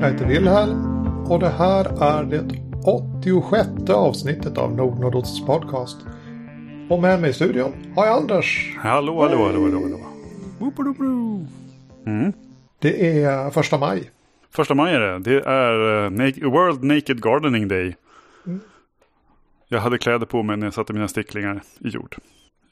Jag 0.00 0.10
heter 0.12 0.26
Wilhelm 0.26 1.06
och 1.30 1.40
det 1.40 1.48
här 1.48 2.02
är 2.02 2.24
det 2.24 2.44
86 2.84 3.90
avsnittet 3.90 4.58
av 4.58 4.76
Nordnordots 4.76 5.46
podcast. 5.46 5.96
Och 6.90 7.02
med 7.02 7.20
mig 7.20 7.30
i 7.30 7.32
studion 7.32 7.72
har 7.96 8.06
jag 8.06 8.16
Anders. 8.16 8.76
Hallå, 8.78 9.22
hallå, 9.22 9.44
hallå, 9.46 9.62
hallå. 9.62 10.00
hallå. 10.98 11.46
Mm. 12.06 12.32
Det 12.78 13.22
är 13.22 13.50
första 13.50 13.78
maj. 13.78 14.10
Första 14.50 14.74
maj 14.74 14.94
är 14.94 15.00
det. 15.00 15.18
Det 15.18 15.40
är 15.40 16.04
eh, 16.04 16.50
World 16.50 16.84
Naked 16.84 17.22
Gardening 17.22 17.68
Day. 17.68 17.96
Jag 19.68 19.80
hade 19.80 19.98
kläder 19.98 20.26
på 20.26 20.42
mig 20.42 20.56
när 20.56 20.66
jag 20.66 20.74
satte 20.74 20.92
mina 20.92 21.08
sticklingar 21.08 21.62
i 21.78 21.88
jord. 21.88 22.16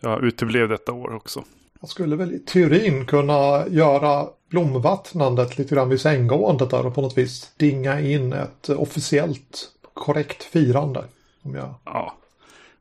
Jag 0.00 0.24
uteblev 0.24 0.68
detta 0.68 0.92
år 0.92 1.14
också. 1.14 1.44
Jag 1.80 1.90
skulle 1.90 2.16
väl 2.16 2.32
i 2.32 2.38
teorin 2.38 3.06
kunna 3.06 3.64
göra 3.68 4.26
blomvattnandet 4.50 5.58
lite 5.58 5.74
grann 5.74 5.88
vid 5.88 6.00
sänggåendet 6.00 6.70
där 6.70 6.86
och 6.86 6.94
på 6.94 7.00
något 7.02 7.18
vis 7.18 7.50
dinga 7.56 8.00
in 8.00 8.32
ett 8.32 8.68
officiellt 8.68 9.68
korrekt 9.94 10.42
firande. 10.42 11.04
Om 11.42 11.54
jag... 11.54 11.74
Ja. 11.84 12.14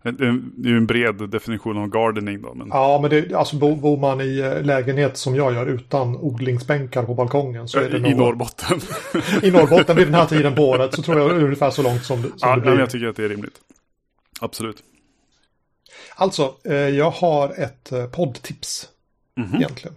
Det 0.01 0.09
är 0.25 0.41
ju 0.69 0.77
en 0.77 0.85
bred 0.85 1.15
definition 1.29 1.77
av 1.77 1.87
gardening 1.87 2.41
då. 2.41 2.53
Men 2.53 2.67
Ja, 2.67 2.99
men 3.01 3.09
det, 3.09 3.33
alltså 3.33 3.55
bo- 3.55 3.75
bor 3.75 3.97
man 3.97 4.21
i 4.21 4.39
eh, 4.39 4.61
lägenhet 4.63 5.17
som 5.17 5.35
jag 5.35 5.53
gör 5.53 5.65
utan 5.65 6.15
odlingsbänkar 6.17 7.03
på 7.03 7.13
balkongen 7.13 7.67
så 7.67 7.79
är 7.79 7.89
det 7.89 7.97
I 7.97 8.01
nog... 8.01 8.17
Norrbotten. 8.17 8.79
I 9.43 9.51
Norrbotten 9.51 9.95
vid 9.97 10.07
den 10.07 10.13
här 10.13 10.25
tiden 10.25 10.55
på 10.55 10.69
året 10.69 10.93
så 10.95 11.01
tror 11.01 11.19
jag 11.19 11.43
ungefär 11.43 11.69
så 11.71 11.81
långt 11.83 12.03
som, 12.03 12.21
som 12.21 12.31
ja, 12.41 12.47
det 12.47 12.55
nej, 12.55 12.65
men 12.65 12.71
blir. 12.73 12.79
jag 12.79 12.89
tycker 12.89 13.07
att 13.07 13.15
det 13.15 13.23
är 13.25 13.29
rimligt. 13.29 13.55
Absolut. 14.39 14.77
Alltså, 16.15 16.53
eh, 16.63 16.73
jag 16.75 17.09
har 17.11 17.49
ett 17.61 17.91
eh, 17.91 18.05
poddtips 18.05 18.87
Mhm. 19.37 19.55
egentligen. 19.55 19.95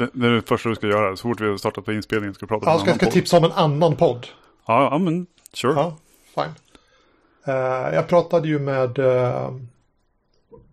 Det, 0.00 0.10
det 0.12 0.26
är 0.26 0.30
det 0.30 0.42
första 0.42 0.68
du 0.68 0.74
ska 0.74 0.86
göra. 0.86 1.16
Så 1.16 1.22
fort 1.22 1.40
vi 1.40 1.48
har 1.48 1.56
startat 1.56 1.84
på 1.84 1.92
inspelningen 1.92 2.34
ska 2.34 2.46
vi 2.46 2.48
prata 2.48 2.66
om 2.66 2.70
Jag 2.70 2.74
en 2.74 2.80
ska, 2.80 2.90
annan 2.90 2.96
ska 2.98 3.06
podd. 3.06 3.12
tipsa 3.12 3.36
om 3.38 3.44
en 3.44 3.52
annan 3.52 3.96
podd. 3.96 4.26
Ja, 4.66 4.88
ja, 4.90 4.98
men 4.98 5.26
sure. 5.52 5.72
Ja, 5.72 5.96
fine. 6.34 6.54
Eh, 7.44 7.94
jag 7.94 8.08
pratade 8.08 8.48
ju 8.48 8.58
med 8.58 8.98
uh, 8.98 9.56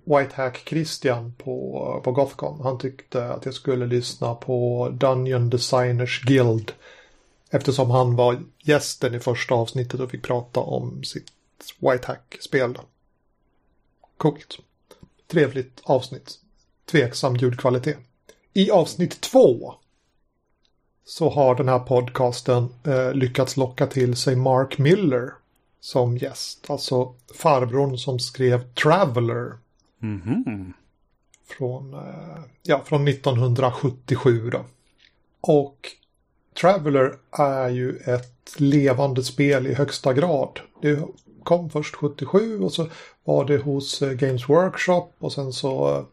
Whitehack 0.03 0.63
Christian 0.69 1.33
på, 1.37 2.01
på 2.03 2.11
Gothcon. 2.11 2.61
Han 2.63 2.77
tyckte 2.77 3.29
att 3.29 3.45
jag 3.45 3.53
skulle 3.53 3.85
lyssna 3.85 4.35
på 4.35 4.89
Dungeon 4.93 5.49
Designers 5.49 6.21
Guild. 6.23 6.71
Eftersom 7.49 7.91
han 7.91 8.15
var 8.15 8.39
gästen 8.59 9.15
i 9.15 9.19
första 9.19 9.55
avsnittet 9.55 9.99
och 9.99 10.11
fick 10.11 10.23
prata 10.23 10.59
om 10.59 11.03
sitt 11.03 11.31
Whitehack-spel. 11.79 12.77
Coolt. 14.17 14.59
Trevligt 15.27 15.81
avsnitt. 15.83 16.39
Tveksam 16.85 17.35
ljudkvalitet. 17.35 17.97
I 18.57 18.71
avsnitt 18.71 19.21
två 19.21 19.73
så 21.05 21.29
har 21.29 21.55
den 21.55 21.67
här 21.69 21.79
podcasten 21.79 22.69
eh, 22.83 23.13
lyckats 23.13 23.57
locka 23.57 23.87
till 23.87 24.15
sig 24.15 24.35
Mark 24.35 24.77
Miller 24.77 25.31
som 25.79 26.17
gäst. 26.17 26.69
Alltså 26.69 27.13
farbrorn 27.35 27.97
som 27.97 28.19
skrev 28.19 28.73
Traveller 28.73 29.53
Mhm. 29.99 30.73
från, 31.57 31.93
eh, 31.93 32.39
ja, 32.63 32.81
från 32.85 33.07
1977. 33.07 34.49
Då. 34.49 34.65
Och 35.41 35.77
Traveller 36.61 37.15
är 37.31 37.69
ju 37.69 37.97
ett 37.97 38.55
levande 38.59 39.23
spel 39.23 39.67
i 39.67 39.73
högsta 39.73 40.13
grad. 40.13 40.59
Det 40.81 40.99
kom 41.43 41.69
först 41.69 41.95
77 41.95 42.59
och 42.61 42.73
så 42.73 42.87
var 43.23 43.45
det 43.45 43.57
hos 43.57 44.01
eh, 44.01 44.11
Games 44.11 44.49
Workshop 44.49 45.07
och 45.19 45.33
sen 45.33 45.53
så 45.53 45.95
eh, 45.97 46.03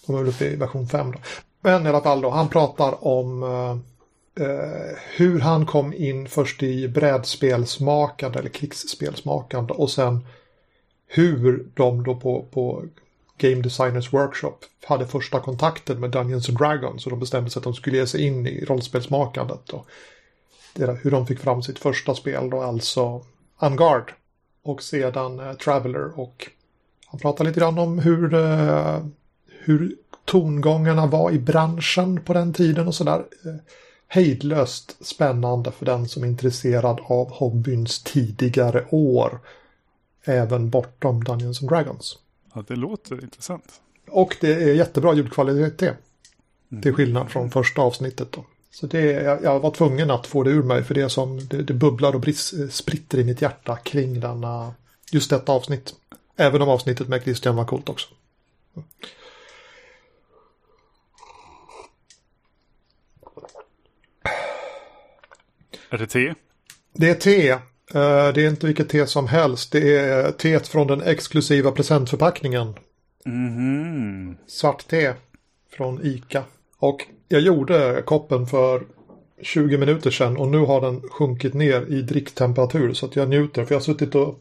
De 0.05 0.15
är 0.15 0.19
väl 0.19 0.27
uppe 0.27 0.45
i 0.45 0.55
version 0.55 0.87
5 0.87 1.11
då. 1.11 1.17
Men 1.61 1.85
i 1.85 1.89
alla 1.89 2.01
fall 2.01 2.21
då, 2.21 2.29
han 2.29 2.49
pratar 2.49 3.07
om 3.07 3.43
eh, 3.43 3.77
eh, 4.45 4.97
hur 5.15 5.39
han 5.39 5.65
kom 5.65 5.93
in 5.93 6.27
först 6.27 6.63
i 6.63 6.87
brädspelsmakande 6.87 8.39
eller 8.39 8.49
krigsspelsmakande 8.49 9.73
och 9.73 9.91
sen 9.91 10.25
hur 11.15 11.65
de 11.73 12.03
då 12.03 12.15
på, 12.15 12.45
på 12.51 12.85
Game 13.37 13.61
Designers 13.61 14.13
Workshop 14.13 14.57
hade 14.85 15.07
första 15.07 15.39
kontakten 15.39 15.99
med 15.99 16.11
Dungeons 16.11 16.49
and 16.49 16.57
Dragons 16.57 17.05
och 17.05 17.09
de 17.09 17.19
bestämde 17.19 17.49
sig 17.49 17.59
att 17.59 17.63
de 17.63 17.73
skulle 17.73 17.97
ge 17.97 18.07
sig 18.07 18.25
in 18.25 18.47
i 18.47 18.65
rollspelsmakandet. 18.65 19.69
Och 19.69 19.87
det 20.73 20.85
där, 20.85 20.99
hur 21.03 21.11
de 21.11 21.27
fick 21.27 21.39
fram 21.39 21.63
sitt 21.63 21.79
första 21.79 22.15
spel 22.15 22.49
då, 22.49 22.61
alltså 22.61 23.25
Unguard. 23.61 24.13
Och 24.63 24.83
sedan 24.83 25.39
eh, 25.39 25.53
Traveller 25.53 26.19
och 26.19 26.49
han 27.05 27.19
pratar 27.19 27.45
lite 27.45 27.59
grann 27.59 27.79
om 27.79 27.99
hur, 27.99 28.33
eh, 28.33 29.05
hur 29.47 29.95
tongångarna 30.25 31.05
var 31.05 31.31
i 31.31 31.39
branschen 31.39 32.21
på 32.21 32.33
den 32.33 32.53
tiden 32.53 32.87
och 32.87 32.95
sådär. 32.95 33.25
Eh, 33.45 33.55
hejdlöst 34.07 35.05
spännande 35.05 35.71
för 35.71 35.85
den 35.85 36.07
som 36.07 36.23
är 36.23 36.27
intresserad 36.27 36.99
av 37.03 37.31
hobbyns 37.31 38.03
tidigare 38.03 38.85
år. 38.89 39.39
Även 40.25 40.69
bortom 40.69 41.23
Dungeons 41.23 41.61
and 41.61 41.69
Dragons. 41.69 42.17
Ja, 42.53 42.63
det 42.67 42.75
låter 42.75 43.23
intressant. 43.23 43.81
Och 44.09 44.37
det 44.41 44.53
är 44.53 44.73
jättebra 44.73 45.13
ljudkvalitet. 45.13 45.97
Till 46.81 46.93
skillnad 46.93 47.31
från 47.31 47.51
första 47.51 47.81
avsnittet 47.81 48.31
då. 48.31 48.45
Så 48.71 48.87
det, 48.87 49.01
jag, 49.01 49.43
jag 49.43 49.59
var 49.59 49.71
tvungen 49.71 50.11
att 50.11 50.27
få 50.27 50.43
det 50.43 50.51
ur 50.51 50.63
mig 50.63 50.83
för 50.83 50.93
det 50.93 51.09
som 51.09 51.47
det, 51.47 51.61
det 51.61 51.73
bubblar 51.73 52.15
och 52.15 52.25
spritter 52.71 53.19
i 53.19 53.23
mitt 53.23 53.41
hjärta 53.41 53.75
kring 53.75 54.19
denna, 54.19 54.73
just 55.11 55.29
detta 55.29 55.51
avsnitt. 55.51 55.93
Även 56.35 56.61
om 56.61 56.69
avsnittet 56.69 57.07
med 57.07 57.23
Christian 57.23 57.55
var 57.55 57.65
coolt 57.65 57.89
också. 57.89 58.07
Är 65.89 65.97
det 65.97 66.07
te? 66.07 66.33
Det 66.93 67.09
är 67.09 67.15
te. 67.15 67.57
Eh, 67.93 68.33
Det 68.33 68.45
är 68.45 68.49
inte 68.49 68.67
vilket 68.67 68.89
te 68.89 69.07
som 69.07 69.27
helst. 69.27 69.71
Det 69.71 69.97
är 69.97 70.31
teet 70.31 70.67
från 70.67 70.87
den 70.87 71.01
exklusiva 71.01 71.71
presentförpackningen. 71.71 72.73
Mhm. 73.25 74.37
svart 74.47 74.87
te 74.87 75.13
från 75.71 76.05
ICA. 76.05 76.43
Och 76.79 77.07
jag 77.27 77.41
gjorde 77.41 78.03
koppen 78.05 78.47
för 78.47 78.83
20 79.41 79.77
minuter 79.77 80.11
sedan 80.11 80.37
och 80.37 80.47
nu 80.47 80.57
har 80.57 80.81
den 80.81 81.01
sjunkit 81.01 81.53
ner 81.53 81.85
i 81.89 82.01
dricktemperatur 82.01 82.93
så 82.93 83.05
att 83.05 83.15
jag 83.15 83.29
njuter. 83.29 83.65
För 83.65 83.75
jag 83.75 83.79
har 83.79 83.83
suttit 83.83 84.15
och 84.15 84.39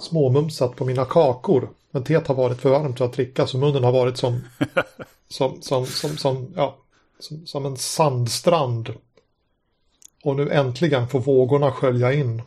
småmumsat 0.00 0.76
på 0.76 0.84
mina 0.84 1.04
kakor. 1.04 1.68
Men 1.90 2.04
teet 2.04 2.26
har 2.26 2.34
varit 2.34 2.60
för 2.60 2.70
varmt 2.70 2.98
för 2.98 3.04
att 3.04 3.12
dricka 3.12 3.46
så 3.46 3.58
munnen 3.58 3.84
har 3.84 3.92
varit 3.92 4.16
som, 4.16 4.40
som, 5.28 5.62
som, 5.62 5.86
som, 5.86 6.16
som, 6.16 6.52
ja, 6.56 6.76
som, 7.18 7.46
som 7.46 7.66
en 7.66 7.76
sandstrand. 7.76 8.94
Och 10.24 10.36
nu 10.36 10.50
äntligen 10.50 11.08
får 11.08 11.20
vågorna 11.20 11.72
skölja 11.72 12.12
in. 12.12 12.42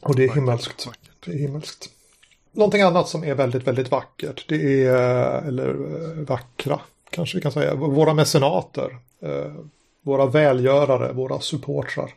Och 0.00 0.16
det 0.16 0.24
är 0.24 0.34
himmelskt. 0.34 0.88
Det 1.24 1.30
är 1.32 1.38
himmelskt. 1.38 1.90
Någonting 2.52 2.82
annat 2.82 3.08
som 3.08 3.24
är 3.24 3.34
väldigt, 3.34 3.66
väldigt 3.66 3.90
vackert. 3.90 4.44
Det 4.48 4.84
är, 4.86 5.42
eller 5.42 5.68
eh, 5.68 6.24
vackra 6.24 6.80
kanske 7.10 7.36
vi 7.38 7.42
kan 7.42 7.52
säga, 7.52 7.74
våra 7.74 8.14
mecenater. 8.14 8.98
eh, 9.22 9.52
Våra 10.02 10.26
välgörare, 10.26 11.12
våra 11.12 11.40
supportrar. 11.40 12.14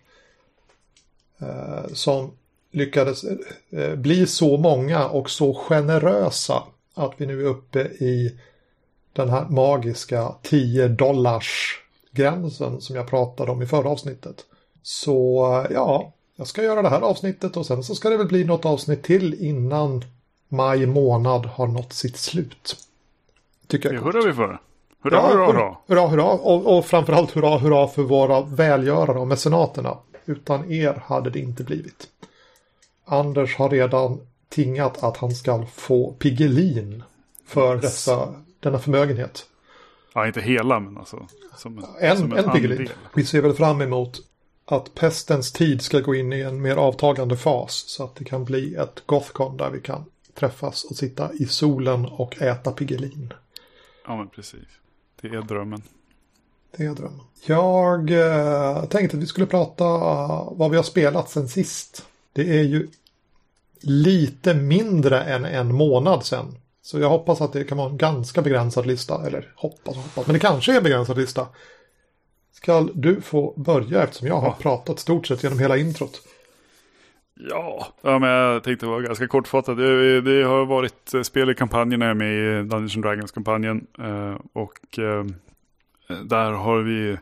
eh, 1.41 1.93
Som 1.93 2.31
lyckades 2.71 3.23
eh, 3.71 3.95
bli 3.95 4.27
så 4.27 4.57
många 4.57 5.07
och 5.07 5.29
så 5.29 5.53
generösa 5.53 6.63
att 6.93 7.13
vi 7.17 7.25
nu 7.25 7.41
är 7.41 7.45
uppe 7.49 7.79
i 7.81 8.39
den 9.13 9.29
här 9.29 9.45
magiska 9.49 10.35
10 10.41 10.87
dollars 10.87 11.79
gränsen 12.11 12.81
som 12.81 12.95
jag 12.95 13.07
pratade 13.09 13.51
om 13.51 13.61
i 13.61 13.65
förra 13.65 13.89
avsnittet. 13.89 14.35
Så 14.83 15.45
eh, 15.61 15.71
ja, 15.73 16.12
jag 16.35 16.47
ska 16.47 16.63
göra 16.63 16.81
det 16.81 16.89
här 16.89 17.01
avsnittet 17.01 17.57
och 17.57 17.65
sen 17.65 17.83
så 17.83 17.95
ska 17.95 18.09
det 18.09 18.17
väl 18.17 18.27
bli 18.27 18.43
något 18.43 18.65
avsnitt 18.65 19.03
till 19.03 19.33
innan 19.33 20.03
maj 20.49 20.85
månad 20.85 21.45
har 21.45 21.67
nått 21.67 21.93
sitt 21.93 22.17
slut. 22.17 22.77
Tycker 23.67 23.93
jag 23.93 24.01
Det 24.03 24.05
hurrar 24.05 24.27
vi 24.27 24.33
för. 24.33 24.59
Hurra, 25.03 25.15
Ja, 25.15 25.27
hurra, 25.27 25.45
hurra. 25.45 25.75
hurra, 25.87 26.07
hurra. 26.07 26.23
Och, 26.23 26.77
och 26.77 26.85
framförallt 26.85 27.31
hurra, 27.31 27.57
hurra 27.57 27.87
för 27.87 28.03
våra 28.03 28.41
välgörare 28.41 29.19
och 29.19 29.27
mecenaterna. 29.27 29.97
Utan 30.25 30.71
er 30.71 31.03
hade 31.05 31.29
det 31.29 31.39
inte 31.39 31.63
blivit. 31.63 32.07
Anders 33.05 33.55
har 33.57 33.69
redan 33.69 34.19
tingat 34.49 35.03
att 35.03 35.17
han 35.17 35.31
ska 35.31 35.65
få 35.65 36.11
Piggelin 36.13 37.03
för 37.47 37.75
dessa, 37.75 38.33
denna 38.59 38.79
förmögenhet. 38.79 39.45
Ja, 40.13 40.27
inte 40.27 40.41
hela, 40.41 40.79
men 40.79 40.97
alltså. 40.97 41.27
Som 41.57 41.77
en, 41.77 41.85
En, 42.17 42.37
en 42.37 42.51
Piggelin. 42.51 42.89
Vi 43.13 43.25
ser 43.25 43.41
väl 43.41 43.53
fram 43.53 43.81
emot 43.81 44.19
att 44.65 44.95
pestens 44.95 45.51
tid 45.51 45.81
ska 45.81 45.99
gå 45.99 46.15
in 46.15 46.33
i 46.33 46.41
en 46.41 46.61
mer 46.61 46.75
avtagande 46.75 47.37
fas 47.37 47.73
så 47.87 48.03
att 48.03 48.15
det 48.15 48.23
kan 48.23 48.43
bli 48.43 48.75
ett 48.75 49.03
Gothcon 49.05 49.57
där 49.57 49.69
vi 49.69 49.81
kan 49.81 50.05
träffas 50.33 50.83
och 50.83 50.95
sitta 50.95 51.33
i 51.33 51.45
solen 51.45 52.05
och 52.05 52.41
äta 52.41 52.71
Piggelin. 52.71 53.33
Ja, 54.07 54.17
men 54.17 54.27
precis. 54.27 54.67
Det 55.21 55.27
är 55.27 55.41
drömmen. 55.41 55.81
Det 56.77 56.83
är 56.83 56.93
drömmen. 56.93 57.25
Jag 57.45 58.11
eh, 58.11 58.85
tänkte 58.85 59.17
att 59.17 59.23
vi 59.23 59.27
skulle 59.27 59.45
prata 59.45 59.83
vad 60.51 60.71
vi 60.71 60.75
har 60.75 60.83
spelat 60.83 61.29
sen 61.29 61.47
sist. 61.47 62.05
Det 62.33 62.59
är 62.59 62.63
ju 62.63 62.87
lite 63.81 64.53
mindre 64.53 65.23
än 65.23 65.45
en 65.45 65.75
månad 65.75 66.25
sen. 66.25 66.55
Så 66.81 66.99
jag 66.99 67.09
hoppas 67.09 67.41
att 67.41 67.53
det 67.53 67.63
kan 67.63 67.77
vara 67.77 67.89
en 67.89 67.97
ganska 67.97 68.41
begränsad 68.41 68.85
lista. 68.85 69.27
Eller 69.27 69.53
hoppas 69.55 69.95
och 69.95 70.03
hoppas, 70.03 70.27
men 70.27 70.33
det 70.33 70.39
kanske 70.39 70.73
är 70.73 70.77
en 70.77 70.83
begränsad 70.83 71.17
lista. 71.17 71.47
Ska 72.63 72.87
du 72.93 73.21
få 73.21 73.53
börja 73.57 74.03
eftersom 74.03 74.27
jag 74.27 74.39
har 74.39 74.51
pratat 74.51 74.99
stort 74.99 75.27
sett 75.27 75.43
genom 75.43 75.59
hela 75.59 75.77
introt. 75.77 76.21
Ja, 77.33 77.87
ja 78.01 78.19
men 78.19 78.29
jag 78.29 78.63
tänkte 78.63 78.85
vara 78.85 79.01
ganska 79.01 79.27
kortfattad. 79.27 79.77
Det, 79.77 80.21
det 80.21 80.43
har 80.43 80.65
varit 80.65 81.13
spel 81.23 81.49
i 81.49 81.55
kampanjen 81.55 81.99
när 81.99 82.05
jag 82.05 82.11
är 82.11 82.19
med 82.19 82.33
i 82.33 82.69
Dungeons 82.69 82.93
Dragons-kampanjen. 82.93 83.87
Eh, 83.99 84.35
och 84.53 84.99
eh, 84.99 85.25
där 86.23 86.51
har 86.51 86.79
vi 86.79 87.17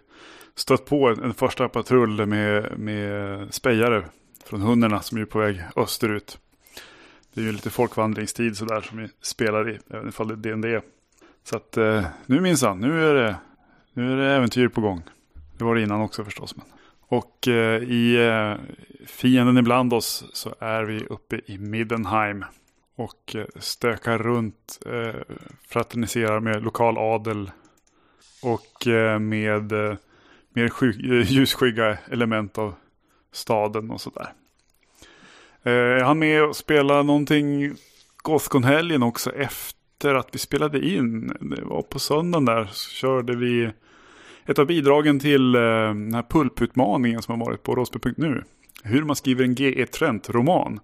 stött 0.55 0.85
på 0.85 1.07
en 1.07 1.33
första 1.33 1.69
patrull 1.69 2.25
med, 2.25 2.79
med 2.79 3.53
spejare 3.53 4.03
från 4.45 4.61
hundarna 4.61 5.01
som 5.01 5.17
är 5.17 5.25
på 5.25 5.39
väg 5.39 5.63
österut. 5.75 6.37
Det 7.33 7.41
är 7.41 7.45
ju 7.45 7.51
lite 7.51 7.69
folkvandringstid 7.69 8.57
sådär 8.57 8.81
som 8.81 8.97
vi 8.97 9.07
spelar 9.21 9.69
i, 9.69 9.79
även 9.89 10.09
ifall 10.09 10.27
det 10.27 10.49
är 10.49 10.55
DND. 10.55 10.81
Så 11.43 11.57
att 11.57 11.77
eh, 11.77 12.05
nu 12.25 12.41
minsann, 12.41 12.79
nu 12.79 13.09
är 13.09 13.13
det, 13.13 13.35
nu 13.93 14.13
är 14.13 14.17
det 14.17 14.35
äventyr 14.35 14.67
på 14.67 14.81
gång. 14.81 15.03
Det 15.61 15.65
var 15.65 15.75
det 15.75 15.81
innan 15.81 16.01
också 16.01 16.23
förstås. 16.23 16.55
Men. 16.55 16.65
Och 16.99 17.47
eh, 17.47 17.83
i 17.83 18.27
eh, 18.27 18.53
fienden 19.05 19.57
ibland 19.57 19.93
oss 19.93 20.25
så 20.33 20.55
är 20.59 20.83
vi 20.83 21.05
uppe 21.09 21.41
i 21.45 21.57
Middenheim. 21.57 22.45
Och 22.95 23.35
eh, 23.35 23.45
stökar 23.55 24.17
runt, 24.17 24.79
eh, 24.85 25.21
fraterniserar 25.67 26.39
med 26.39 26.63
lokal 26.63 26.97
adel. 26.97 27.51
Och 28.43 28.87
eh, 28.87 29.19
med 29.19 29.71
eh, 29.71 29.95
mer 30.49 30.71
eh, 30.83 31.31
ljusskygga 31.31 31.97
element 32.11 32.57
av 32.57 32.73
staden 33.31 33.91
och 33.91 34.01
sådär. 34.01 34.33
Eh, 35.63 35.71
jag 35.73 36.05
hann 36.05 36.19
med 36.19 36.43
att 36.43 36.55
spela 36.55 37.03
någonting 37.03 37.75
Gothcon-helgen 38.23 39.03
också 39.03 39.31
efter 39.31 40.15
att 40.15 40.29
vi 40.31 40.39
spelade 40.39 40.87
in. 40.87 41.27
Det 41.39 41.61
var 41.63 41.81
på 41.81 41.99
söndagen 41.99 42.45
där 42.45 42.65
så 42.65 42.89
körde 42.89 43.35
vi 43.35 43.71
ett 44.45 44.59
av 44.59 44.65
bidragen 44.65 45.19
till 45.19 45.55
eh, 45.55 45.61
den 45.61 46.13
här 46.13 46.25
pulputmaningen 46.29 47.21
som 47.21 47.39
har 47.39 47.45
varit 47.45 47.63
på 47.63 47.75
rosby.nu. 47.75 48.43
Hur 48.83 49.03
man 49.03 49.15
skriver 49.15 49.43
en 49.43 49.55
GE 49.55 49.85
Trent-roman. 49.85 50.79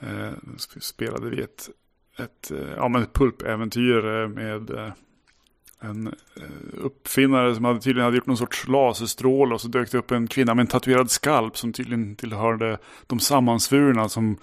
Eh, 0.00 0.32
spelade 0.80 1.30
vi 1.30 1.42
ett, 1.42 1.68
ett, 2.18 2.50
eh, 2.50 2.70
ja, 2.76 2.88
men 2.88 3.02
ett 3.02 3.12
pulpäventyr 3.12 4.06
eh, 4.06 4.28
med 4.28 4.94
en 5.80 6.14
uppfinnare 6.72 7.54
som 7.54 7.64
hade 7.64 7.80
tydligen 7.80 8.04
hade 8.04 8.16
gjort 8.16 8.26
någon 8.26 8.36
sorts 8.36 8.68
laserstråle 8.68 9.54
och 9.54 9.60
så 9.60 9.68
dök 9.68 9.90
det 9.90 9.98
upp 9.98 10.10
en 10.10 10.26
kvinna 10.26 10.54
med 10.54 10.62
en 10.62 10.66
tatuerad 10.66 11.10
skalp 11.10 11.56
som 11.56 11.72
tydligen 11.72 12.16
tillhörde 12.16 12.78
de 13.06 13.20
sammansvurna 13.20 14.08
som 14.08 14.36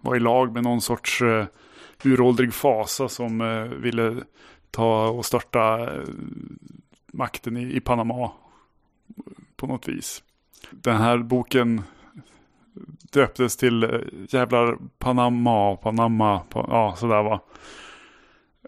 var 0.00 0.16
i 0.16 0.20
lag 0.20 0.52
med 0.52 0.62
någon 0.62 0.80
sorts 0.80 1.22
uh, 1.22 1.44
uråldrig 2.04 2.54
fasa 2.54 3.08
som 3.08 3.40
uh, 3.40 3.64
ville 3.64 4.16
ta 4.70 5.08
och 5.08 5.24
störta 5.24 5.90
uh, 5.92 6.04
makten 7.12 7.56
i, 7.56 7.76
i 7.76 7.80
Panama 7.80 8.30
på 9.56 9.66
något 9.66 9.88
vis. 9.88 10.22
Den 10.70 10.96
här 10.96 11.18
boken 11.18 11.82
döptes 13.12 13.56
till 13.56 13.84
eh, 13.84 14.00
jävlar 14.28 14.76
Panama, 14.98 15.76
Panama, 15.76 16.38
pa, 16.38 16.66
ja 16.68 16.94
sådär 16.96 17.22
va. 17.22 17.40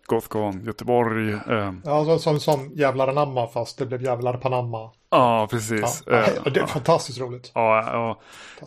Gothcon, 0.07 0.65
Göteborg. 0.65 1.33
Eh. 1.33 1.73
Ja, 1.85 2.19
som, 2.19 2.41
som 2.41 2.71
jävlar 2.75 3.09
anamma 3.09 3.47
fast 3.47 3.79
det 3.79 3.87
blev 3.87 4.03
jävlar 4.03 4.37
Panama. 4.37 4.91
Ja, 5.11 5.49
precis. 5.51 6.03
Ja, 6.07 6.51
det 6.51 6.61
är 6.61 6.67
fantastiskt 6.67 7.21
roligt. 7.21 7.53
Ja, 7.55 7.83
ja. 7.93 8.21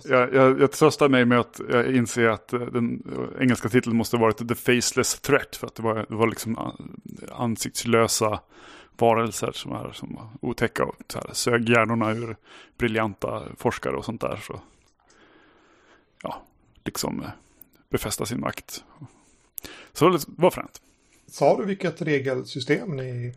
Jag, 0.03 0.33
jag, 0.33 0.61
jag 0.61 0.71
tröstar 0.71 1.09
mig 1.09 1.25
med 1.25 1.39
att 1.39 1.61
jag 1.71 1.95
inser 1.95 2.27
att 2.27 2.47
den 2.47 3.03
engelska 3.39 3.69
titeln 3.69 3.95
måste 3.95 4.17
varit 4.17 4.47
The 4.47 4.55
Faceless 4.55 5.21
Threat. 5.21 5.55
För 5.55 5.67
att 5.67 5.75
det 5.75 5.83
var, 5.83 6.05
det 6.09 6.15
var 6.15 6.27
liksom 6.27 6.73
ansiktslösa 7.31 8.39
varelser 8.97 9.51
som 9.51 9.71
är 9.71 9.91
som 9.91 10.19
otäcka 10.41 10.83
och 10.85 10.95
så 11.07 11.19
här, 11.19 11.29
sög 11.33 11.69
hjärnorna 11.69 12.11
ur 12.11 12.35
briljanta 12.77 13.43
forskare 13.57 13.95
och 13.95 14.05
sånt 14.05 14.21
där. 14.21 14.39
Så, 14.47 14.59
ja, 16.23 16.41
liksom 16.85 17.21
eh, 17.21 17.29
befästa 17.89 18.25
sin 18.25 18.39
makt. 18.39 18.83
Så 19.93 20.09
det 20.09 20.25
var 20.27 20.51
fränt. 20.51 20.81
Sa 21.27 21.57
du 21.57 21.65
vilket 21.65 22.01
regelsystem 22.01 22.95
ni... 22.95 23.33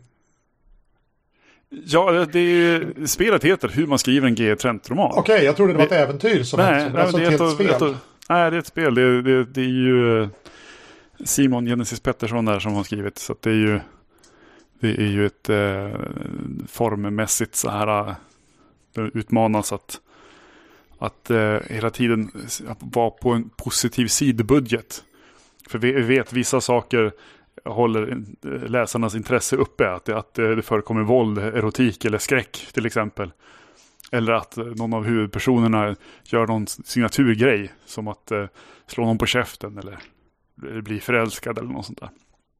Ja, 1.69 2.25
det 2.31 2.39
är, 2.39 3.05
spelet 3.05 3.43
heter 3.43 3.67
Hur 3.67 3.87
man 3.87 3.99
skriver 3.99 4.27
en 4.27 4.35
G-Trent-roman. 4.35 5.11
Okej, 5.11 5.21
okay, 5.21 5.45
jag 5.45 5.55
trodde 5.55 5.73
det 5.73 5.77
var 5.77 5.85
ett 5.85 5.91
äventyr 5.91 6.43
som 6.43 6.59
nej, 6.59 6.83
ett, 6.83 6.93
nej, 6.93 7.01
alltså 7.01 7.17
det 7.17 7.25
är 7.25 7.31
ett, 7.31 7.41
ett 7.41 7.51
spel. 7.51 7.69
Ett, 7.69 7.97
nej, 8.29 8.51
det 8.51 8.57
är 8.57 8.59
ett 8.59 8.67
spel. 8.67 8.95
Det, 8.95 9.21
det, 9.21 9.45
det 9.45 9.61
är 9.61 9.65
ju 9.65 10.23
eh, 10.23 10.29
Simon 11.23 11.65
Genesis 11.65 11.99
Pettersson 11.99 12.45
där 12.45 12.59
som 12.59 12.73
har 12.73 12.83
skrivit. 12.83 13.17
Så 13.17 13.35
det 13.39 13.49
är 13.49 13.53
ju 13.53 13.79
det 14.79 14.89
är 14.89 15.07
ju 15.07 15.25
ett 15.25 15.49
eh, 15.49 15.99
formmässigt 16.67 17.55
så 17.55 17.69
här 17.69 18.09
eh, 18.09 18.15
det 18.93 19.01
utmanas 19.01 19.73
att, 19.73 20.01
att 20.97 21.29
eh, 21.29 21.57
hela 21.69 21.89
tiden 21.89 22.31
vara 22.79 23.09
på 23.09 23.31
en 23.31 23.49
positiv 23.49 24.07
sidbudget. 24.07 25.03
För 25.69 25.79
vi 25.79 25.91
vet 25.91 26.33
vissa 26.33 26.61
saker 26.61 27.11
håller 27.65 28.23
eh, 28.45 28.69
läsarnas 28.69 29.15
intresse 29.15 29.55
uppe. 29.55 29.91
Att 29.91 30.05
det, 30.05 30.17
att 30.17 30.39
eh, 30.39 30.49
det 30.49 30.61
förekommer 30.61 31.03
våld, 31.03 31.37
erotik 31.37 32.05
eller 32.05 32.17
skräck 32.17 32.67
till 32.73 32.85
exempel. 32.85 33.31
Eller 34.11 34.33
att 34.33 34.57
någon 34.57 34.93
av 34.93 35.03
huvudpersonerna 35.03 35.95
gör 36.23 36.47
någon 36.47 36.67
signaturgrej. 36.67 37.71
Som 37.85 38.07
att 38.07 38.31
eh, 38.31 38.45
slå 38.87 39.05
någon 39.05 39.17
på 39.17 39.25
käften 39.25 39.77
eller 39.77 39.99
bli 40.81 40.99
förälskad 40.99 41.57
eller 41.57 41.69
något 41.69 41.85
sånt 41.85 41.99
där. 41.99 42.09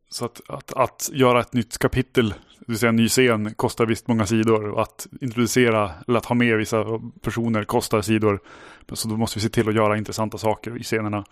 Så 0.10 0.26
att, 0.26 0.42
att, 0.48 0.74
att 0.74 1.10
göra 1.14 1.42
ett 1.42 1.54
nytt 1.54 1.78
kapitel, 1.78 2.30
det 2.30 2.66
vill 2.66 2.80
säga 2.80 2.90
en 2.90 2.96
ny 2.96 3.08
scen, 3.08 3.54
kostar 3.54 3.86
visst 3.86 4.08
många 4.08 4.26
sidor. 4.26 4.82
Att 4.82 5.08
introducera, 5.22 5.92
eller 6.08 6.18
att 6.18 6.26
ha 6.26 6.36
med 6.36 6.58
vissa 6.58 6.86
personer 7.22 7.64
kostar 7.64 8.02
sidor. 8.02 8.40
Så 8.94 9.08
då 9.08 9.18
måste 9.18 9.40
vi 9.40 9.44
se 9.44 9.50
till 9.50 9.70
att 9.70 9.76
göra 9.76 9.98
intressanta 9.98 10.38
saker 10.38 10.78
i 10.78 10.84
scenerna. 10.84 11.26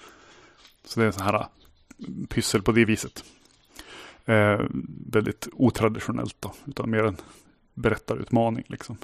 Så 0.85 0.99
det 0.99 1.03
är 1.03 1.07
en 1.07 1.13
sån 1.13 1.23
här 1.23 1.45
pyssel 2.29 2.61
på 2.61 2.71
det 2.71 2.85
viset. 2.85 3.23
Eh, 4.25 4.61
väldigt 5.11 5.47
otraditionellt 5.53 6.35
då, 6.39 6.53
utan 6.65 6.89
mer 6.89 7.03
en 7.03 7.17
berättarutmaning 7.73 8.63
liksom. 8.67 8.97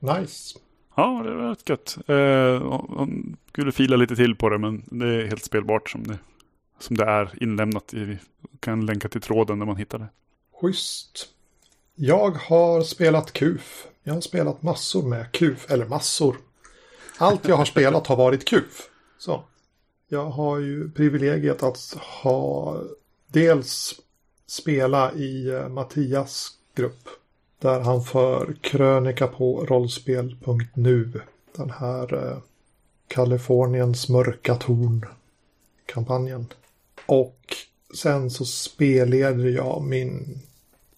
Nice. 0.00 0.58
Ja, 0.96 1.22
det 1.24 1.34
var 1.34 1.48
rätt 1.48 1.68
gött. 1.68 1.98
Eh, 2.06 2.96
han 2.96 3.36
skulle 3.48 3.72
fila 3.72 3.96
lite 3.96 4.16
till 4.16 4.36
på 4.36 4.48
det, 4.48 4.58
men 4.58 4.82
det 4.86 5.06
är 5.06 5.26
helt 5.26 5.44
spelbart 5.44 5.90
som 5.90 6.02
det 6.02 6.18
som 6.78 6.96
det 6.96 7.04
är 7.04 7.42
inlämnat 7.42 7.94
i. 7.94 8.18
Kan 8.60 8.86
länka 8.86 9.08
till 9.08 9.20
tråden 9.20 9.58
när 9.58 9.66
man 9.66 9.76
hittar 9.76 9.98
det. 9.98 10.08
Schysst. 10.60 11.28
Jag 11.94 12.30
har 12.30 12.82
spelat 12.82 13.32
KUF. 13.32 13.86
Jag 14.02 14.14
har 14.14 14.20
spelat 14.20 14.62
massor 14.62 15.02
med 15.02 15.32
KUF, 15.32 15.70
eller 15.70 15.86
massor. 15.86 16.36
Allt 17.18 17.48
jag 17.48 17.56
har 17.56 17.64
spelat 17.64 18.06
har 18.06 18.16
varit 18.16 18.44
KUF. 18.44 18.88
Så. 19.18 19.42
Jag 20.08 20.24
har 20.24 20.58
ju 20.58 20.90
privilegiet 20.90 21.62
att 21.62 21.94
ha 22.22 22.76
dels 23.26 24.00
spela 24.46 25.12
i 25.12 25.48
eh, 25.48 25.68
Mattias 25.68 26.50
grupp. 26.74 27.08
Där 27.58 27.80
han 27.80 28.02
för 28.04 28.56
krönika 28.60 29.26
på 29.26 29.64
rollspel.nu. 29.64 31.20
Den 31.56 31.70
här 31.70 32.14
eh, 32.14 32.38
Kaliforniens 33.08 34.08
mörka 34.08 34.54
torn 34.54 35.06
kampanjen. 35.86 36.46
Och 37.06 37.56
sen 37.94 38.30
så 38.30 38.44
spelleder 38.44 39.48
jag 39.48 39.82
min, 39.82 40.40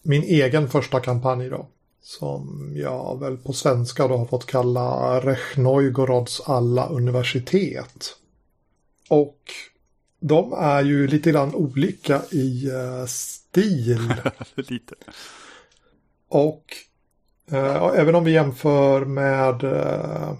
min 0.03 0.23
egen 0.23 0.69
första 0.69 1.01
kampanj 1.01 1.49
då. 1.49 1.67
Som 2.03 2.73
jag 2.75 3.21
väl 3.21 3.37
på 3.37 3.53
svenska 3.53 4.09
då 4.09 4.17
har 4.17 4.27
fått 4.27 4.47
kalla 4.47 5.21
Rechnojgorods 5.21 6.41
alla 6.41 6.87
universitet. 6.87 8.17
Och 9.09 9.41
de 10.21 10.53
är 10.53 10.83
ju 10.83 11.07
lite 11.07 11.31
grann 11.31 11.55
olika 11.55 12.23
i 12.31 12.71
uh, 12.71 13.07
stil. 13.07 14.15
lite. 14.55 14.95
Och 16.29 16.65
uh, 17.53 17.93
även 17.95 18.15
om 18.15 18.25
vi 18.25 18.33
jämför 18.33 19.05
med 19.05 19.65
uh, 19.65 20.33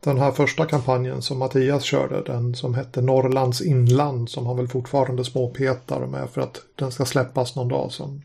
den 0.00 0.18
här 0.18 0.32
första 0.32 0.66
kampanjen 0.66 1.22
som 1.22 1.38
Mattias 1.38 1.82
körde, 1.82 2.22
den 2.22 2.54
som 2.54 2.74
hette 2.74 3.00
Norrlands 3.00 3.60
inland, 3.60 4.30
som 4.30 4.46
han 4.46 4.56
väl 4.56 4.68
fortfarande 4.68 5.24
småpetar 5.24 6.06
med 6.06 6.30
för 6.30 6.40
att 6.40 6.62
den 6.74 6.92
ska 6.92 7.04
släppas 7.04 7.56
någon 7.56 7.68
dag 7.68 7.92
som, 7.92 8.22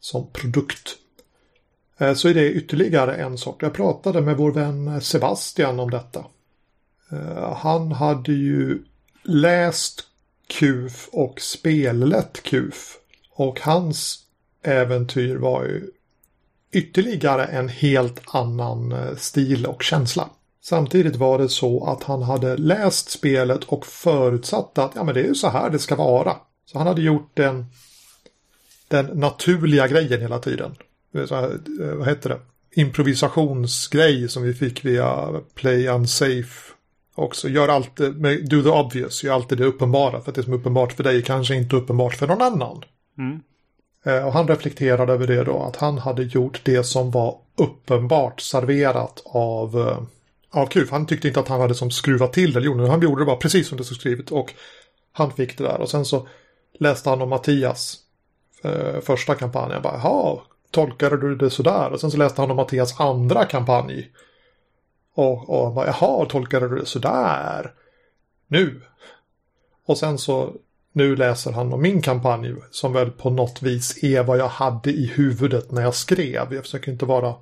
som 0.00 0.26
produkt. 0.32 0.96
Eh, 1.98 2.14
så 2.14 2.28
är 2.28 2.34
det 2.34 2.52
ytterligare 2.52 3.14
en 3.14 3.38
sort. 3.38 3.62
Jag 3.62 3.72
pratade 3.72 4.20
med 4.20 4.36
vår 4.36 4.52
vän 4.52 5.00
Sebastian 5.00 5.80
om 5.80 5.90
detta. 5.90 6.24
Eh, 7.12 7.54
han 7.54 7.92
hade 7.92 8.32
ju 8.32 8.82
läst 9.22 10.04
KUF 10.46 11.08
och 11.12 11.40
spelat 11.40 12.42
KUF. 12.42 12.98
Och 13.30 13.60
hans 13.60 14.18
äventyr 14.62 15.36
var 15.36 15.64
ju 15.64 15.90
ytterligare 16.72 17.44
en 17.44 17.68
helt 17.68 18.20
annan 18.26 18.92
eh, 18.92 19.16
stil 19.16 19.66
och 19.66 19.82
känsla. 19.82 20.28
Samtidigt 20.64 21.16
var 21.16 21.38
det 21.38 21.48
så 21.48 21.84
att 21.84 22.02
han 22.02 22.22
hade 22.22 22.56
läst 22.56 23.10
spelet 23.10 23.64
och 23.64 23.86
förutsatt 23.86 24.78
att 24.78 24.92
ja, 24.94 25.04
men 25.04 25.14
det 25.14 25.20
är 25.20 25.26
ju 25.26 25.34
så 25.34 25.48
här 25.48 25.70
det 25.70 25.78
ska 25.78 25.96
vara. 25.96 26.36
Så 26.66 26.78
han 26.78 26.86
hade 26.86 27.02
gjort 27.02 27.30
den, 27.34 27.66
den 28.88 29.06
naturliga 29.06 29.88
grejen 29.88 30.20
hela 30.20 30.38
tiden. 30.38 30.74
Här, 31.14 31.58
eh, 31.82 31.94
vad 31.94 32.08
heter 32.08 32.28
det? 32.28 32.40
Improvisationsgrej 32.80 34.28
som 34.28 34.42
vi 34.42 34.54
fick 34.54 34.84
via 34.84 35.40
Play 35.54 35.88
Unsafe 35.88 36.72
också. 37.14 37.48
Gör 37.48 37.68
alltid, 37.68 38.14
do 38.48 38.62
the 38.62 38.68
obvious, 38.68 39.24
gör 39.24 39.34
alltid 39.34 39.58
det 39.58 39.64
uppenbara. 39.64 40.20
För 40.20 40.30
att 40.30 40.34
det 40.34 40.42
som 40.42 40.52
är 40.52 40.56
uppenbart 40.56 40.92
för 40.92 41.04
dig 41.04 41.16
är 41.16 41.22
kanske 41.22 41.54
inte 41.54 41.76
uppenbart 41.76 42.14
för 42.14 42.26
någon 42.26 42.42
annan. 42.42 42.84
Mm. 43.18 43.40
Eh, 44.04 44.26
och 44.26 44.32
han 44.32 44.48
reflekterade 44.48 45.12
över 45.12 45.26
det 45.26 45.44
då, 45.44 45.62
att 45.62 45.76
han 45.76 45.98
hade 45.98 46.22
gjort 46.22 46.60
det 46.64 46.84
som 46.84 47.10
var 47.10 47.38
uppenbart 47.56 48.40
serverat 48.40 49.22
av, 49.24 50.06
av 50.52 50.90
Han 50.90 51.06
tyckte 51.06 51.28
inte 51.28 51.40
att 51.40 51.48
han 51.48 51.60
hade 51.60 51.74
som 51.74 51.90
skruvat 51.90 52.32
till 52.32 52.52
det, 52.52 52.88
han 52.88 53.02
gjorde 53.02 53.22
det 53.22 53.26
bara 53.26 53.36
precis 53.36 53.68
som 53.68 53.78
det 53.78 53.84
stod 53.84 53.98
skrivet 53.98 54.30
och 54.30 54.54
han 55.12 55.32
fick 55.32 55.58
det 55.58 55.64
där. 55.64 55.80
Och 55.80 55.90
sen 55.90 56.04
så 56.04 56.28
läste 56.78 57.10
han 57.10 57.22
om 57.22 57.28
Mattias 57.28 57.98
eh, 58.64 59.00
första 59.00 59.34
kampanj. 59.34 59.72
Jag 59.72 59.82
bara, 59.82 60.00
jaha, 60.02 60.38
tolkade 60.70 61.16
du 61.16 61.36
det 61.36 61.50
sådär? 61.50 61.90
Och 61.92 62.00
sen 62.00 62.10
så 62.10 62.16
läste 62.16 62.40
han 62.40 62.50
om 62.50 62.56
Mattias 62.56 63.00
andra 63.00 63.44
kampanj. 63.44 64.10
Och, 65.14 65.50
och 65.50 65.64
han 65.64 65.74
bara, 65.74 65.86
jaha, 65.86 66.26
tolkade 66.26 66.68
du 66.68 66.76
det 66.76 66.86
sådär? 66.86 67.72
Nu? 68.46 68.80
Och 69.86 69.98
sen 69.98 70.18
så 70.18 70.52
nu 70.92 71.16
läser 71.16 71.52
han 71.52 71.72
om 71.72 71.82
min 71.82 72.02
kampanj 72.02 72.54
som 72.70 72.92
väl 72.92 73.10
på 73.10 73.30
något 73.30 73.62
vis 73.62 74.04
är 74.04 74.22
vad 74.22 74.38
jag 74.38 74.48
hade 74.48 74.90
i 74.90 75.06
huvudet 75.06 75.70
när 75.70 75.82
jag 75.82 75.94
skrev. 75.94 76.54
Jag 76.54 76.62
försöker 76.62 76.92
inte 76.92 77.04
vara 77.04 77.34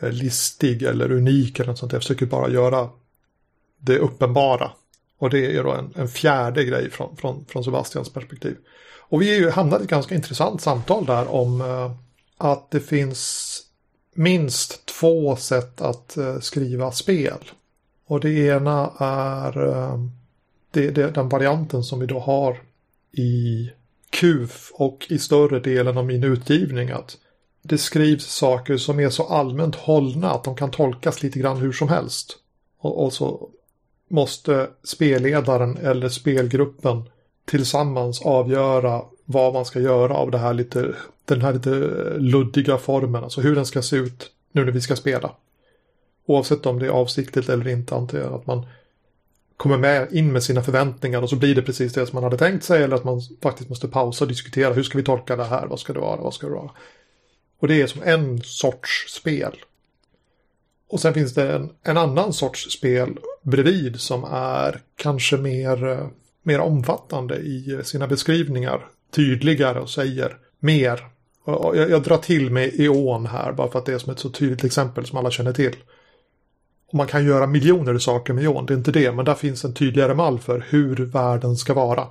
Eh, 0.00 0.12
listig 0.12 0.82
eller 0.82 1.12
unik 1.12 1.58
eller 1.58 1.70
något 1.70 1.78
sånt. 1.78 1.92
Jag 1.92 2.02
försöker 2.02 2.26
bara 2.26 2.50
göra 2.50 2.88
det 3.78 3.98
uppenbara. 3.98 4.70
Och 5.18 5.30
det 5.30 5.56
är 5.56 5.64
då 5.64 5.72
en, 5.72 5.92
en 5.96 6.08
fjärde 6.08 6.64
grej 6.64 6.90
från, 6.90 7.16
från, 7.16 7.44
från 7.44 7.64
Sebastians 7.64 8.12
perspektiv. 8.12 8.56
Och 9.10 9.22
vi 9.22 9.34
är 9.34 9.38
ju 9.38 9.50
hamnat 9.50 9.80
i 9.80 9.84
ett 9.84 9.90
ganska 9.90 10.14
intressant 10.14 10.62
samtal 10.62 11.06
där 11.06 11.34
om 11.34 11.60
eh, 11.60 11.92
att 12.36 12.70
det 12.70 12.80
finns 12.80 13.62
minst 14.14 14.86
två 14.86 15.36
sätt 15.36 15.80
att 15.80 16.16
eh, 16.16 16.40
skriva 16.40 16.92
spel. 16.92 17.50
Och 18.06 18.20
det 18.20 18.30
ena 18.30 18.92
är 18.98 19.68
eh, 19.68 19.98
det, 20.70 20.90
det, 20.90 21.10
den 21.10 21.28
varianten 21.28 21.84
som 21.84 22.00
vi 22.00 22.06
då 22.06 22.18
har 22.18 22.60
i 23.12 23.70
KUF 24.10 24.70
och 24.74 25.06
i 25.08 25.18
större 25.18 25.60
delen 25.60 25.98
av 25.98 26.06
min 26.06 26.24
utgivning 26.24 26.90
att 26.90 27.16
det 27.62 27.78
skrivs 27.78 28.24
saker 28.24 28.76
som 28.76 29.00
är 29.00 29.10
så 29.10 29.26
allmänt 29.26 29.76
hållna 29.76 30.30
att 30.30 30.44
de 30.44 30.56
kan 30.56 30.70
tolkas 30.70 31.22
lite 31.22 31.38
grann 31.38 31.56
hur 31.56 31.72
som 31.72 31.88
helst. 31.88 32.36
Och, 32.78 33.04
och 33.04 33.12
så 33.12 33.48
måste 34.08 34.68
spelledaren 34.84 35.76
eller 35.76 36.08
spelgruppen 36.08 37.02
tillsammans 37.44 38.22
avgöra 38.22 39.02
vad 39.24 39.52
man 39.52 39.64
ska 39.64 39.80
göra 39.80 40.14
av 40.14 40.30
det 40.30 40.38
här 40.38 40.54
lite, 40.54 40.94
den 41.24 41.42
här 41.42 41.52
lite 41.52 41.70
luddiga 42.18 42.78
formen, 42.78 43.24
alltså 43.24 43.40
hur 43.40 43.54
den 43.54 43.66
ska 43.66 43.82
se 43.82 43.96
ut 43.96 44.30
nu 44.52 44.64
när 44.64 44.72
vi 44.72 44.80
ska 44.80 44.96
spela. 44.96 45.32
Oavsett 46.26 46.66
om 46.66 46.78
det 46.78 46.86
är 46.86 46.90
avsiktligt 46.90 47.48
eller 47.48 47.68
inte, 47.68 47.94
antar 47.94 48.18
jag 48.18 48.32
att 48.32 48.46
man 48.46 48.66
kommer 49.56 49.78
med 49.78 50.12
in 50.12 50.32
med 50.32 50.42
sina 50.42 50.62
förväntningar 50.62 51.22
och 51.22 51.30
så 51.30 51.36
blir 51.36 51.54
det 51.54 51.62
precis 51.62 51.92
det 51.92 52.06
som 52.06 52.16
man 52.16 52.24
hade 52.24 52.38
tänkt 52.38 52.64
sig 52.64 52.82
eller 52.82 52.96
att 52.96 53.04
man 53.04 53.20
faktiskt 53.42 53.68
måste 53.68 53.88
pausa 53.88 54.24
och 54.24 54.28
diskutera 54.28 54.72
hur 54.72 54.82
ska 54.82 54.98
vi 54.98 55.04
tolka 55.04 55.36
det 55.36 55.44
här, 55.44 55.66
vad 55.66 55.80
ska 55.80 55.92
det 55.92 56.00
vara, 56.00 56.20
vad 56.20 56.34
ska 56.34 56.46
det 56.46 56.54
vara. 56.54 56.70
Och 57.60 57.68
det 57.68 57.82
är 57.82 57.86
som 57.86 58.02
en 58.02 58.42
sorts 58.42 59.06
spel. 59.08 59.56
Och 60.88 61.00
sen 61.00 61.14
finns 61.14 61.34
det 61.34 61.52
en, 61.52 61.70
en 61.82 61.96
annan 61.96 62.32
sorts 62.32 62.70
spel 62.70 63.18
bredvid 63.42 64.00
som 64.00 64.24
är 64.30 64.80
kanske 64.96 65.36
mer, 65.36 65.88
eh, 65.88 66.06
mer 66.42 66.60
omfattande 66.60 67.36
i 67.36 67.80
sina 67.84 68.06
beskrivningar, 68.06 68.86
tydligare 69.10 69.80
och 69.80 69.90
säger 69.90 70.36
mer. 70.58 71.06
Och 71.44 71.76
jag, 71.76 71.90
jag 71.90 72.02
drar 72.02 72.18
till 72.18 72.50
med 72.50 72.80
Eon 72.80 73.26
här 73.26 73.52
bara 73.52 73.70
för 73.70 73.78
att 73.78 73.86
det 73.86 73.92
är 73.92 73.98
som 73.98 74.12
ett 74.12 74.18
så 74.18 74.30
tydligt 74.30 74.64
exempel 74.64 75.06
som 75.06 75.18
alla 75.18 75.30
känner 75.30 75.52
till. 75.52 75.76
Och 76.88 76.94
man 76.94 77.06
kan 77.06 77.24
göra 77.24 77.46
miljoner 77.46 77.98
saker 77.98 78.32
med 78.32 78.44
EON, 78.44 78.66
det 78.66 78.74
är 78.74 78.78
inte 78.78 78.92
det, 78.92 79.12
men 79.12 79.24
där 79.24 79.34
finns 79.34 79.64
en 79.64 79.74
tydligare 79.74 80.14
mall 80.14 80.38
för 80.38 80.66
hur 80.68 80.96
världen 80.96 81.56
ska 81.56 81.74
vara. 81.74 82.06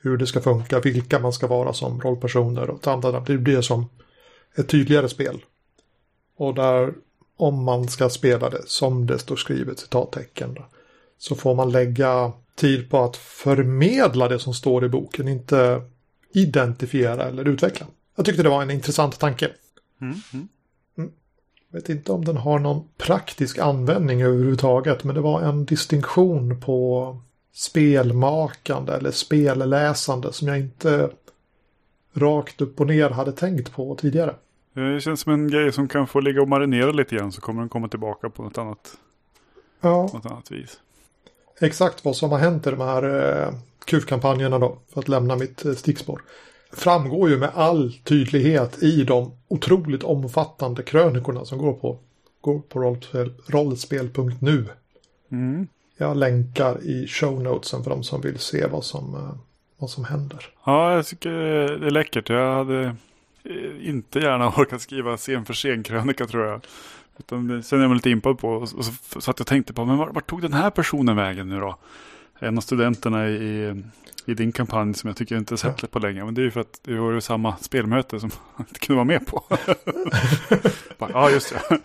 Hur 0.00 0.16
det 0.16 0.26
ska 0.26 0.40
funka, 0.40 0.80
vilka 0.80 1.18
man 1.18 1.32
ska 1.32 1.46
vara 1.46 1.72
som 1.72 2.00
rollpersoner 2.00 2.70
och 2.70 2.86
andra. 2.86 3.20
Det 3.20 3.38
blir 3.38 3.60
som 3.60 3.86
ett 4.56 4.68
tydligare 4.68 5.08
spel. 5.08 5.44
Och 6.36 6.54
där, 6.54 6.94
om 7.36 7.64
man 7.64 7.88
ska 7.88 8.08
spela 8.08 8.50
det 8.50 8.62
som 8.66 9.06
det 9.06 9.18
står 9.18 9.36
skrivet, 9.36 9.78
citattecken, 9.78 10.56
så 11.18 11.34
får 11.34 11.54
man 11.54 11.72
lägga 11.72 12.32
tid 12.54 12.90
på 12.90 12.98
att 12.98 13.16
förmedla 13.16 14.28
det 14.28 14.38
som 14.38 14.54
står 14.54 14.84
i 14.84 14.88
boken, 14.88 15.28
inte 15.28 15.82
identifiera 16.32 17.24
eller 17.24 17.48
utveckla. 17.48 17.86
Jag 18.16 18.26
tyckte 18.26 18.42
det 18.42 18.48
var 18.48 18.62
en 18.62 18.70
intressant 18.70 19.18
tanke. 19.18 19.50
Mm, 20.00 20.14
mm. 20.32 20.48
Jag 21.70 21.80
vet 21.80 21.88
inte 21.88 22.12
om 22.12 22.24
den 22.24 22.36
har 22.36 22.58
någon 22.58 22.88
praktisk 22.96 23.58
användning 23.58 24.22
överhuvudtaget, 24.22 25.04
men 25.04 25.14
det 25.14 25.20
var 25.20 25.40
en 25.40 25.64
distinktion 25.64 26.60
på 26.60 27.16
spelmakande 27.54 28.92
eller 28.92 29.10
spelläsande 29.10 30.32
som 30.32 30.48
jag 30.48 30.58
inte 30.58 31.10
rakt 32.18 32.60
upp 32.60 32.80
och 32.80 32.86
ner 32.86 33.10
hade 33.10 33.32
tänkt 33.32 33.72
på 33.72 33.94
tidigare. 33.94 34.34
Det 34.74 35.00
känns 35.00 35.20
som 35.20 35.32
en 35.32 35.48
grej 35.48 35.72
som 35.72 35.88
kan 35.88 36.06
få 36.06 36.20
ligga 36.20 36.42
och 36.42 36.48
marinera 36.48 36.90
lite 36.90 37.16
grann 37.16 37.32
så 37.32 37.40
kommer 37.40 37.62
den 37.62 37.68
komma 37.68 37.88
tillbaka 37.88 38.30
på 38.30 38.42
något 38.42 38.58
annat, 38.58 38.96
ja. 39.80 40.10
något 40.12 40.26
annat 40.26 40.50
vis. 40.50 40.80
Exakt 41.60 42.04
vad 42.04 42.16
som 42.16 42.30
har 42.30 42.38
hänt 42.38 42.66
i 42.66 42.70
de 42.70 42.80
här 42.80 43.02
eh, 43.42 43.54
KUF-kampanjerna 43.84 44.58
då, 44.58 44.78
för 44.92 45.00
att 45.00 45.08
lämna 45.08 45.36
mitt 45.36 45.64
eh, 45.64 45.72
stickspår 45.72 46.22
framgår 46.72 47.30
ju 47.30 47.38
med 47.38 47.50
all 47.54 47.92
tydlighet 47.92 48.82
i 48.82 49.04
de 49.04 49.32
otroligt 49.48 50.02
omfattande 50.02 50.82
krönikorna 50.82 51.44
som 51.44 51.58
går 51.58 51.72
på, 51.72 51.98
går 52.40 52.58
på 52.58 52.80
rollspel, 52.80 53.32
rollspel.nu. 53.46 54.64
Mm. 55.30 55.66
Jag 55.96 56.16
länkar 56.16 56.82
i 56.82 57.06
show 57.06 57.42
notesen 57.42 57.82
för 57.82 57.90
de 57.90 58.02
som 58.02 58.20
vill 58.20 58.38
se 58.38 58.66
vad 58.66 58.84
som, 58.84 59.14
eh, 59.14 59.34
vad 59.78 59.90
som 59.90 60.04
händer. 60.04 60.46
Ja, 60.64 60.94
jag 60.94 61.06
tycker 61.06 61.30
det 61.78 61.86
är 61.86 61.90
läckert. 61.90 62.28
Jag 62.28 62.54
hade 62.54 62.96
eh, 63.44 63.88
inte 63.88 64.18
gärna 64.18 64.48
orkat 64.56 64.82
skriva 64.82 65.16
scen 65.16 65.44
för 65.44 65.54
scen-krönika 65.54 66.26
tror 66.26 66.46
jag. 66.46 66.60
Utan 67.18 67.48
det 67.48 67.62
känner 67.62 67.82
jag 67.82 67.94
lite 67.94 68.10
impad 68.10 68.38
på. 68.38 68.48
Och 68.48 68.68
så, 68.68 68.92
så 69.20 69.30
att 69.30 69.38
jag 69.38 69.46
tänkte 69.46 69.72
på, 69.72 69.84
men 69.84 69.96
vart 69.96 70.14
var 70.14 70.20
tog 70.20 70.42
den 70.42 70.52
här 70.52 70.70
personen 70.70 71.16
vägen 71.16 71.48
nu 71.48 71.60
då? 71.60 71.76
En 72.38 72.56
av 72.58 72.60
studenterna 72.60 73.28
i 73.28 73.82
i 74.28 74.34
din 74.34 74.52
kampanj 74.52 74.94
som 74.94 75.08
jag 75.08 75.16
tycker 75.16 75.36
inte 75.36 75.56
sett 75.56 75.82
ja. 75.82 75.88
på 75.90 75.98
länge. 75.98 76.24
Men 76.24 76.34
det 76.34 76.40
är 76.40 76.44
ju 76.44 76.50
för 76.50 76.60
att 76.60 76.80
det 76.82 76.98
var 76.98 77.12
ju 77.12 77.20
samma 77.20 77.56
spelmöte 77.56 78.20
som 78.20 78.30
jag 78.56 78.66
inte 78.68 78.80
kunde 78.80 78.96
vara 78.96 79.04
med 79.04 79.26
på. 79.26 79.44
ja, 80.98 81.30
just 81.30 81.54
det. 81.54 81.78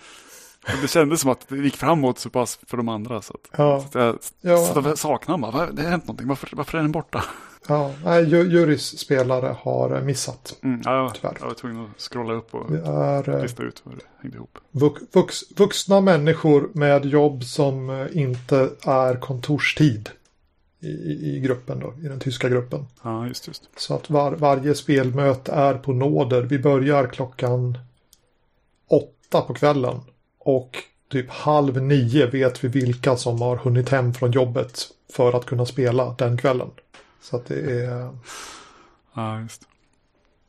Det 0.82 0.88
kändes 0.88 1.22
som 1.22 1.32
att 1.32 1.48
det 1.48 1.58
gick 1.58 1.78
framåt 1.78 2.20
så 2.20 2.30
pass 2.30 2.60
för 2.68 2.78
de 2.78 2.90
andra. 2.90 3.22
Så, 3.22 3.34
att, 3.34 3.50
ja. 3.58 3.80
så 3.92 4.00
att 4.00 4.34
jag, 4.42 4.54
ja. 4.54 4.58
så 4.58 4.96
saknade 4.96 5.42
bara, 5.42 5.72
det 5.72 5.82
har 5.82 5.90
hänt 5.90 6.08
någonting, 6.08 6.28
varför, 6.28 6.50
varför 6.56 6.78
är 6.78 6.82
den 6.82 6.92
borta? 6.92 7.24
Ja, 7.68 7.92
nej, 8.06 8.30
Jurys 8.30 9.00
spelare 9.00 9.56
har 9.60 10.02
missat. 10.02 10.58
Mm, 10.64 10.82
ja, 10.86 11.12
tyvärr. 11.16 11.38
Jag 11.40 11.48
var 11.48 11.54
tvungen 11.54 11.86
att 11.86 12.02
scrolla 12.02 12.34
upp 12.34 12.54
och 12.56 12.72
är, 12.72 13.42
lista 13.42 13.64
ut 13.64 13.82
hur 13.86 13.92
det 13.92 14.04
hängde 14.22 14.38
ihop. 14.38 14.58
Vux, 15.12 15.44
vuxna 15.58 16.02
människor 16.02 16.70
med 16.74 17.06
jobb 17.06 17.44
som 17.44 17.90
eh, 17.90 18.08
inte 18.18 18.70
är 18.86 19.16
kontorstid 19.16 20.10
i, 20.80 20.88
i 21.36 21.40
gruppen 21.40 21.80
då, 21.80 21.94
i 22.04 22.08
den 22.08 22.20
tyska 22.20 22.50
gruppen. 22.50 22.86
Ja, 23.04 23.28
just, 23.28 23.48
just. 23.48 23.70
Så 23.78 23.96
att 23.96 24.10
var, 24.10 24.32
varje 24.32 24.76
spelmöte 24.76 25.52
är 25.52 25.74
på 25.74 25.94
nåder. 25.94 26.42
Vi 26.42 26.60
börjar 26.60 27.08
klockan 27.08 27.78
åtta 28.90 29.42
på 29.42 29.54
kvällen. 29.54 30.00
Och 30.44 30.78
typ 31.12 31.30
halv 31.30 31.82
nio 31.82 32.26
vet 32.26 32.64
vi 32.64 32.68
vilka 32.68 33.16
som 33.18 33.42
har 33.42 33.56
hunnit 33.56 33.90
hem 33.90 34.14
från 34.14 34.32
jobbet 34.32 34.88
för 35.14 35.34
att 35.34 35.46
kunna 35.46 35.66
spela 35.66 36.16
den 36.18 36.38
kvällen. 36.38 36.70
Så 37.22 37.36
att 37.36 37.46
det 37.46 37.86
är... 37.86 38.10
Ja, 39.16 39.42
just 39.42 39.62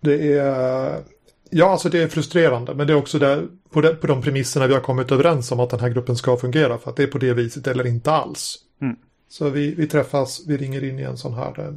det. 0.01 0.33
är... 0.39 1.03
Ja, 1.51 1.71
alltså 1.71 1.89
det 1.89 2.03
är 2.03 2.09
frustrerande. 2.09 2.75
Men 2.75 2.87
det 2.87 2.93
är 2.93 2.97
också 2.97 3.19
där, 3.19 3.47
på, 3.71 3.81
de, 3.81 3.95
på 3.95 4.07
de 4.07 4.23
premisserna 4.23 4.67
vi 4.67 4.75
har 4.75 4.81
kommit 4.81 5.13
överens 5.13 5.53
om 5.53 5.61
att 5.61 5.71
den 5.71 5.81
här 5.81 5.89
gruppen 5.89 6.17
ska 6.17 6.37
fungera. 6.37 6.79
För 6.79 6.91
att 6.91 6.97
det 6.97 7.03
är 7.03 7.07
på 7.07 7.19
det 7.19 7.33
viset 7.33 7.67
eller 7.67 7.87
inte 7.87 8.13
alls. 8.13 8.57
Mm. 8.81 8.97
Så 9.29 9.49
vi, 9.49 9.75
vi 9.75 9.87
träffas, 9.87 10.43
vi 10.47 10.57
ringer 10.57 10.85
in 10.85 10.99
i 10.99 11.03
en 11.03 11.17
sån 11.17 11.35
här 11.35 11.61
eh, 11.61 11.75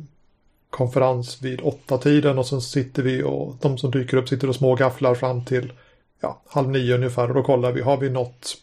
konferens 0.69 1.41
vid 1.41 1.62
åtta 1.62 1.97
tiden 1.97 2.38
och 2.38 2.47
sen 2.47 2.62
sitter 2.62 3.03
vi 3.03 3.24
och 3.24 3.55
de 3.62 3.77
som 3.77 3.91
dyker 3.91 4.17
upp 4.17 4.29
sitter 4.29 4.50
och 4.50 4.55
smågafflar 4.55 5.15
fram 5.15 5.45
till 5.45 5.74
ja, 6.19 6.41
halv 6.47 6.69
nio 6.69 6.95
ungefär 6.95 7.27
och 7.27 7.36
då 7.36 7.43
kollar 7.43 7.71
vi, 7.71 7.81
har 7.81 7.97
vi 7.97 8.09
nått 8.09 8.57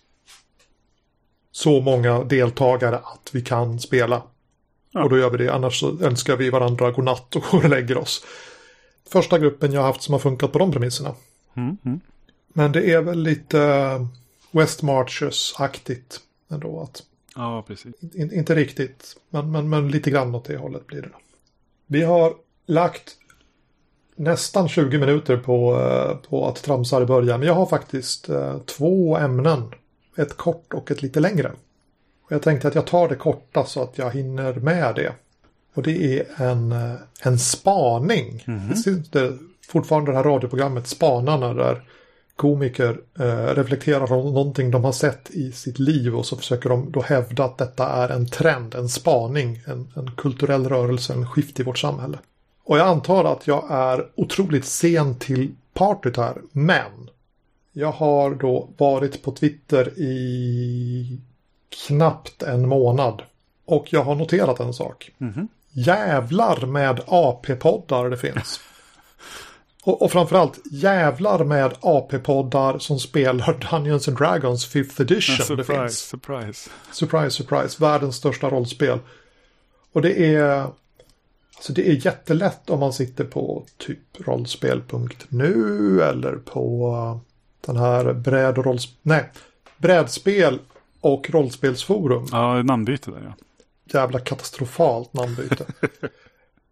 så 1.53 1.81
många 1.81 2.25
deltagare 2.25 2.97
att 2.97 3.31
vi 3.33 3.43
kan 3.43 3.81
spela? 3.81 4.23
Och 4.95 5.11
då 5.11 5.19
gör 5.19 5.31
vi 5.31 5.39
det, 5.39 5.55
annars 5.55 5.81
så 5.81 6.03
önskar 6.03 6.37
vi 6.37 6.51
varandra 6.51 6.91
godnatt 6.91 7.37
och 7.37 7.43
går 7.51 7.59
och 7.65 7.71
lägger 7.71 7.99
oss. 7.99 8.25
Första 9.09 9.39
gruppen 9.39 9.73
jag 9.73 9.81
har 9.81 9.87
haft 9.87 10.03
som 10.03 10.13
har 10.13 10.19
funkat 10.19 10.53
på 10.53 10.59
de 10.59 10.73
premisserna. 10.73 11.15
Mm, 11.55 11.77
mm. 11.85 12.01
Men 12.49 12.73
det 12.73 12.93
är 12.93 13.01
väl 13.01 13.23
lite 13.23 13.61
eh, 13.61 14.07
West 14.51 14.83
Marches-aktigt 14.83 16.21
ändå. 16.49 16.81
Att, 16.81 17.03
Ja, 17.37 17.65
precis. 17.67 17.95
in, 18.15 18.33
inte 18.33 18.55
riktigt, 18.55 19.17
men, 19.31 19.53
men, 19.53 19.69
men 19.69 19.89
lite 19.89 20.11
grann 20.11 20.35
åt 20.35 20.45
det 20.45 20.57
hållet 20.57 20.87
blir 20.87 21.03
det. 21.03 21.11
Vi 21.87 22.03
har 22.03 22.35
lagt 22.67 23.17
nästan 24.17 24.69
20 24.69 24.99
minuter 24.99 25.37
på, 25.37 25.81
eh, 25.81 26.29
på 26.29 26.49
att 26.49 26.63
tramsa 26.63 27.03
i 27.03 27.07
början. 27.07 27.41
Men 27.41 27.47
jag 27.49 27.55
har 27.55 27.67
faktiskt 27.67 28.29
eh, 28.29 28.59
två 28.59 29.17
ämnen. 29.17 29.63
Ett 30.17 30.37
kort 30.37 30.75
och 30.75 30.91
ett 30.91 31.03
lite 31.03 31.21
längre. 31.21 31.53
Och 32.25 32.33
jag 32.33 32.43
tänkte 32.43 32.69
att 32.69 32.75
jag 32.75 32.87
tar 32.87 33.09
det 33.09 33.15
korta 33.15 33.65
så 33.65 33.83
att 33.83 33.99
jag 33.99 34.11
hinner 34.11 34.55
med 34.55 34.95
det. 34.95 35.13
Och 35.75 35.83
det 35.83 36.19
är 36.19 36.27
en, 36.37 36.73
eh, 36.73 36.95
en 37.23 37.39
spaning. 37.39 38.45
Det 38.71 38.77
syns 38.77 39.11
det 39.11 39.33
fortfarande 39.69 40.11
det 40.11 40.17
här 40.17 40.25
radioprogrammet 40.25 40.87
Spanarna 40.87 41.55
där 41.55 41.83
komiker 42.37 43.01
eh, 43.19 43.55
reflekterar 43.55 44.13
om 44.13 44.35
någonting 44.35 44.71
de 44.71 44.85
har 44.85 44.93
sett 44.93 45.31
i 45.31 45.53
sitt 45.53 45.79
liv 45.79 46.17
och 46.17 46.27
så 46.27 46.37
försöker 46.37 46.69
de 46.69 46.93
då 46.93 47.03
hävda 47.03 47.45
att 47.45 47.59
detta 47.59 47.89
är 47.89 48.09
en 48.09 48.27
trend, 48.27 48.75
en 48.75 48.89
spaning, 48.89 49.63
en, 49.67 49.93
en 49.97 50.11
kulturell 50.17 50.69
rörelse, 50.69 51.13
en 51.13 51.27
skift 51.27 51.61
i 51.61 51.63
vårt 51.63 51.79
samhälle. 51.79 52.19
Och 52.65 52.79
jag 52.79 52.89
antar 52.89 53.25
att 53.25 53.47
jag 53.47 53.71
är 53.71 54.07
otroligt 54.15 54.65
sen 54.65 55.19
till 55.19 55.55
partyt 55.75 56.17
här, 56.17 56.37
men 56.53 57.11
jag 57.73 57.93
har 57.93 58.35
då 58.35 58.69
varit 58.77 59.23
på 59.23 59.33
Twitter 59.33 59.99
i 59.99 61.21
knappt 61.87 62.43
en 62.43 62.69
månad 62.69 63.23
och 63.65 63.93
jag 63.93 64.05
har 64.05 64.15
noterat 64.15 64.61
en 64.61 64.75
sak. 64.75 65.11
Mhm. 65.19 65.49
Jävlar 65.73 66.67
med 66.67 67.01
AP-poddar 67.07 68.11
det 68.11 68.17
finns. 68.17 68.61
Och, 69.87 70.03
och 70.03 70.13
framförallt 70.13 70.61
jävlar 70.71 71.45
med 71.45 71.75
AP-poddar 71.81 72.79
som 72.79 72.99
spelar 72.99 73.71
Dungeons 73.71 74.09
and 74.09 74.19
Dragons 74.19 74.75
5th 74.75 75.03
edition. 75.03 75.37
det 75.39 75.45
surprise, 75.45 75.81
finns. 75.83 75.99
surprise. 75.99 76.71
Surprise, 76.93 77.31
surprise. 77.31 77.77
Världens 77.81 78.17
största 78.17 78.51
rollspel. 78.51 78.99
Och 79.93 80.03
det 80.03 80.35
är... 80.35 80.67
Alltså 81.65 81.73
det 81.73 81.89
är 81.89 82.07
jättelätt 82.07 82.71
om 82.71 82.81
man 82.81 82.93
sitter 82.93 83.25
på 83.25 83.65
typ 83.79 83.99
rollspel.nu 84.27 86.03
eller 86.03 86.33
på 86.33 86.89
uh, 86.89 87.21
den 87.67 87.77
här 87.77 88.13
bräd 88.13 88.59
och 88.59 88.65
rollspel... 88.65 88.97
Nej, 89.03 89.31
brädspel 89.77 90.59
och 91.01 91.31
rollspelsforum. 91.31 92.27
Ja, 92.33 92.63
namnbyte 92.63 93.11
där 93.11 93.23
ja. 93.25 93.35
Jävla 94.01 94.19
katastrofalt 94.19 95.15
namnbyte. 95.15 95.65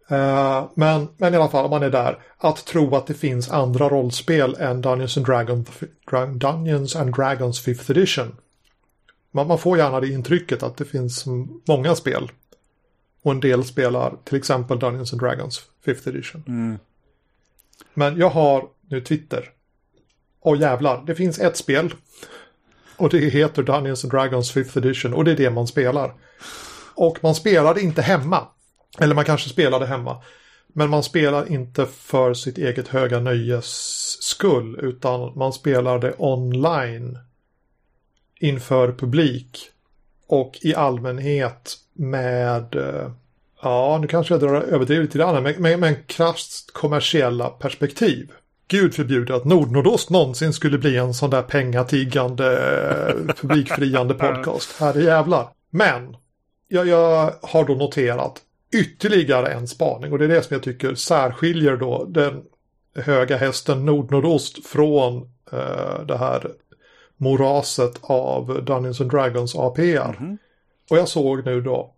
Eh, 0.07 0.65
men, 0.75 1.07
men 1.17 1.33
i 1.33 1.37
alla 1.37 1.49
fall 1.49 1.65
om 1.65 1.71
man 1.71 1.83
är 1.83 1.89
där. 1.89 2.19
Att 2.37 2.65
tro 2.65 2.95
att 2.95 3.07
det 3.07 3.13
finns 3.13 3.49
andra 3.49 3.89
rollspel 3.89 4.55
än 4.59 4.81
Dungeons 4.81 5.17
and 5.17 5.25
Dragons, 5.25 5.67
Dra- 6.11 6.37
Dungeons 6.37 6.95
and 6.95 7.15
Dragons 7.15 7.67
5th 7.67 7.91
edition. 7.91 8.35
Man, 9.31 9.47
man 9.47 9.57
får 9.57 9.77
gärna 9.77 9.99
det 9.99 10.07
intrycket 10.07 10.63
att 10.63 10.77
det 10.77 10.85
finns 10.85 11.25
många 11.67 11.95
spel. 11.95 12.31
Och 13.23 13.31
en 13.31 13.39
del 13.39 13.63
spelar 13.63 14.15
till 14.23 14.37
exempel 14.37 14.79
Dungeons 14.79 15.13
and 15.13 15.21
Dragons 15.21 15.65
5th 15.85 16.09
edition. 16.09 16.43
Mm. 16.47 16.79
Men 17.93 18.17
jag 18.17 18.29
har 18.29 18.69
nu 18.89 19.01
Twitter. 19.01 19.49
Och 20.39 20.57
jävlar, 20.57 21.03
det 21.05 21.15
finns 21.15 21.39
ett 21.39 21.57
spel. 21.57 21.93
Och 22.97 23.09
det 23.09 23.19
heter 23.19 23.63
Dungeons 23.63 24.03
and 24.03 24.13
Dragons 24.13 24.55
5th 24.55 24.77
edition. 24.77 25.13
Och 25.13 25.25
det 25.25 25.31
är 25.31 25.35
det 25.35 25.49
man 25.49 25.67
spelar. 25.67 26.13
Och 26.95 27.19
man 27.23 27.35
spelar 27.35 27.79
inte 27.79 28.01
hemma. 28.01 28.47
Eller 28.99 29.15
man 29.15 29.25
kanske 29.25 29.49
spelade 29.49 29.85
hemma. 29.85 30.21
Men 30.67 30.89
man 30.89 31.03
spelar 31.03 31.51
inte 31.51 31.85
för 31.85 32.33
sitt 32.33 32.57
eget 32.57 32.87
höga 32.87 33.19
nöjes 33.19 33.67
skull. 34.21 34.79
Utan 34.81 35.37
man 35.37 35.53
spelar 35.53 35.99
det 35.99 36.15
online. 36.17 37.17
Inför 38.39 38.91
publik. 38.91 39.72
Och 40.27 40.59
i 40.61 40.75
allmänhet 40.75 41.75
med... 41.93 42.75
eh, 42.75 43.11
Ja, 43.61 43.97
nu 44.01 44.07
kanske 44.07 44.33
jag 44.33 44.41
drar 44.41 44.61
överdrivet 44.61 45.05
lite 45.05 45.17
grann. 45.17 45.43
Men 45.43 45.61
med, 45.61 45.79
med 45.79 46.07
krasst 46.07 46.73
kommersiella 46.73 47.49
perspektiv. 47.49 48.31
Gud 48.67 48.93
förbjude 48.93 49.35
att 49.35 49.45
Nordnordost 49.45 50.09
någonsin 50.09 50.53
skulle 50.53 50.77
bli 50.77 50.97
en 50.97 51.13
sån 51.13 51.29
där 51.29 51.41
pengatiggande, 51.41 52.57
eh, 53.09 53.35
publikfriande 53.41 54.13
podcast. 54.13 54.79
Herre 54.79 55.03
jävlar. 55.03 55.47
Men 55.69 56.15
jag, 56.67 56.87
jag 56.87 57.33
har 57.41 57.65
då 57.65 57.73
noterat 57.75 58.41
ytterligare 58.73 59.47
en 59.47 59.67
spaning 59.67 60.11
och 60.11 60.19
det 60.19 60.25
är 60.25 60.29
det 60.29 60.41
som 60.43 60.53
jag 60.53 60.63
tycker 60.63 60.95
särskiljer 60.95 61.77
då 61.77 62.05
den 62.09 62.43
höga 62.95 63.37
hästen 63.37 63.85
Nordnordost 63.85 64.67
från 64.67 65.17
eh, 65.51 66.05
det 66.07 66.17
här 66.17 66.51
moraset 67.23 67.99
av 68.01 68.65
Dungeons 68.65 69.01
and 69.01 69.11
Dragons 69.11 69.55
APR. 69.55 70.19
Mhm. 70.19 70.37
Och 70.89 70.97
jag 70.97 71.07
såg 71.07 71.45
nu 71.45 71.61
då 71.61 71.93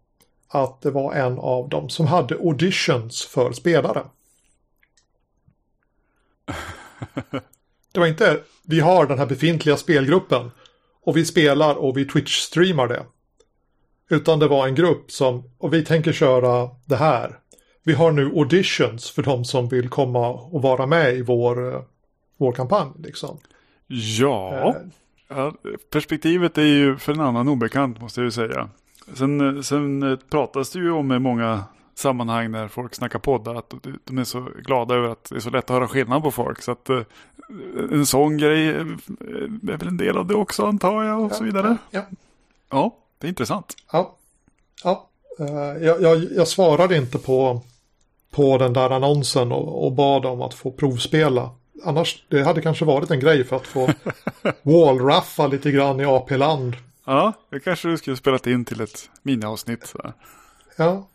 att 0.47 0.81
det 0.81 0.91
var 0.91 1.13
en 1.13 1.39
av 1.39 1.69
dem 1.69 1.89
som 1.89 2.07
hade 2.07 2.35
auditions 2.35 3.25
för 3.25 3.51
spelare. 3.51 4.03
Det 7.91 7.99
var 7.99 8.07
inte 8.07 8.39
vi 8.63 8.79
har 8.79 9.05
den 9.05 9.19
här 9.19 9.25
befintliga 9.25 9.77
spelgruppen 9.77 10.51
och 11.01 11.17
vi 11.17 11.25
spelar 11.25 11.75
och 11.75 11.97
vi 11.97 12.05
Twitch-streamar 12.05 12.87
det. 12.87 13.05
Utan 14.09 14.39
det 14.39 14.47
var 14.47 14.67
en 14.67 14.75
grupp 14.75 15.11
som, 15.11 15.43
och 15.57 15.73
vi 15.73 15.85
tänker 15.85 16.13
köra 16.13 16.69
det 16.85 16.95
här. 16.95 17.39
Vi 17.83 17.93
har 17.93 18.11
nu 18.11 18.25
auditions 18.25 19.11
för 19.11 19.23
de 19.23 19.45
som 19.45 19.67
vill 19.67 19.89
komma 19.89 20.29
och 20.29 20.61
vara 20.61 20.85
med 20.85 21.15
i 21.15 21.21
vår, 21.21 21.73
eh, 21.73 21.81
vår 22.37 22.51
kampanj. 22.51 22.91
Liksom. 22.99 23.37
Ja. 23.87 24.67
Eh, 24.67 24.75
ja, 25.27 25.53
perspektivet 25.89 26.57
är 26.57 26.61
ju 26.61 26.97
för 26.97 27.13
en 27.13 27.19
annan 27.19 27.47
obekant 27.47 28.01
måste 28.01 28.19
jag 28.19 28.25
ju 28.25 28.31
säga. 28.31 28.69
Sen, 29.13 29.63
sen 29.63 30.17
pratas 30.29 30.69
det 30.71 30.79
ju 30.79 30.91
om 30.91 31.11
i 31.11 31.19
många 31.19 31.63
sammanhang 31.95 32.51
när 32.51 32.67
folk 32.67 32.95
snackar 32.95 33.19
poddar 33.19 33.55
att 33.55 33.73
de 34.03 34.17
är 34.17 34.23
så 34.23 34.47
glada 34.65 34.95
över 34.95 35.09
att 35.09 35.23
det 35.29 35.35
är 35.35 35.39
så 35.39 35.49
lätt 35.49 35.63
att 35.63 35.69
höra 35.69 35.87
skillnad 35.87 36.23
på 36.23 36.31
folk. 36.31 36.61
Så 36.61 36.71
att 36.71 36.89
eh, 36.89 37.01
en 37.91 38.05
sån 38.05 38.37
grej 38.37 38.69
eh, 38.69 38.75
är 39.73 39.77
väl 39.77 39.87
en 39.87 39.97
del 39.97 40.17
av 40.17 40.27
det 40.27 40.35
också 40.35 40.65
antar 40.65 41.03
jag 41.03 41.21
och 41.21 41.31
så 41.31 41.43
vidare. 41.43 41.77
Ja, 41.91 42.01
Ja, 42.69 42.95
det 43.17 43.27
är 43.27 43.29
intressant. 43.29 43.75
ja. 43.91 44.15
ja. 44.83 45.09
Eh, 45.39 45.83
Jag, 45.85 46.01
jag, 46.01 46.23
jag 46.35 46.47
svarade 46.47 46.97
inte 46.97 47.17
på, 47.17 47.61
på 48.31 48.57
den 48.57 48.73
där 48.73 48.89
annonsen 48.89 49.51
och, 49.51 49.85
och 49.85 49.91
bad 49.91 50.25
om 50.25 50.41
att 50.41 50.53
få 50.53 50.71
provspela. 50.71 51.49
Annars, 51.83 52.23
det 52.29 52.43
hade 52.43 52.61
kanske 52.61 52.85
varit 52.85 53.11
en 53.11 53.19
grej 53.19 53.43
för 53.43 53.55
att 53.55 53.67
få 53.67 53.89
wallraffa 54.63 55.47
lite 55.47 55.71
grann 55.71 55.99
i 55.99 56.05
AP-land. 56.05 56.75
Ja, 57.05 57.33
det 57.49 57.59
kanske 57.59 57.87
du 57.87 57.97
skulle 57.97 58.17
spelat 58.17 58.47
in 58.47 58.65
till 58.65 58.81
ett 58.81 59.09
miniavsnitt. 59.21 59.87
Så. 59.87 60.13
Ja. 60.77 61.07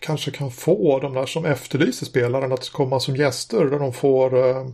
Kanske 0.00 0.30
kan 0.30 0.50
få 0.50 0.98
de 1.00 1.14
där 1.14 1.26
som 1.26 1.44
efterlyser 1.44 2.06
spelaren 2.06 2.52
att 2.52 2.70
komma 2.70 3.00
som 3.00 3.16
gäster 3.16 3.64
där 3.64 3.78
de 3.78 3.92
får 3.92 4.48
eh, 4.48 4.66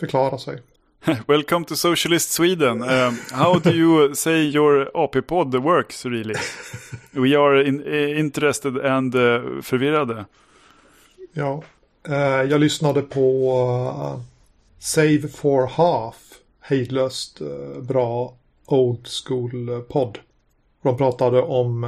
förklara 0.00 0.38
sig. 0.38 0.62
Welcome 1.26 1.64
to 1.66 1.76
Socialist 1.76 2.30
Sweden. 2.30 2.82
Um, 2.82 3.18
how 3.32 3.58
do 3.58 3.70
you 3.70 4.14
say 4.14 4.50
your 4.50 4.90
AP-pod 4.94 5.54
works 5.54 6.06
really? 6.06 6.34
We 7.10 7.38
are 7.38 7.68
in, 7.68 7.82
eh, 7.82 8.18
interested 8.18 8.78
and 8.78 9.14
eh, 9.14 9.60
förvirrade. 9.62 10.24
Ja. 11.32 11.62
Eh, 12.08 12.42
jag 12.50 12.60
lyssnade 12.60 13.02
på 13.02 13.48
eh, 14.02 14.20
Save 14.78 15.28
for 15.28 15.66
Half. 15.66 16.16
Hejdlöst 16.60 17.40
eh, 17.40 17.82
bra 17.82 18.34
old 18.66 19.08
school 19.24 19.68
eh, 19.68 19.78
podd. 19.78 20.18
De 20.82 20.96
pratade 20.96 21.42
om 21.42 21.86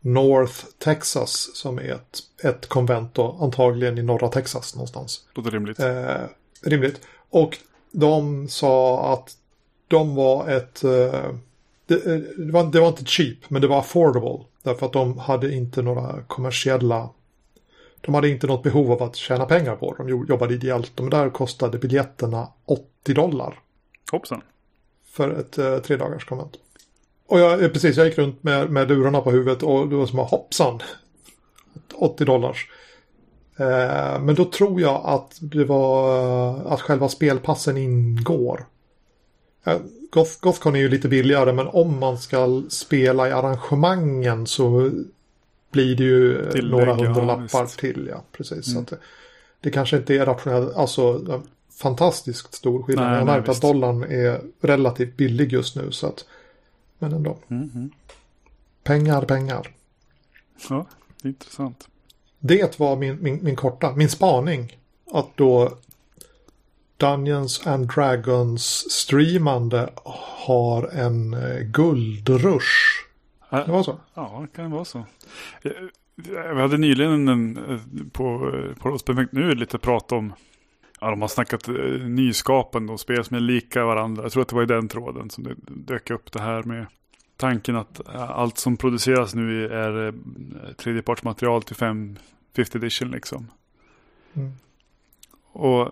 North 0.00 0.64
Texas 0.78 1.56
som 1.56 1.78
är 1.78 1.92
ett, 1.92 2.18
ett 2.44 2.66
konvent 2.66 3.14
då, 3.14 3.38
antagligen 3.40 3.98
i 3.98 4.02
norra 4.02 4.28
Texas 4.28 4.74
någonstans. 4.74 5.24
Låter 5.34 5.50
rimligt. 5.50 5.80
Eh, 5.80 6.24
rimligt. 6.62 7.00
Och 7.30 7.58
de 7.90 8.48
sa 8.48 9.04
att 9.12 9.36
de 9.88 10.14
var 10.14 10.48
ett... 10.48 10.84
Eh, 10.84 11.30
det, 11.86 12.04
det, 12.36 12.52
var, 12.52 12.72
det 12.72 12.80
var 12.80 12.88
inte 12.88 13.04
cheap, 13.04 13.38
men 13.48 13.62
det 13.62 13.68
var 13.68 13.78
affordable. 13.78 14.44
Därför 14.62 14.86
att 14.86 14.92
de 14.92 15.18
hade 15.18 15.54
inte 15.54 15.82
några 15.82 16.22
kommersiella... 16.26 17.08
De 18.00 18.14
hade 18.14 18.28
inte 18.28 18.46
något 18.46 18.62
behov 18.62 18.92
av 18.92 19.02
att 19.02 19.16
tjäna 19.16 19.46
pengar 19.46 19.76
på 19.76 19.90
det. 19.92 19.96
De 20.02 20.08
jo- 20.08 20.26
jobbade 20.28 20.54
ideellt. 20.54 20.92
De 20.94 21.10
där 21.10 21.30
kostade 21.30 21.78
biljetterna 21.78 22.48
80 22.64 23.14
dollar 23.14 23.58
Hoppsan. 24.12 24.42
för 25.10 25.30
ett 25.30 25.58
eh, 25.58 25.78
tre 25.78 25.96
dagars 25.96 26.24
konvent. 26.24 26.52
Och 27.26 27.40
jag, 27.40 27.62
eh, 27.62 27.68
precis, 27.68 27.96
jag 27.96 28.06
gick 28.06 28.18
runt 28.18 28.42
med, 28.42 28.70
med 28.70 28.88
lurarna 28.88 29.20
på 29.20 29.30
huvudet 29.30 29.62
och 29.62 29.88
det 29.88 29.96
var 29.96 30.06
som 30.06 30.18
hoppsan. 30.18 30.80
80 31.94 32.24
dollars. 32.24 32.68
Eh, 33.56 34.20
men 34.20 34.34
då 34.34 34.44
tror 34.44 34.80
jag 34.80 35.00
att 35.04 35.38
det 35.40 35.64
var 35.64 36.18
eh, 36.56 36.72
att 36.72 36.80
själva 36.80 37.08
spelpassen 37.08 37.76
ingår. 37.76 38.66
Eh, 39.64 39.78
Goth, 40.12 40.40
Gothcon 40.40 40.76
är 40.76 40.80
ju 40.80 40.88
lite 40.88 41.08
billigare 41.08 41.52
men 41.52 41.66
om 41.66 42.00
man 42.00 42.18
ska 42.18 42.62
spela 42.68 43.28
i 43.28 43.32
arrangemangen 43.32 44.46
så 44.46 44.90
blir 45.70 45.96
det 45.96 46.04
ju 46.04 46.50
Tillägg, 46.52 46.70
några 46.70 46.94
hundralappar 46.94 47.66
till. 47.78 48.08
Ja, 48.10 48.24
precis. 48.32 48.64
Så 48.64 48.70
Mm. 48.70 48.82
att 48.82 48.88
det, 48.88 48.98
det 49.60 49.70
kanske 49.70 49.96
inte 49.96 50.14
är 50.14 50.26
rationellt, 50.26 50.76
alltså 50.76 51.22
fantastiskt 51.72 52.54
stor 52.54 52.82
skillnad. 52.82 53.04
Nej, 53.06 53.12
Jag 53.14 53.26
har 53.26 53.36
märkt 53.36 53.48
att 53.48 53.60
dollarn 53.60 54.02
är 54.02 54.40
relativt 54.60 55.16
billig 55.16 55.52
just 55.52 55.76
nu. 55.76 55.92
Så 55.92 56.06
att, 56.06 56.24
men 56.98 57.12
ändå, 57.12 57.38
Mm, 57.48 57.70
mm. 57.74 57.90
pengar, 58.82 59.22
pengar. 59.22 59.68
Ja, 60.68 60.86
det 61.22 61.28
är 61.28 61.30
intressant. 61.30 61.88
Det 62.38 62.78
var 62.80 62.96
min, 62.96 63.22
min, 63.22 63.44
min 63.44 63.56
korta, 63.56 63.92
min 63.96 64.08
spaning. 64.08 64.76
Att 65.12 65.36
då 65.36 65.78
Dungeons 66.96 67.66
and 67.66 67.88
Dragons 67.94 68.90
streamande 68.90 69.90
har 70.46 70.88
en 70.88 71.34
eh, 71.34 71.60
guldrush. 71.60 73.04
Det 73.50 73.72
var 73.72 73.82
så? 73.82 74.00
Ja, 74.14 74.38
det 74.50 74.56
kan 74.56 74.70
vara 74.70 74.84
så. 74.84 74.98
Eh, 75.62 75.72
Vi 76.52 76.60
hade 76.60 76.78
nyligen 76.78 77.28
en, 77.28 77.56
eh, 77.56 77.80
på, 78.12 78.52
på 78.80 78.88
Rollspel.nu 78.88 79.54
lite 79.54 79.78
prat 79.78 80.12
om, 80.12 80.32
ja 81.00 81.10
de 81.10 81.20
har 81.20 81.28
snackat 81.28 81.68
eh, 81.68 81.74
nyskapande 82.08 82.92
och 82.92 83.00
spel 83.00 83.24
som 83.24 83.36
är 83.36 83.40
lika 83.40 83.84
varandra. 83.84 84.22
Jag 84.22 84.32
tror 84.32 84.42
att 84.42 84.48
det 84.48 84.56
var 84.56 84.62
i 84.62 84.66
den 84.66 84.88
tråden 84.88 85.30
som 85.30 85.44
det 85.44 85.54
dök 85.66 86.10
upp 86.10 86.32
det 86.32 86.40
här 86.40 86.62
med 86.62 86.86
tanken 87.36 87.76
att 87.76 88.08
eh, 88.08 88.30
allt 88.30 88.58
som 88.58 88.76
produceras 88.76 89.34
nu 89.34 89.66
är 89.66 90.06
eh, 90.06 90.12
tredjepartsmaterial 90.76 91.62
till 91.62 91.76
5 91.76 92.18
50 92.56 92.78
edition 92.78 93.10
liksom. 93.10 93.46
Mm. 94.34 94.52
Och 95.52 95.90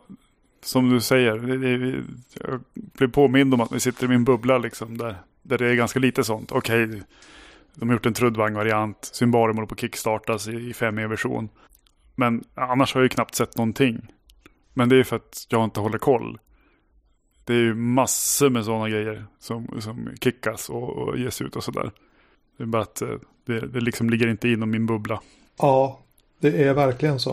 som 0.62 0.90
du 0.90 1.00
säger, 1.00 1.38
det, 1.38 1.58
det, 1.58 2.04
jag 2.34 2.60
blev 2.74 3.10
påmind 3.10 3.54
om 3.54 3.60
att 3.60 3.72
vi 3.72 3.80
sitter 3.80 4.04
i 4.04 4.08
min 4.08 4.24
bubbla 4.24 4.58
liksom 4.58 4.98
där, 4.98 5.16
där 5.42 5.58
det 5.58 5.66
är 5.66 5.74
ganska 5.74 5.98
lite 5.98 6.24
sånt. 6.24 6.52
Okej, 6.52 7.02
de 7.78 7.88
har 7.88 7.96
gjort 7.96 8.06
en 8.06 8.14
Trudvang-variant, 8.14 9.10
Symbarum 9.12 9.56
håller 9.56 9.66
på 9.66 9.74
att 9.74 9.80
kickstartas 9.80 10.48
i, 10.48 10.52
i 10.52 10.72
5e-version. 10.72 11.48
Men 12.14 12.44
annars 12.54 12.94
har 12.94 13.00
jag 13.00 13.04
ju 13.04 13.08
knappt 13.08 13.34
sett 13.34 13.56
någonting. 13.56 14.12
Men 14.74 14.88
det 14.88 14.96
är 14.96 15.04
för 15.04 15.16
att 15.16 15.46
jag 15.48 15.64
inte 15.64 15.80
håller 15.80 15.98
koll. 15.98 16.38
Det 17.44 17.52
är 17.52 17.58
ju 17.58 17.74
massor 17.74 18.50
med 18.50 18.64
sådana 18.64 18.88
grejer 18.88 19.26
som, 19.38 19.80
som 19.80 20.10
kickas 20.20 20.70
och, 20.70 20.88
och 20.88 21.18
ges 21.18 21.42
ut 21.42 21.56
och 21.56 21.64
sådär. 21.64 21.90
Det 22.56 22.62
är 22.62 22.66
bara 22.66 22.82
att 22.82 23.02
eh, 23.02 23.08
det, 23.46 23.60
det 23.60 23.80
liksom 23.80 24.10
ligger 24.10 24.28
inte 24.28 24.48
inom 24.48 24.70
min 24.70 24.86
bubbla. 24.86 25.20
Ja, 25.58 26.00
det 26.40 26.64
är 26.64 26.74
verkligen 26.74 27.20
så. 27.20 27.30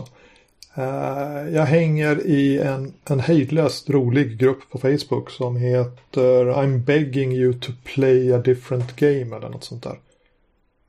Eh, 0.74 1.54
jag 1.54 1.64
hänger 1.64 2.26
i 2.26 2.58
en, 2.58 2.92
en 3.04 3.20
hejdlöst 3.20 3.90
rolig 3.90 4.38
grupp 4.38 4.70
på 4.70 4.78
Facebook 4.78 5.30
som 5.30 5.56
heter 5.56 6.44
I'm 6.46 6.78
begging 6.78 7.32
you 7.32 7.52
to 7.52 7.72
play 7.84 8.32
a 8.32 8.38
different 8.38 8.96
game 8.96 9.36
eller 9.36 9.48
något 9.48 9.64
sånt 9.64 9.82
där. 9.82 9.98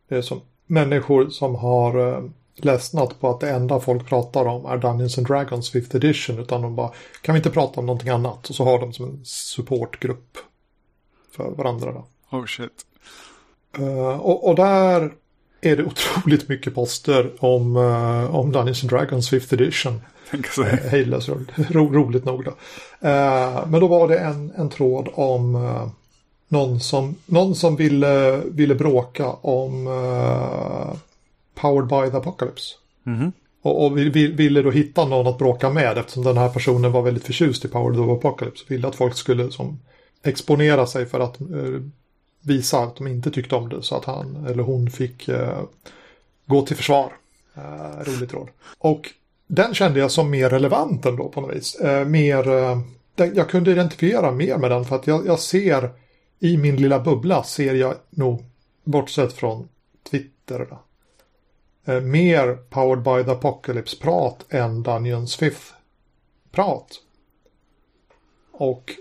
Det 0.08 0.15
är 0.15 0.22
som 0.22 0.41
människor 0.65 1.30
som 1.30 1.56
har 1.56 1.98
uh, 1.98 2.30
ledsnat 2.56 3.20
på 3.20 3.30
att 3.30 3.39
det 3.39 3.50
enda 3.50 3.80
folk 3.80 4.08
pratar 4.08 4.46
om 4.46 4.65
är 4.65 4.78
Dungeons 4.78 5.17
and 5.17 5.28
Dragons 5.28 5.74
5th 5.74 5.96
edition 5.96 6.39
utan 6.39 6.62
de 6.62 6.76
bara 6.76 6.91
kan 7.22 7.34
vi 7.34 7.39
inte 7.39 7.50
prata 7.50 7.80
om 7.80 7.86
någonting 7.86 8.10
annat 8.10 8.50
och 8.50 8.56
så 8.56 8.63
har 8.63 8.80
de 8.80 8.93
som 8.93 9.06
en 9.06 9.20
supportgrupp 9.24 10.38
för 11.32 11.52
varandra. 11.52 11.91
Då. 11.91 12.06
Oh 12.38 12.46
shit. 12.46 12.86
Eh, 13.78 14.20
och, 14.20 14.50
och 14.50 14.56
där 14.56 15.13
är 15.62 15.76
det 15.76 15.84
otroligt 15.84 16.50
mycket 16.50 16.76
poster 16.76 17.32
om, 17.39 17.76
uh, 17.76 18.36
om 18.36 18.52
Dungeons 18.52 18.84
and 18.84 18.89
Dragons 18.89 19.32
5th 19.32 19.54
edition. 19.54 20.02
Tänka 20.32 20.50
sig. 20.50 20.89
Hejdlöst 20.89 21.30
roligt, 21.30 21.52
ro, 21.70 21.93
roligt 21.93 22.26
nog 22.26 22.43
då. 22.43 22.52
Eh, 23.08 23.67
men 23.67 23.80
då 23.80 23.88
var 23.88 24.08
det 24.08 24.17
en, 24.17 24.52
en 24.52 24.70
tråd 24.70 25.10
om 25.13 25.56
eh, 25.56 25.88
någon 26.47 26.79
som, 26.79 27.15
någon 27.25 27.55
som 27.55 27.75
ville, 27.75 28.41
ville 28.45 28.75
bråka 28.75 29.29
om 29.29 29.88
eh, 29.88 30.97
Powered 31.55 31.88
by 31.88 32.12
the 32.12 32.17
Apocalypse. 32.17 32.75
Mhm. 33.03 33.31
Och, 33.62 33.86
och 33.86 33.97
vi, 33.97 34.10
vi, 34.10 34.27
ville 34.27 34.62
då 34.62 34.71
hitta 34.71 35.05
någon 35.05 35.27
att 35.27 35.38
bråka 35.38 35.69
med 35.69 35.97
eftersom 35.97 36.23
den 36.23 36.38
här 36.38 36.49
personen 36.49 36.91
var 36.91 37.01
väldigt 37.01 37.23
förtjust 37.23 37.65
i 37.65 37.67
Powered 37.67 37.99
by 37.99 38.05
the 38.05 38.12
Apocalypse. 38.12 38.65
Ville 38.67 38.88
att 38.88 38.95
folk 38.95 39.15
skulle 39.15 39.51
som, 39.51 39.79
exponera 40.23 40.88
sig 40.88 41.05
för 41.05 41.19
att 41.19 41.41
eh, 41.41 41.47
visa 42.41 42.79
att 42.79 42.95
de 42.95 43.07
inte 43.07 43.31
tyckte 43.31 43.55
om 43.55 43.69
det 43.69 43.83
så 43.83 43.95
att 43.95 44.05
han 44.05 44.45
eller 44.49 44.63
hon 44.63 44.89
fick 44.89 45.27
eh, 45.27 45.62
gå 46.45 46.62
till 46.62 46.75
försvar. 46.75 47.13
Roligt 48.03 48.33
råd. 48.33 48.47
Och 48.77 49.10
den 49.47 49.73
kände 49.73 49.99
jag 49.99 50.12
som 50.12 50.29
mer 50.29 50.49
relevant 50.49 51.05
ändå 51.05 51.29
på 51.29 51.41
något 51.41 51.55
vis. 51.55 51.77
Mer, 52.07 52.45
jag 53.15 53.49
kunde 53.49 53.71
identifiera 53.71 54.31
mer 54.31 54.57
med 54.57 54.71
den 54.71 54.86
för 54.86 54.95
att 54.95 55.07
jag, 55.07 55.27
jag 55.27 55.39
ser 55.39 55.89
i 56.39 56.58
min 56.58 56.76
lilla 56.76 57.00
bubbla 57.00 57.43
ser 57.43 57.73
jag 57.73 57.95
nog, 58.10 58.45
bortsett 58.84 59.34
från 59.34 59.67
Twitter, 60.10 60.67
då, 60.69 60.80
eh, 61.93 62.02
mer 62.02 62.56
Powered 62.69 63.04
by 63.04 63.23
the 63.23 63.32
Apocalypse-prat 63.32 64.45
än 64.50 64.84
Dungeons 64.84 65.39
5th-prat. 65.39 67.02
Och 68.52 68.91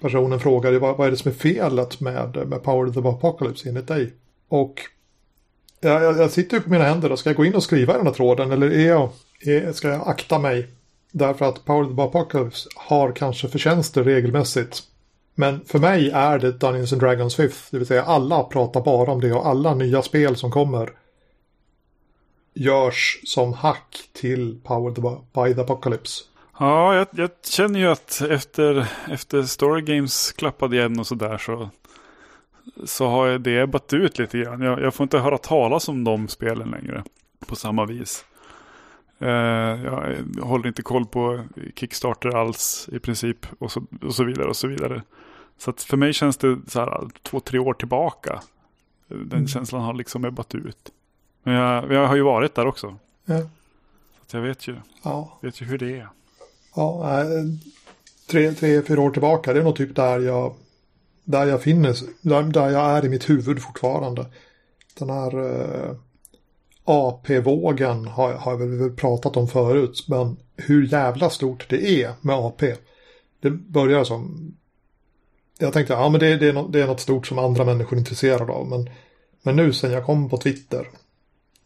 personen 0.00 0.40
frågade 0.40 0.78
vad, 0.78 0.96
vad 0.96 1.06
är 1.06 1.10
det 1.10 1.16
som 1.16 1.30
är 1.30 1.34
felet 1.34 2.00
med, 2.00 2.48
med 2.48 2.62
Powered 2.62 2.94
by 2.94 3.02
the 3.02 3.08
Apocalypse 3.08 3.68
enligt 3.68 3.86
dig? 3.86 4.12
Och 4.48 4.80
jag, 5.80 6.02
jag, 6.02 6.18
jag 6.18 6.30
sitter 6.30 6.56
ju 6.56 6.62
på 6.62 6.70
mina 6.70 6.84
händer 6.84 7.08
då, 7.08 7.16
ska 7.16 7.30
jag 7.30 7.36
gå 7.36 7.44
in 7.44 7.54
och 7.54 7.62
skriva 7.62 7.94
i 7.94 7.96
den 7.96 8.06
här 8.06 8.14
tråden 8.14 8.52
eller 8.52 8.70
är 8.70 8.86
jag, 8.86 9.10
är, 9.40 9.72
ska 9.72 9.88
jag 9.88 10.08
akta 10.08 10.38
mig? 10.38 10.68
Därför 11.12 11.44
att 11.44 11.64
Powered 11.64 11.94
by 11.94 12.02
Apocalypse 12.02 12.68
har 12.76 13.12
kanske 13.12 13.48
förtjänster 13.48 14.04
regelmässigt. 14.04 14.82
Men 15.40 15.64
för 15.64 15.78
mig 15.78 16.10
är 16.10 16.38
det 16.38 16.52
Dungeons 16.52 16.92
and 16.92 17.02
Dragons 17.02 17.38
5th, 17.38 17.68
det 17.70 17.78
vill 17.78 17.86
säga 17.86 18.02
alla 18.02 18.44
pratar 18.44 18.80
bara 18.80 19.12
om 19.12 19.20
det 19.20 19.32
och 19.32 19.46
alla 19.46 19.74
nya 19.74 20.02
spel 20.02 20.36
som 20.36 20.50
kommer 20.50 20.90
görs 22.54 23.20
som 23.24 23.52
hack 23.52 24.10
till 24.12 24.60
Powered 24.64 25.20
by 25.34 25.54
the 25.54 25.60
Apocalypse. 25.60 26.24
Ja, 26.58 26.94
jag, 26.94 27.06
jag 27.10 27.30
känner 27.44 27.80
ju 27.80 27.86
att 27.86 28.20
efter, 28.20 28.88
efter 29.10 29.42
Story 29.42 29.82
Games 29.82 30.32
klappade 30.32 30.76
igen 30.76 31.00
och 31.00 31.06
sådär 31.06 31.38
så, 31.38 31.70
så 32.84 33.06
har 33.06 33.38
det 33.38 33.60
ebbat 33.60 33.92
ut 33.92 34.18
lite 34.18 34.38
grann. 34.38 34.60
Jag, 34.60 34.80
jag 34.80 34.94
får 34.94 35.04
inte 35.04 35.18
höra 35.18 35.38
talas 35.38 35.88
om 35.88 36.04
de 36.04 36.28
spelen 36.28 36.70
längre 36.70 37.04
på 37.46 37.56
samma 37.56 37.84
vis. 37.84 38.24
Uh, 39.22 39.28
jag 39.28 40.16
håller 40.42 40.68
inte 40.68 40.82
koll 40.82 41.06
på 41.06 41.44
Kickstarter 41.74 42.28
alls 42.28 42.88
i 42.92 42.98
princip 42.98 43.46
och 43.58 43.72
så, 43.72 43.82
och 44.02 44.14
så 44.14 44.24
vidare 44.24 44.48
och 44.48 44.56
så 44.56 44.68
vidare. 44.68 45.02
Så 45.58 45.72
för 45.72 45.96
mig 45.96 46.12
känns 46.12 46.36
det 46.36 46.58
så 46.68 46.78
här 46.80 47.08
två, 47.22 47.40
tre 47.40 47.58
år 47.58 47.74
tillbaka. 47.74 48.42
Den 49.08 49.32
Mm. 49.32 49.48
känslan 49.48 49.82
har 49.82 49.94
liksom 49.94 50.24
ebbat 50.24 50.54
ut. 50.54 50.92
Men 51.42 51.54
jag, 51.54 51.92
jag 51.92 52.06
har 52.06 52.16
ju 52.16 52.22
varit 52.22 52.54
där 52.54 52.66
också. 52.66 52.96
Ja. 53.24 53.40
Så 54.26 54.36
jag 54.36 54.42
vet 54.42 54.68
ju, 54.68 54.76
Ja, 55.02 55.38
vet 55.42 55.60
ju 55.62 55.66
hur 55.66 55.78
det 55.78 55.98
är. 55.98 56.08
ja 56.76 57.22
tre, 58.30 58.52
tre, 58.52 58.82
fyra 58.82 59.00
år 59.00 59.10
tillbaka, 59.10 59.52
det 59.52 59.60
är 59.60 59.64
nog 59.64 59.76
typ 59.76 59.96
där 59.96 60.18
jag, 60.20 60.54
där 61.24 61.46
jag 61.46 61.62
finns, 61.62 62.04
där, 62.20 62.42
där 62.42 62.68
jag 62.70 62.90
är 62.90 63.04
i 63.04 63.08
mitt 63.08 63.30
huvud 63.30 63.62
fortfarande. 63.62 64.26
Den 64.98 65.10
här 65.10 65.38
eh, 65.38 65.94
AP-vågen 66.84 68.06
har, 68.06 68.32
har 68.32 68.52
jag 68.52 68.58
väl 68.58 68.90
pratat 68.96 69.36
om 69.36 69.48
förut, 69.48 70.04
men 70.08 70.36
hur 70.56 70.86
jävla 70.86 71.30
stort 71.30 71.66
det 71.68 72.02
är 72.02 72.12
med 72.20 72.36
AP. 72.36 72.74
Det 73.40 73.50
börjar 73.50 74.04
som, 74.04 74.52
jag 75.58 75.72
tänkte, 75.72 75.92
ja 75.92 76.08
men 76.08 76.20
det, 76.20 76.36
det, 76.36 76.48
är 76.48 76.52
något, 76.52 76.72
det 76.72 76.80
är 76.80 76.86
något 76.86 77.00
stort 77.00 77.26
som 77.26 77.38
andra 77.38 77.64
människor 77.64 77.96
är 77.96 77.98
intresserade 77.98 78.52
av, 78.52 78.68
men, 78.68 78.90
men 79.42 79.56
nu 79.56 79.72
sen 79.72 79.92
jag 79.92 80.06
kom 80.06 80.30
på 80.30 80.36
Twitter, 80.36 80.88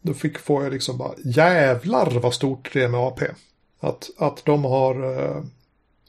då 0.01 0.13
fick, 0.13 0.39
får 0.39 0.63
jag 0.63 0.73
liksom 0.73 0.97
bara, 0.97 1.13
jävlar 1.23 2.19
vad 2.19 2.33
stort 2.33 2.69
det 2.73 2.83
är 2.83 2.87
med 2.87 2.99
AP. 2.99 3.21
Att, 3.79 4.09
att 4.17 4.45
de 4.45 4.65
har 4.65 5.19
eh, 5.19 5.43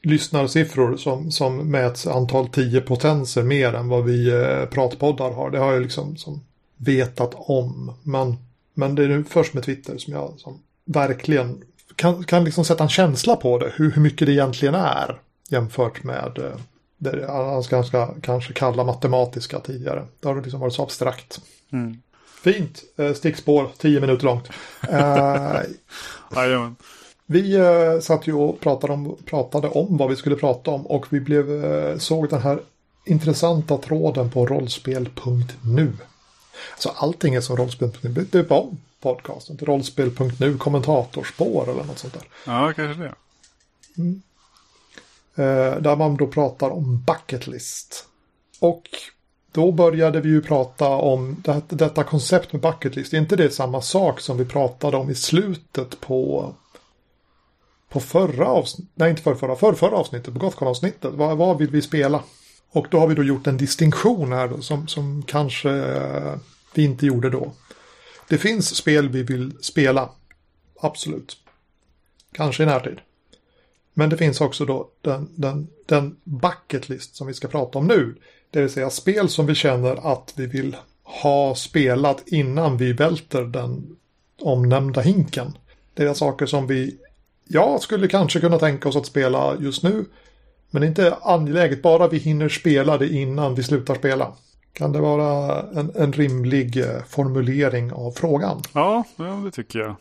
lyssnarsiffror 0.01 0.97
som, 0.97 1.31
som 1.31 1.57
mäts 1.71 2.07
antal 2.07 2.47
10 2.47 2.81
potenser 2.81 3.43
mer 3.43 3.73
än 3.73 3.89
vad 3.89 4.03
vi 4.03 4.29
eh, 4.29 4.65
pratpoddar 4.65 5.31
har. 5.31 5.51
Det 5.51 5.59
har 5.59 5.73
jag 5.73 5.81
liksom 5.81 6.17
som 6.17 6.41
vetat 6.77 7.33
om. 7.35 7.91
Men, 8.03 8.37
men 8.73 8.95
det 8.95 9.03
är 9.03 9.07
nu 9.07 9.23
först 9.23 9.53
med 9.53 9.63
Twitter 9.63 9.97
som 9.97 10.13
jag 10.13 10.33
som 10.37 10.59
verkligen 10.85 11.63
kan, 11.95 12.23
kan 12.23 12.43
liksom 12.43 12.65
sätta 12.65 12.83
en 12.83 12.89
känsla 12.89 13.35
på 13.35 13.57
det. 13.59 13.71
Hur, 13.75 13.91
hur 13.91 14.01
mycket 14.01 14.27
det 14.27 14.33
egentligen 14.33 14.75
är 14.75 15.19
jämfört 15.49 16.03
med 16.03 16.37
eh, 16.37 16.59
han 17.27 17.63
ska, 17.63 17.83
ska 17.83 18.13
kanske 18.21 18.53
kalla 18.53 18.83
matematiska 18.83 19.59
tidigare. 19.59 20.05
Det 20.19 20.27
har 20.27 20.41
liksom 20.41 20.59
varit 20.59 20.73
så 20.73 20.83
abstrakt. 20.83 21.41
Mm. 21.71 21.97
Fint 22.43 22.83
eh, 22.97 23.13
stickspår, 23.13 23.69
10 23.77 24.01
minuter 24.01 24.25
långt. 24.25 24.49
Jajamän. 26.35 26.75
vi 27.25 27.55
eh, 27.55 27.99
satt 27.99 28.27
ju 28.27 28.33
och 28.33 28.59
pratade 28.59 28.93
om, 28.93 29.17
pratade 29.25 29.69
om 29.69 29.97
vad 29.97 30.09
vi 30.09 30.15
skulle 30.15 30.35
prata 30.35 30.71
om 30.71 30.87
och 30.87 31.05
vi 31.09 31.19
blev, 31.19 31.65
eh, 31.65 31.97
såg 31.97 32.29
den 32.29 32.41
här 32.41 32.59
intressanta 33.05 33.77
tråden 33.77 34.29
på 34.31 34.45
rollspel.nu. 34.45 35.93
Så 36.77 36.89
allting 36.89 37.35
är 37.35 37.41
som 37.41 37.57
rollspel.nu. 37.57 38.09
Döp 38.09 38.51
om 38.51 38.77
podcasten 39.01 39.57
till 39.57 39.67
rollspel.nu 39.67 40.57
kommentatorspår 40.57 41.69
eller 41.69 41.83
något 41.83 41.99
sånt 41.99 42.13
där. 42.13 42.23
Ja, 42.45 42.73
kanske 42.75 43.03
det. 43.03 43.07
Eh, 43.07 43.13
Eh, 45.35 45.81
där 45.81 45.95
man 45.95 46.17
då 46.17 46.27
pratar 46.27 46.69
om 46.69 47.03
bucket 47.07 47.47
list. 47.47 48.05
Och 48.59 48.83
då 49.51 49.71
började 49.71 50.21
vi 50.21 50.29
ju 50.29 50.41
prata 50.41 50.87
om 50.87 51.41
det, 51.43 51.61
detta 51.69 52.03
koncept 52.03 52.53
med 52.53 52.61
bucket 52.61 52.95
list. 52.95 53.13
Är 53.13 53.17
inte 53.17 53.35
det 53.35 53.49
samma 53.49 53.81
sak 53.81 54.19
som 54.19 54.37
vi 54.37 54.45
pratade 54.45 54.97
om 54.97 55.09
i 55.09 55.15
slutet 55.15 56.01
på 56.01 56.53
på 57.89 57.99
förra 57.99 58.47
avsnittet, 58.47 58.91
nej 58.95 59.09
inte 59.09 59.21
för 59.21 59.35
förra, 59.35 59.55
för 59.55 59.73
förra 59.73 59.97
avsnittet, 59.97 60.33
på 60.33 60.39
Gothcon-avsnittet. 60.39 61.13
Vad, 61.13 61.37
vad 61.37 61.57
vill 61.57 61.69
vi 61.69 61.81
spela? 61.81 62.23
Och 62.71 62.87
då 62.91 62.99
har 62.99 63.07
vi 63.07 63.15
då 63.15 63.23
gjort 63.23 63.47
en 63.47 63.57
distinktion 63.57 64.33
här 64.33 64.47
då, 64.47 64.61
som, 64.61 64.87
som 64.87 65.23
kanske 65.27 65.69
eh, 65.71 66.35
vi 66.73 66.83
inte 66.83 67.05
gjorde 67.05 67.29
då. 67.29 67.51
Det 68.27 68.37
finns 68.37 68.75
spel 68.75 69.09
vi 69.09 69.23
vill 69.23 69.53
spela, 69.61 70.09
absolut. 70.81 71.37
Kanske 72.31 72.63
i 72.63 72.65
närtid. 72.65 72.99
Men 73.97 74.09
det 74.09 74.17
finns 74.17 74.41
också 74.41 74.65
då 74.65 74.89
den, 75.01 75.29
den, 75.35 75.67
den 75.85 76.15
bucket 76.23 76.89
list 76.89 77.15
som 77.15 77.27
vi 77.27 77.33
ska 77.33 77.47
prata 77.47 77.79
om 77.79 77.87
nu. 77.87 78.15
Det 78.51 78.61
vill 78.61 78.69
säga 78.69 78.89
spel 78.89 79.29
som 79.29 79.45
vi 79.45 79.55
känner 79.55 80.13
att 80.13 80.33
vi 80.35 80.45
vill 80.45 80.75
ha 81.03 81.55
spelat 81.55 82.23
innan 82.27 82.77
vi 82.77 82.93
välter 82.93 83.41
den 83.41 83.97
omnämnda 84.41 85.01
hinken. 85.01 85.57
Det 85.93 86.03
är 86.03 86.13
saker 86.13 86.45
som 86.45 86.67
vi, 86.67 86.97
ja, 87.47 87.79
skulle 87.79 88.07
kanske 88.07 88.39
kunna 88.39 88.59
tänka 88.59 88.89
oss 88.89 88.95
att 88.95 89.05
spela 89.05 89.55
just 89.59 89.83
nu. 89.83 90.05
Men 90.69 90.81
det 90.81 90.85
är 90.85 90.89
inte 90.89 91.17
angeläget, 91.21 91.81
bara 91.81 92.07
vi 92.07 92.17
hinner 92.17 92.49
spela 92.49 92.97
det 92.97 93.07
innan 93.07 93.55
vi 93.55 93.63
slutar 93.63 93.95
spela. 93.95 94.33
Kan 94.73 94.91
det 94.91 94.99
vara 94.99 95.61
en, 95.75 95.91
en 95.95 96.13
rimlig 96.13 96.77
eh, 96.77 97.03
formulering 97.07 97.93
av 97.93 98.11
frågan? 98.11 98.61
Ja, 98.73 99.03
det 99.45 99.51
tycker 99.51 99.79
jag. 99.79 99.95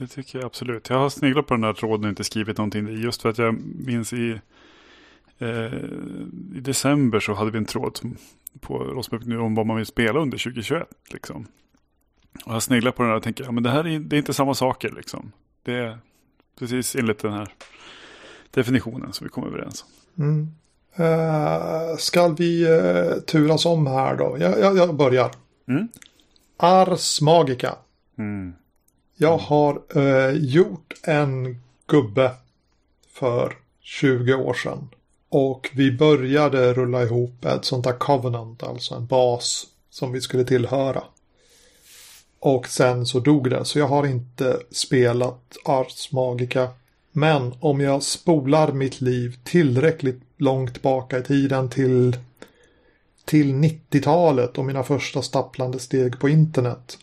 Det 0.00 0.06
tycker 0.06 0.38
jag 0.38 0.46
absolut. 0.46 0.88
Jag 0.88 0.98
har 0.98 1.08
sneglat 1.08 1.46
på 1.46 1.54
den 1.54 1.64
här 1.64 1.72
tråden 1.72 2.04
och 2.04 2.08
inte 2.08 2.24
skrivit 2.24 2.58
någonting. 2.58 2.88
Just 3.02 3.22
för 3.22 3.28
att 3.28 3.38
jag 3.38 3.54
minns 3.86 4.12
i, 4.12 4.40
eh, 5.38 5.74
i 6.54 6.60
december 6.60 7.20
så 7.20 7.34
hade 7.34 7.50
vi 7.50 7.58
en 7.58 7.64
tråd 7.64 7.96
som, 7.96 8.16
på 8.60 8.78
Rosmök 8.78 9.24
nu 9.24 9.38
om 9.38 9.54
vad 9.54 9.66
man 9.66 9.76
vill 9.76 9.86
spela 9.86 10.20
under 10.20 10.38
2021. 10.38 10.88
Liksom. 11.12 11.46
Och 12.32 12.46
jag 12.46 12.52
har 12.52 12.60
sneglat 12.60 12.96
på 12.96 13.02
den 13.02 13.10
här 13.10 13.16
och 13.16 13.22
tänker, 13.22 13.44
ja 13.44 13.52
men 13.52 13.62
det 13.62 13.70
här 13.70 13.86
är, 13.86 13.98
det 13.98 14.16
är 14.16 14.18
inte 14.18 14.34
samma 14.34 14.54
saker 14.54 14.92
liksom. 14.96 15.32
Det 15.62 15.74
är 15.74 15.98
precis 16.58 16.96
enligt 16.96 17.18
den 17.18 17.32
här 17.32 17.48
definitionen 18.50 19.12
som 19.12 19.24
vi 19.24 19.30
kom 19.30 19.44
överens 19.44 19.84
om. 20.16 20.24
Mm. 20.24 20.48
Uh, 20.98 21.96
ska 21.96 22.28
vi 22.28 22.68
uh, 22.68 23.20
turas 23.20 23.66
om 23.66 23.86
här 23.86 24.16
då? 24.16 24.36
Jag, 24.40 24.60
jag, 24.60 24.76
jag 24.76 24.96
börjar. 24.96 25.30
Mm. 25.68 25.88
Ars 26.56 27.20
Magica. 27.20 27.74
Mm. 28.18 28.54
Jag 29.22 29.38
har 29.38 29.82
eh, 29.94 30.36
gjort 30.36 30.94
en 31.02 31.62
gubbe 31.86 32.32
för 33.12 33.56
20 33.80 34.34
år 34.34 34.54
sedan. 34.54 34.88
Och 35.28 35.70
vi 35.74 35.92
började 35.92 36.72
rulla 36.72 37.02
ihop 37.02 37.44
ett 37.44 37.64
sånt 37.64 37.84
där 37.84 37.92
covenant, 37.92 38.62
alltså 38.62 38.94
en 38.94 39.06
bas 39.06 39.66
som 39.90 40.12
vi 40.12 40.20
skulle 40.20 40.44
tillhöra. 40.44 41.02
Och 42.38 42.68
sen 42.68 43.06
så 43.06 43.20
dog 43.20 43.50
det, 43.50 43.64
så 43.64 43.78
jag 43.78 43.86
har 43.86 44.06
inte 44.06 44.60
spelat 44.70 45.56
Ars 45.64 46.12
Magica 46.12 46.68
men 47.12 47.54
om 47.60 47.80
jag 47.80 48.02
spolar 48.02 48.72
mitt 48.72 49.00
liv 49.00 49.38
tillräckligt 49.44 50.22
långt 50.36 50.82
baka 50.82 51.18
i 51.18 51.22
tiden 51.22 51.68
till, 51.68 52.16
till 53.24 53.54
90-talet 53.54 54.58
och 54.58 54.64
mina 54.64 54.82
första 54.82 55.22
stapplande 55.22 55.78
steg 55.78 56.20
på 56.20 56.28
internet 56.28 56.98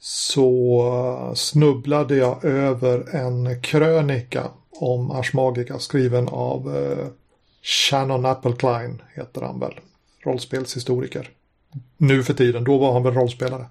så 0.00 1.32
snubblade 1.36 2.16
jag 2.16 2.44
över 2.44 3.14
en 3.16 3.62
krönika 3.62 4.50
om 4.70 5.10
Ars 5.10 5.32
Magica 5.32 5.78
skriven 5.78 6.28
av 6.28 6.76
eh, 6.76 7.06
Shannon 7.62 8.26
Appelklein 8.26 9.02
heter 9.14 9.40
han 9.40 9.60
väl. 9.60 9.80
Rollspelshistoriker. 10.24 11.30
Nu 11.96 12.22
för 12.22 12.34
tiden, 12.34 12.64
då 12.64 12.78
var 12.78 12.92
han 12.92 13.02
väl 13.02 13.14
rollspelare. 13.14 13.66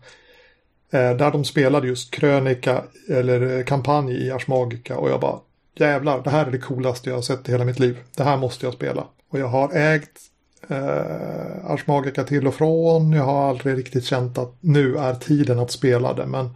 Eh, 0.91 1.15
där 1.15 1.31
de 1.31 1.45
spelade 1.45 1.87
just 1.87 2.11
krönika 2.11 2.83
eller 3.09 3.57
eh, 3.57 3.63
kampanj 3.63 4.27
i 4.27 4.31
Ars 4.31 4.47
Magica 4.47 4.97
och 4.97 5.09
jag 5.09 5.19
bara 5.19 5.39
jävlar, 5.75 6.21
det 6.23 6.29
här 6.29 6.45
är 6.45 6.51
det 6.51 6.57
coolaste 6.57 7.09
jag 7.09 7.17
har 7.17 7.21
sett 7.21 7.49
i 7.49 7.51
hela 7.51 7.65
mitt 7.65 7.79
liv. 7.79 7.97
Det 8.15 8.23
här 8.23 8.37
måste 8.37 8.65
jag 8.65 8.73
spela. 8.73 9.07
Och 9.29 9.39
jag 9.39 9.47
har 9.47 9.73
ägt 9.73 10.21
eh, 10.69 11.71
Ars 11.71 11.87
Magica 11.87 12.23
till 12.23 12.47
och 12.47 12.53
från. 12.53 13.11
Jag 13.11 13.23
har 13.23 13.49
aldrig 13.49 13.77
riktigt 13.77 14.05
känt 14.05 14.37
att 14.37 14.55
nu 14.59 14.97
är 14.97 15.13
tiden 15.13 15.59
att 15.59 15.71
spela 15.71 16.13
det. 16.13 16.25
Men 16.25 16.49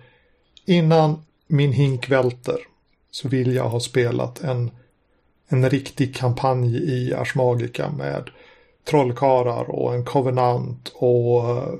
innan 0.65 1.23
min 1.47 1.71
hink 1.71 2.09
välter 2.09 2.57
så 3.11 3.27
vill 3.27 3.55
jag 3.55 3.69
ha 3.69 3.79
spelat 3.79 4.43
en, 4.43 4.71
en 5.47 5.69
riktig 5.69 6.15
kampanj 6.15 6.77
i 6.77 7.13
Ars 7.13 7.35
Magica 7.35 7.89
med 7.89 8.29
trollkarlar 8.89 9.69
och 9.69 9.93
en 9.93 10.05
covenant 10.05 10.91
och 10.95 11.49
eh, 11.49 11.73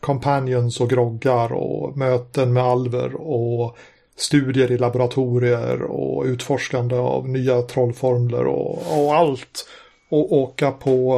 companions 0.00 0.80
och 0.80 0.90
groggar 0.90 1.52
och 1.52 1.96
möten 1.96 2.52
med 2.52 2.62
alver 2.62 3.14
och 3.14 3.76
studier 4.16 4.72
i 4.72 4.78
laboratorier 4.78 5.82
och 5.82 6.24
utforskande 6.24 6.96
av 6.96 7.28
nya 7.28 7.62
trollformler 7.62 8.46
och, 8.46 9.04
och 9.04 9.14
allt. 9.14 9.66
Och 10.10 10.32
åka 10.32 10.72
på 10.72 11.14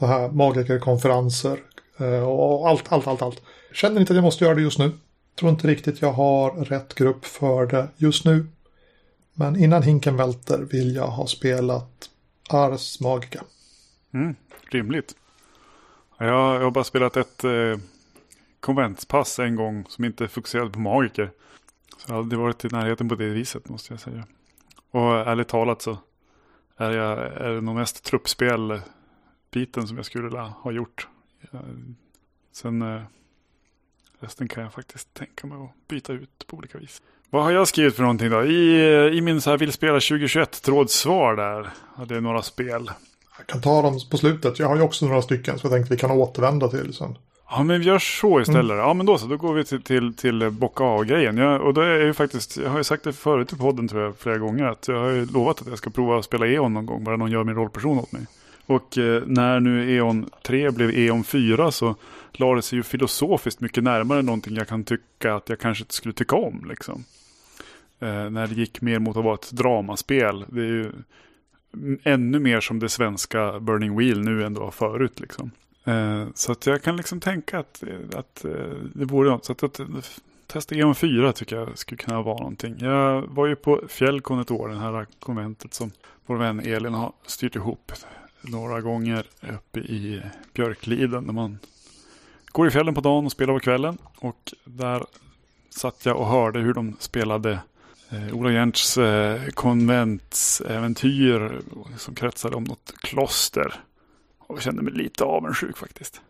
uh, 0.00 0.06
här 0.06 0.28
magikerkonferenser 0.28 1.58
uh, 2.00 2.28
och 2.28 2.68
allt, 2.68 2.92
allt, 2.92 3.06
allt, 3.06 3.22
allt. 3.22 3.42
Känner 3.72 4.00
inte 4.00 4.12
att 4.12 4.16
jag 4.16 4.24
måste 4.24 4.44
göra 4.44 4.54
det 4.54 4.60
just 4.60 4.78
nu. 4.78 4.92
Tror 5.38 5.50
inte 5.50 5.68
riktigt 5.68 6.02
jag 6.02 6.12
har 6.12 6.50
rätt 6.50 6.94
grupp 6.94 7.24
för 7.24 7.66
det 7.66 7.88
just 7.96 8.24
nu. 8.24 8.46
Men 9.34 9.56
innan 9.56 9.82
hinken 9.82 10.16
välter 10.16 10.58
vill 10.58 10.94
jag 10.94 11.06
ha 11.06 11.26
spelat 11.26 12.10
Ars 12.48 13.00
Magica. 13.00 13.44
Mm, 14.14 14.36
rimligt. 14.70 15.14
Jag 16.18 16.60
har 16.60 16.70
bara 16.70 16.84
spelat 16.84 17.16
ett 17.16 17.44
eh, 17.44 17.76
konventspass 18.60 19.38
en 19.38 19.56
gång 19.56 19.84
som 19.88 20.04
inte 20.04 20.28
fokuserade 20.28 20.70
på 20.70 20.78
magiker. 20.78 21.30
Så 21.96 22.04
jag 22.06 22.14
har 22.14 22.22
aldrig 22.22 22.40
varit 22.40 22.64
i 22.64 22.68
närheten 22.68 23.08
på 23.08 23.14
det 23.14 23.28
viset 23.28 23.68
måste 23.68 23.92
jag 23.92 24.00
säga. 24.00 24.26
Och 24.90 25.12
ärligt 25.14 25.48
talat 25.48 25.82
så 25.82 25.98
är, 26.78 26.90
jag, 26.90 27.18
är 27.18 27.50
det 27.54 27.60
nog 27.60 27.76
mest 27.76 28.04
truppspel-biten 28.04 29.86
som 29.86 29.96
jag 29.96 30.06
skulle 30.06 30.24
vilja 30.24 30.42
ha 30.42 30.72
gjort. 30.72 31.08
Eh, 31.52 31.60
sen 32.52 32.82
eh, 32.82 33.02
resten 34.20 34.48
kan 34.48 34.62
jag 34.62 34.72
faktiskt 34.72 35.14
tänka 35.14 35.46
mig 35.46 35.58
att 35.58 35.88
byta 35.88 36.12
ut 36.12 36.46
på 36.46 36.56
olika 36.56 36.78
vis. 36.78 37.02
Vad 37.30 37.44
har 37.44 37.50
jag 37.50 37.68
skrivit 37.68 37.94
för 37.94 38.02
någonting 38.02 38.30
då? 38.30 38.44
I, 38.44 38.80
eh, 38.80 39.18
i 39.18 39.20
min 39.20 39.40
så 39.40 39.50
här 39.50 39.58
vill 39.58 39.72
spela 39.72 39.92
2021 39.92 40.62
trådsvar 40.62 41.36
där 41.36 41.70
hade 41.96 42.14
jag 42.14 42.22
några 42.22 42.42
spel. 42.42 42.90
Jag 43.38 43.46
kan 43.46 43.60
ta 43.60 43.82
dem 43.82 44.00
på 44.10 44.18
slutet. 44.18 44.58
Jag 44.58 44.68
har 44.68 44.76
ju 44.76 44.82
också 44.82 45.06
några 45.06 45.22
stycken 45.22 45.58
som 45.58 45.70
jag 45.70 45.76
tänkte 45.76 45.94
vi 45.94 46.00
kan 46.00 46.10
återvända 46.10 46.68
till 46.68 46.94
sen. 46.94 47.18
Ja 47.50 47.62
men 47.62 47.80
vi 47.80 47.86
gör 47.86 47.98
så 47.98 48.40
istället. 48.40 48.72
Mm. 48.72 48.78
Ja 48.78 48.94
men 48.94 49.06
då 49.06 49.18
så, 49.18 49.26
då 49.26 49.36
går 49.36 49.54
vi 49.54 49.64
till, 49.64 49.82
till, 49.82 50.14
till 50.14 50.50
bocka 50.50 50.84
av-grejen. 50.84 51.38
Och 51.38 51.74
då 51.74 51.80
är 51.80 52.04
ju 52.04 52.14
faktiskt, 52.14 52.56
jag 52.56 52.70
har 52.70 52.78
ju 52.78 52.84
sagt 52.84 53.04
det 53.04 53.12
förut 53.12 53.52
i 53.52 53.56
podden 53.56 53.88
tror 53.88 54.02
jag 54.02 54.18
flera 54.18 54.38
gånger. 54.38 54.64
Att 54.64 54.88
jag 54.88 55.00
har 55.00 55.10
ju 55.10 55.26
lovat 55.26 55.60
att 55.60 55.68
jag 55.68 55.78
ska 55.78 55.90
prova 55.90 56.18
att 56.18 56.24
spela 56.24 56.46
E.ON 56.46 56.74
någon 56.74 56.86
gång. 56.86 57.04
Bara 57.04 57.16
någon 57.16 57.30
gör 57.30 57.44
min 57.44 57.54
rollperson 57.54 57.98
åt 57.98 58.12
mig. 58.12 58.26
Och 58.66 58.98
eh, 58.98 59.22
när 59.26 59.60
nu 59.60 59.96
E.ON 59.96 60.30
3 60.42 60.70
blev 60.70 60.90
E.ON 60.90 61.24
4 61.24 61.70
så 61.70 61.94
la 62.32 62.54
det 62.54 62.62
sig 62.62 62.76
ju 62.76 62.82
filosofiskt 62.82 63.60
mycket 63.60 63.84
närmare 63.84 64.22
någonting 64.22 64.54
jag 64.54 64.68
kan 64.68 64.84
tycka 64.84 65.34
att 65.34 65.48
jag 65.48 65.58
kanske 65.58 65.82
inte 65.82 65.94
skulle 65.94 66.14
tycka 66.14 66.36
om. 66.36 66.66
Liksom. 66.68 67.04
Eh, 68.00 68.30
när 68.30 68.46
det 68.46 68.54
gick 68.54 68.80
mer 68.80 68.98
mot 68.98 69.16
att 69.16 69.24
vara 69.24 69.34
ett 69.34 69.50
dramaspel. 69.50 70.44
Det 70.48 70.60
är 70.60 70.66
ju 70.66 70.92
ännu 72.02 72.38
mer 72.38 72.60
som 72.60 72.78
det 72.78 72.88
svenska 72.88 73.60
Burning 73.60 73.98
Wheel 73.98 74.20
nu 74.20 74.44
ändå 74.44 74.60
var 74.60 74.70
förut. 74.70 75.20
Liksom. 75.20 75.50
Eh, 75.88 76.26
så 76.34 76.52
att 76.52 76.66
jag 76.66 76.82
kan 76.82 76.96
liksom 76.96 77.20
tänka 77.20 77.58
att, 77.58 77.82
eh, 77.82 78.18
att 78.18 78.44
eh, 78.44 78.50
det 78.94 79.04
vore 79.04 79.30
något. 79.30 79.44
Så 79.44 79.52
att, 79.52 79.64
att 79.64 79.80
testa 80.46 80.74
EM 80.74 80.94
4 80.94 81.32
tycker 81.32 81.56
jag 81.56 81.78
skulle 81.78 81.98
kunna 81.98 82.22
vara 82.22 82.38
någonting. 82.38 82.76
Jag 82.78 83.22
var 83.22 83.46
ju 83.46 83.56
på 83.56 83.80
Fjällkon 83.88 84.40
ett 84.40 84.50
år, 84.50 84.68
det 84.68 84.78
här 84.78 85.06
konventet 85.20 85.74
som 85.74 85.90
vår 86.26 86.36
vän 86.36 86.60
Elin 86.60 86.94
har 86.94 87.12
styrt 87.26 87.56
ihop 87.56 87.92
några 88.40 88.80
gånger 88.80 89.26
uppe 89.54 89.80
i 89.80 90.22
Björkliden. 90.52 91.26
Där 91.26 91.32
man 91.32 91.58
går 92.46 92.68
i 92.68 92.70
fjällen 92.70 92.94
på 92.94 93.00
dagen 93.00 93.26
och 93.26 93.32
spelar 93.32 93.54
på 93.54 93.60
kvällen. 93.60 93.98
Och 94.18 94.54
där 94.64 95.04
satt 95.70 96.06
jag 96.06 96.16
och 96.16 96.26
hörde 96.26 96.60
hur 96.60 96.74
de 96.74 96.96
spelade 96.98 97.58
eh, 98.10 98.34
Ola 98.34 98.50
Gernts 98.50 98.98
eh, 98.98 99.48
konventsäventyr 99.48 101.60
som 101.96 102.14
kretsade 102.14 102.56
om 102.56 102.64
något 102.64 102.94
kloster. 103.00 103.80
Och 104.48 104.56
jag 104.56 104.62
kände 104.62 104.82
mig 104.82 104.92
lite 104.92 105.24
avundsjuk 105.24 105.76
faktiskt. 105.76 106.20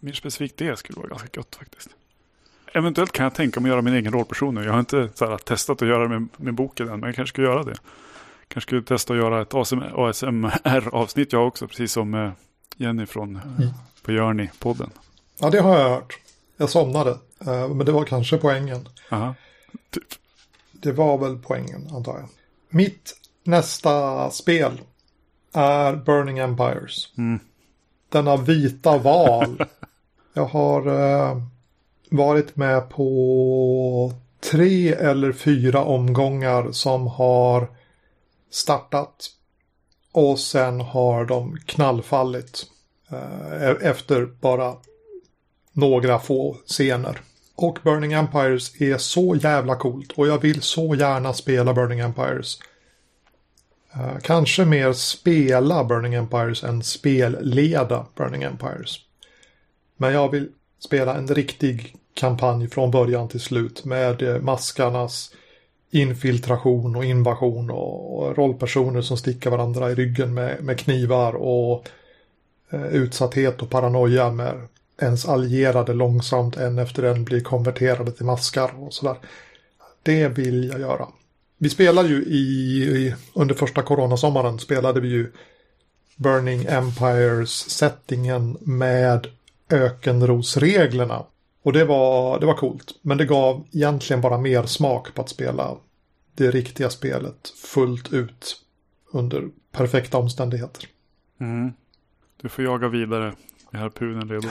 Mer 0.00 0.12
specifikt 0.12 0.56
det 0.56 0.78
skulle 0.78 0.96
vara 0.96 1.08
ganska 1.08 1.28
gott 1.34 1.56
faktiskt. 1.56 1.90
Eventuellt 2.74 3.12
kan 3.12 3.24
jag 3.24 3.34
tänka 3.34 3.60
mig 3.60 3.68
att 3.68 3.72
göra 3.72 3.82
min 3.82 3.94
egen 3.94 4.12
rollperson 4.12 4.54
nu. 4.54 4.64
Jag 4.64 4.72
har 4.72 4.80
inte 4.80 5.08
här, 5.20 5.38
testat 5.38 5.82
att 5.82 5.88
göra 5.88 6.08
med, 6.08 6.28
med 6.36 6.54
boken 6.54 6.88
än, 6.88 7.00
men 7.00 7.06
jag 7.06 7.16
kanske 7.16 7.32
ska 7.32 7.42
göra 7.42 7.62
det. 7.62 7.76
Kanske 8.48 8.68
skulle 8.68 8.82
testa 8.82 9.12
att 9.12 9.18
göra 9.18 9.42
ett 9.42 9.54
ASMR-avsnitt 9.54 11.32
jag 11.32 11.46
också, 11.46 11.68
precis 11.68 11.92
som 11.92 12.14
eh, 12.14 12.30
Jenny 12.76 13.06
från 13.06 13.36
eh, 13.36 13.42
mm. 13.58 13.68
på 14.02 14.10
Journey-podden. 14.10 14.90
Ja, 15.38 15.50
det 15.50 15.60
har 15.60 15.78
jag 15.78 15.88
hört. 15.88 16.18
Jag 16.56 16.70
somnade, 16.70 17.10
eh, 17.46 17.68
men 17.68 17.86
det 17.86 17.92
var 17.92 18.04
kanske 18.04 18.36
poängen. 18.36 18.88
Aha, 19.10 19.34
typ. 19.90 20.08
Det 20.72 20.92
var 20.92 21.18
väl 21.18 21.38
poängen, 21.38 21.88
antar 21.92 22.18
jag. 22.18 22.28
Mitt 22.68 23.16
nästa 23.44 24.30
spel 24.30 24.80
är 25.52 25.96
Burning 25.96 26.38
Empires. 26.38 27.12
Mm 27.16 27.40
denna 28.14 28.36
vita 28.36 28.98
val. 28.98 29.64
Jag 30.34 30.44
har 30.44 30.86
eh, 30.86 31.36
varit 32.10 32.56
med 32.56 32.90
på 32.90 34.12
tre 34.50 34.92
eller 34.92 35.32
fyra 35.32 35.84
omgångar 35.84 36.72
som 36.72 37.06
har 37.06 37.68
startat 38.50 39.30
och 40.12 40.38
sen 40.38 40.80
har 40.80 41.24
de 41.24 41.56
knallfallit 41.66 42.66
Eh, 43.14 43.62
e- 43.70 43.76
efter 43.80 44.26
bara 44.40 44.74
några 45.72 46.18
få 46.18 46.56
scener. 46.66 47.20
Och 47.56 47.78
Burning 47.82 48.12
Empires 48.12 48.80
är 48.80 48.98
så 48.98 49.36
jävla 49.36 49.76
coolt 49.76 50.12
och 50.12 50.26
jag 50.26 50.38
vill 50.38 50.62
så 50.62 50.94
gärna 50.94 51.32
spela 51.32 51.74
Burning 51.74 52.00
Empires. 52.00 52.58
Uh, 53.96 54.18
kanske 54.22 54.64
mer 54.64 54.92
spela 54.92 55.84
Burning 55.84 56.14
Empires 56.14 56.64
än 56.64 56.82
spelleda 56.82 58.06
Burning 58.14 58.42
Empires. 58.42 58.98
Men 59.96 60.12
jag 60.12 60.30
vill 60.30 60.48
spela 60.78 61.14
en 61.14 61.28
riktig 61.28 61.96
kampanj 62.14 62.68
från 62.68 62.90
början 62.90 63.28
till 63.28 63.40
slut 63.40 63.84
med 63.84 64.22
eh, 64.22 64.40
maskarnas 64.40 65.30
infiltration 65.90 66.96
och 66.96 67.04
invasion 67.04 67.70
och, 67.70 68.36
rollpersoner 68.36 69.02
som 69.02 69.16
stickar 69.16 69.50
varandra 69.50 69.90
i 69.90 69.94
ryggen 69.94 70.34
med, 70.34 70.64
med 70.64 70.78
knivar 70.78 71.32
och 71.32 71.88
eh, 72.70 72.86
utsatthet 72.86 73.62
och 73.62 73.70
paranoia 73.70 74.30
med 74.30 74.68
ens 75.00 75.28
allierade 75.28 75.92
långsamt 75.92 76.56
en 76.56 76.78
efter 76.78 77.02
en 77.02 77.24
blir 77.24 77.40
konverterade 77.40 78.12
till 78.12 78.26
maskar 78.26 78.70
och 78.78 78.94
sådär. 78.94 79.16
Det 80.02 80.28
vill 80.28 80.68
jag 80.68 80.80
göra. 80.80 81.08
Vi 81.64 81.70
spelade 81.70 82.08
ju 82.08 82.22
i, 82.22 82.82
i 82.82 83.14
under 83.34 83.54
första 83.54 83.82
coronasommaren 83.82 84.58
spelade 84.58 85.00
vi 85.00 85.08
ju 85.08 85.32
Burning 86.16 86.64
Empires 86.68 87.70
settingen 87.70 88.56
med 88.60 89.26
ökenrosreglerna. 89.70 91.24
Och 91.62 91.72
det 91.72 91.84
var, 91.84 92.40
det 92.40 92.46
var 92.46 92.54
coolt. 92.54 92.98
Men 93.02 93.18
det 93.18 93.24
gav 93.24 93.64
egentligen 93.72 94.20
bara 94.20 94.38
mer 94.38 94.62
smak 94.62 95.14
på 95.14 95.22
att 95.22 95.28
spela 95.28 95.76
det 96.34 96.50
riktiga 96.50 96.90
spelet 96.90 97.48
fullt 97.48 98.12
ut 98.12 98.56
under 99.12 99.48
perfekta 99.72 100.18
omständigheter. 100.18 100.86
Mm. 101.40 101.72
Du 102.42 102.48
får 102.48 102.64
jaga 102.64 102.88
vidare 102.88 103.34
med 103.70 103.80
harpunen 103.80 104.28
redo. 104.28 104.48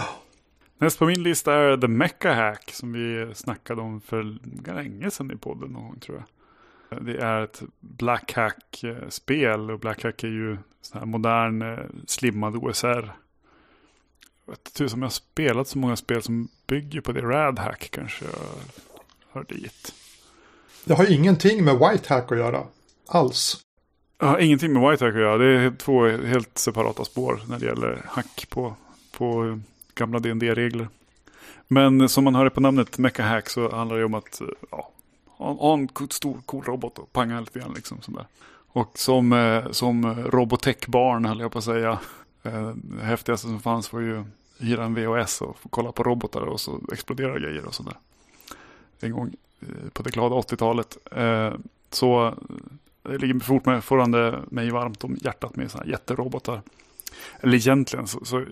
Näst 0.78 1.00
på 1.00 1.06
min 1.06 1.24
lista 1.24 1.54
är 1.54 1.78
The 1.78 1.88
Mecha 1.88 2.34
Hack 2.34 2.72
som 2.72 2.94
vi 2.94 3.36
snackade 3.36 3.82
om 3.82 4.02
för 4.02 4.38
länge 4.74 5.12
sedan 5.12 5.32
i 5.32 5.36
podden 5.36 5.70
någon 5.70 5.84
gång 5.84 6.00
tror 6.00 6.18
jag. 6.18 6.26
Det 7.02 7.18
är 7.18 7.44
ett 7.44 7.62
Black 7.80 8.34
Hack-spel 8.34 9.72
och 9.72 9.80
Black 9.80 10.04
Hack 10.04 10.24
är 10.24 10.28
ju 10.28 10.58
sån 10.82 11.00
här 11.00 11.06
modern 11.06 11.62
eh, 11.62 11.86
slimmad 12.08 12.56
OSR. 12.56 13.14
Jag 14.46 14.54
vet 14.54 14.80
inte 14.80 14.94
om 14.94 15.02
jag 15.02 15.06
har 15.06 15.12
spelat 15.12 15.68
så 15.68 15.78
många 15.78 15.96
spel 15.96 16.24
som 16.24 16.48
bygger 16.68 17.02
på 17.02 17.12
det. 17.12 17.22
Rad 17.22 17.60
Hack 17.60 17.90
kanske 17.92 18.26
jag 18.26 18.40
hör 19.30 19.44
dit. 19.44 19.94
Det 20.86 20.94
har 20.94 21.12
ingenting 21.12 21.66
med 21.66 21.74
White 21.74 22.14
Hack 22.14 22.32
att 22.32 22.38
göra. 22.38 22.64
Alls. 23.08 23.62
Har 24.18 24.38
ingenting 24.38 24.74
med 24.74 24.90
White 24.90 25.06
Hack 25.06 25.14
att 25.14 25.22
göra. 25.22 25.38
Det 25.38 25.46
är 25.46 25.72
två 25.72 26.08
helt 26.08 26.58
separata 26.58 27.06
spår 27.06 27.42
när 27.48 27.60
det 27.60 27.66
gäller 27.66 28.02
hack 28.06 28.46
på, 28.50 28.76
på 29.12 29.60
gamla 29.96 30.20
dd 30.20 30.44
regler 30.44 30.88
Men 31.68 32.10
som 32.10 32.24
man 32.24 32.36
hör 32.36 32.50
på 32.50 32.62
namnet 32.62 32.98
Mecha 32.98 33.24
Hack 33.24 33.50
så 33.50 33.76
handlar 33.76 33.98
det 33.98 34.06
om 34.06 34.14
att 34.14 34.42
ja, 34.72 34.90
ha 35.44 35.74
en 35.74 35.90
stor 36.10 36.42
cool 36.46 36.64
robot 36.64 37.00
och 37.00 37.14
panga 37.14 37.40
lite 37.40 37.60
grann. 37.60 37.74
Liksom, 37.74 38.02
sådär. 38.02 38.26
Och 38.68 38.98
som, 38.98 39.34
eh, 39.34 39.72
som 39.72 40.16
Robotech-barn 40.16 41.26
höll 41.26 41.40
jag 41.40 41.52
på 41.52 41.58
att 41.58 41.64
säga. 41.64 42.00
Eh, 42.44 42.72
det 42.76 43.06
häftigaste 43.06 43.48
som 43.48 43.60
fanns 43.60 43.94
var 43.94 44.00
ju 44.00 44.24
hyra 44.60 44.84
en 44.84 44.96
VHS 44.96 45.42
och 45.42 45.58
få 45.60 45.70
kolla 45.70 45.92
på 45.92 46.04
robotar 46.04 46.42
och 46.42 46.62
så 46.62 46.80
exploderar 46.92 47.40
grejer 47.40 47.66
och 47.66 47.74
sådär. 47.74 47.98
En 49.00 49.12
gång 49.12 49.36
eh, 49.62 49.90
på 49.94 50.04
det 50.04 50.10
glada 50.10 50.36
80-talet. 50.36 50.98
Eh, 51.12 51.54
så 51.90 52.28
eh, 52.28 52.34
det 53.02 53.18
ligger 53.18 53.40
fortfarande 53.40 54.40
mig 54.50 54.72
varmt 54.72 55.04
om 55.04 55.18
hjärtat 55.22 55.56
med 55.56 55.72
sådana 55.72 55.86
här 55.86 55.92
jätterobotar. 55.92 56.62
Eller 57.40 57.56
egentligen 57.56 58.08
så, 58.08 58.26
så 58.26 58.46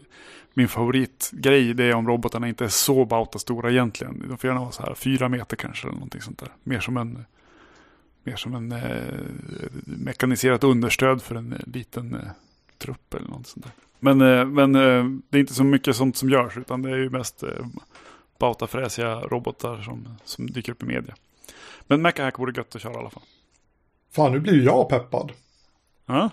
min 0.53 0.67
favoritgrej 0.67 1.73
det 1.73 1.83
är 1.83 1.93
om 1.93 2.07
robotarna 2.07 2.47
inte 2.47 2.63
är 2.63 2.69
så 2.69 3.05
bauta 3.05 3.39
stora 3.39 3.71
egentligen. 3.71 4.25
De 4.29 4.37
får 4.37 4.47
gärna 4.47 4.61
vara 4.61 4.71
så 4.71 4.83
här 4.83 4.95
fyra 4.95 5.29
meter 5.29 5.55
kanske 5.55 5.87
eller 5.87 5.95
någonting 5.95 6.21
sånt 6.21 6.39
där. 6.39 6.49
Mer 6.63 6.79
som 6.79 6.97
en, 6.97 7.25
mer 8.23 8.35
som 8.35 8.55
en 8.55 8.71
eh, 8.71 9.25
mekaniserat 9.85 10.63
understöd 10.63 11.21
för 11.21 11.35
en 11.35 11.53
eh, 11.53 11.59
liten 11.65 12.13
eh, 12.13 12.19
trupp 12.77 13.13
eller 13.13 13.27
något 13.27 13.47
sånt 13.47 13.65
där. 13.65 13.73
Men, 13.99 14.21
eh, 14.21 14.45
men 14.45 14.75
eh, 14.75 15.05
det 15.29 15.37
är 15.37 15.41
inte 15.41 15.53
så 15.53 15.63
mycket 15.63 15.95
sånt 15.95 16.17
som 16.17 16.29
görs 16.29 16.57
utan 16.57 16.81
det 16.81 16.91
är 16.91 16.97
ju 16.97 17.09
mest 17.09 17.43
eh, 17.43 17.49
bautafräsiga 18.39 19.15
robotar 19.15 19.81
som, 19.81 20.07
som 20.23 20.47
dyker 20.47 20.71
upp 20.71 20.83
i 20.83 20.85
media. 20.85 21.15
Men 21.87 22.01
Mechahack 22.01 22.39
vore 22.39 22.53
gött 22.57 22.75
att 22.75 22.81
köra 22.81 22.93
i 22.93 22.97
alla 22.97 23.09
fall. 23.09 23.23
Fan, 24.11 24.31
nu 24.31 24.39
blir 24.39 24.63
jag 24.63 24.89
peppad. 24.89 25.31
Ja. 26.05 26.29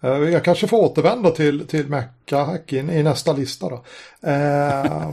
Eh, 0.00 0.10
jag 0.10 0.44
kanske 0.44 0.66
får 0.66 0.78
återvända 0.78 1.30
till, 1.30 1.66
till 1.66 1.88
Mecca 1.88 2.58
i, 2.66 2.76
i 2.76 3.02
nästa 3.02 3.32
lista 3.32 3.68
då. 3.68 3.84
Eh, 4.28 5.12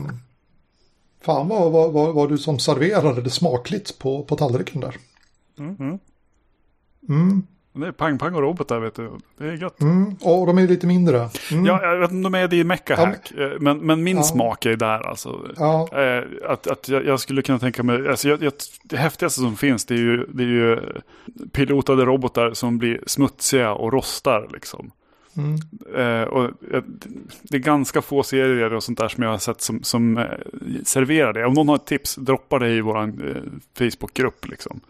fan 1.20 1.48
vad, 1.48 1.72
vad, 1.72 1.92
vad, 1.92 2.14
vad, 2.14 2.28
du 2.28 2.38
som 2.38 2.58
serverade 2.58 3.22
det 3.22 3.30
smakligt 3.30 3.98
på, 3.98 4.22
på 4.22 4.36
tallriken 4.36 4.80
där. 4.80 4.96
Mm, 5.58 5.98
mm. 7.08 7.46
Det 7.76 7.86
är 7.86 7.92
pang-pang 7.92 8.34
och 8.34 8.42
robotar 8.42 8.78
vet 8.78 8.94
du. 8.94 9.10
Det 9.38 9.44
är 9.44 9.52
gött. 9.52 9.80
Mm. 9.80 10.16
Och 10.20 10.46
de 10.46 10.58
är 10.58 10.68
lite 10.68 10.86
mindre. 10.86 11.28
Mm. 11.52 11.66
Ja, 11.66 11.82
jag 11.82 11.98
vet 11.98 12.10
inte 12.10 12.26
om 12.26 12.32
de 12.32 12.38
är 12.38 12.48
det 12.48 12.56
i 12.56 12.64
Mecca 12.64 12.96
Hack. 12.96 13.32
Ja. 13.36 13.42
Eh, 13.42 13.50
men, 13.60 13.78
men 13.78 14.02
min 14.02 14.16
ja. 14.16 14.22
smak 14.22 14.66
är 14.66 14.76
där 14.76 15.08
alltså. 15.08 15.40
Ja. 15.56 15.88
Eh, 15.92 16.24
att, 16.48 16.66
att 16.66 16.88
jag, 16.88 17.06
jag, 17.06 17.20
skulle 17.20 17.42
kunna 17.42 17.58
tänka 17.58 17.82
mig, 17.82 18.08
alltså 18.08 18.28
jag, 18.28 18.42
jag, 18.42 18.52
det 18.82 18.96
häftigaste 18.96 19.40
som 19.40 19.56
finns 19.56 19.84
det 19.84 19.94
är, 19.94 19.98
ju, 19.98 20.26
det 20.26 20.42
är 20.42 20.46
ju 20.46 20.80
pilotade 21.52 22.04
robotar 22.04 22.54
som 22.54 22.78
blir 22.78 23.00
smutsiga 23.06 23.72
och 23.72 23.92
rostar 23.92 24.48
liksom. 24.52 24.90
Mm. 25.36 25.54
Eh, 25.96 26.28
och 26.28 26.50
det 27.42 27.56
är 27.56 27.60
ganska 27.60 28.02
få 28.02 28.22
serier 28.22 28.72
och 28.72 28.82
sånt 28.82 28.98
där 28.98 29.08
som 29.08 29.22
jag 29.22 29.30
har 29.30 29.38
sett 29.38 29.60
som, 29.60 29.82
som 29.82 30.18
eh, 30.18 30.24
serverar 30.84 31.32
det. 31.32 31.46
Om 31.46 31.54
någon 31.54 31.68
har 31.68 31.76
ett 31.76 31.86
tips, 31.86 32.14
droppa 32.14 32.58
det 32.58 32.68
i 32.68 32.80
vår 32.80 33.02
eh, 33.02 33.10
Facebookgrupp. 33.78 34.48
Liksom 34.48 34.80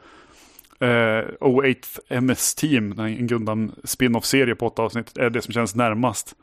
eh, 0.79 1.25
O8 1.41 1.99
MS 2.09 2.55
Team, 2.55 2.99
en 2.99 3.27
Gundam 3.27 3.73
spin-off-serie 3.85 4.55
på 4.55 4.67
åtta 4.67 4.83
avsnitt, 4.83 5.19
är 5.19 5.31
det 5.31 5.43
som 5.43 5.55
känns 5.55 5.75
närmast. 5.75 6.37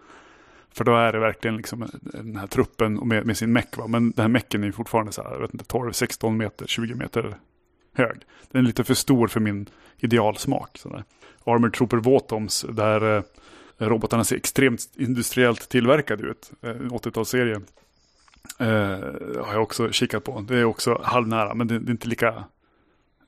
För 0.72 0.84
då 0.84 0.96
är 0.96 1.12
det 1.14 1.20
verkligen 1.20 1.58
liksom 1.58 1.90
den 2.02 2.36
här 2.36 2.48
truppen 2.48 2.94
med, 3.08 3.26
med 3.26 3.38
sin 3.38 3.54
meck. 3.54 3.78
Va? 3.78 3.88
Men 3.88 4.12
den 4.12 4.22
här 4.24 4.30
mecken 4.30 4.64
är 4.64 4.72
fortfarande 4.72 5.12
så 5.12 5.24
här, 5.24 5.32
jag 5.32 5.40
vet 5.40 5.54
inte, 5.54 5.66
12, 5.66 5.92
16 5.92 6.38
meter, 6.38 6.68
20 6.68 6.96
meter 6.96 7.36
hög. 7.94 8.18
Den 8.52 8.62
är 8.62 8.68
lite 8.68 8.84
för 8.84 8.94
stor 8.94 9.28
för 9.28 9.40
min 9.40 9.70
idealsmak. 9.98 10.80
Armored 10.86 11.04
Armor 11.46 11.70
Trooper 11.70 11.98
Votoms, 11.98 12.66
där 12.70 13.18
eh, 13.18 13.24
robotarna 13.78 14.24
ser 14.24 14.36
extremt 14.36 14.90
industriellt 14.96 15.70
tillverkade 15.70 16.24
ut. 16.24 16.52
Eh, 16.62 16.70
en 16.70 16.90
80-talsserie. 16.92 17.62
Eh, 18.60 19.46
har 19.46 19.54
jag 19.54 19.64
också 19.64 19.92
kikat 19.92 20.24
på. 20.24 20.42
Det 20.42 20.58
är 20.58 20.64
också 20.64 21.02
halvnära, 21.04 21.54
men 21.54 21.68
det, 21.68 21.80
det 21.80 21.90
är 21.90 21.92
inte 21.92 22.08
lika 22.08 22.44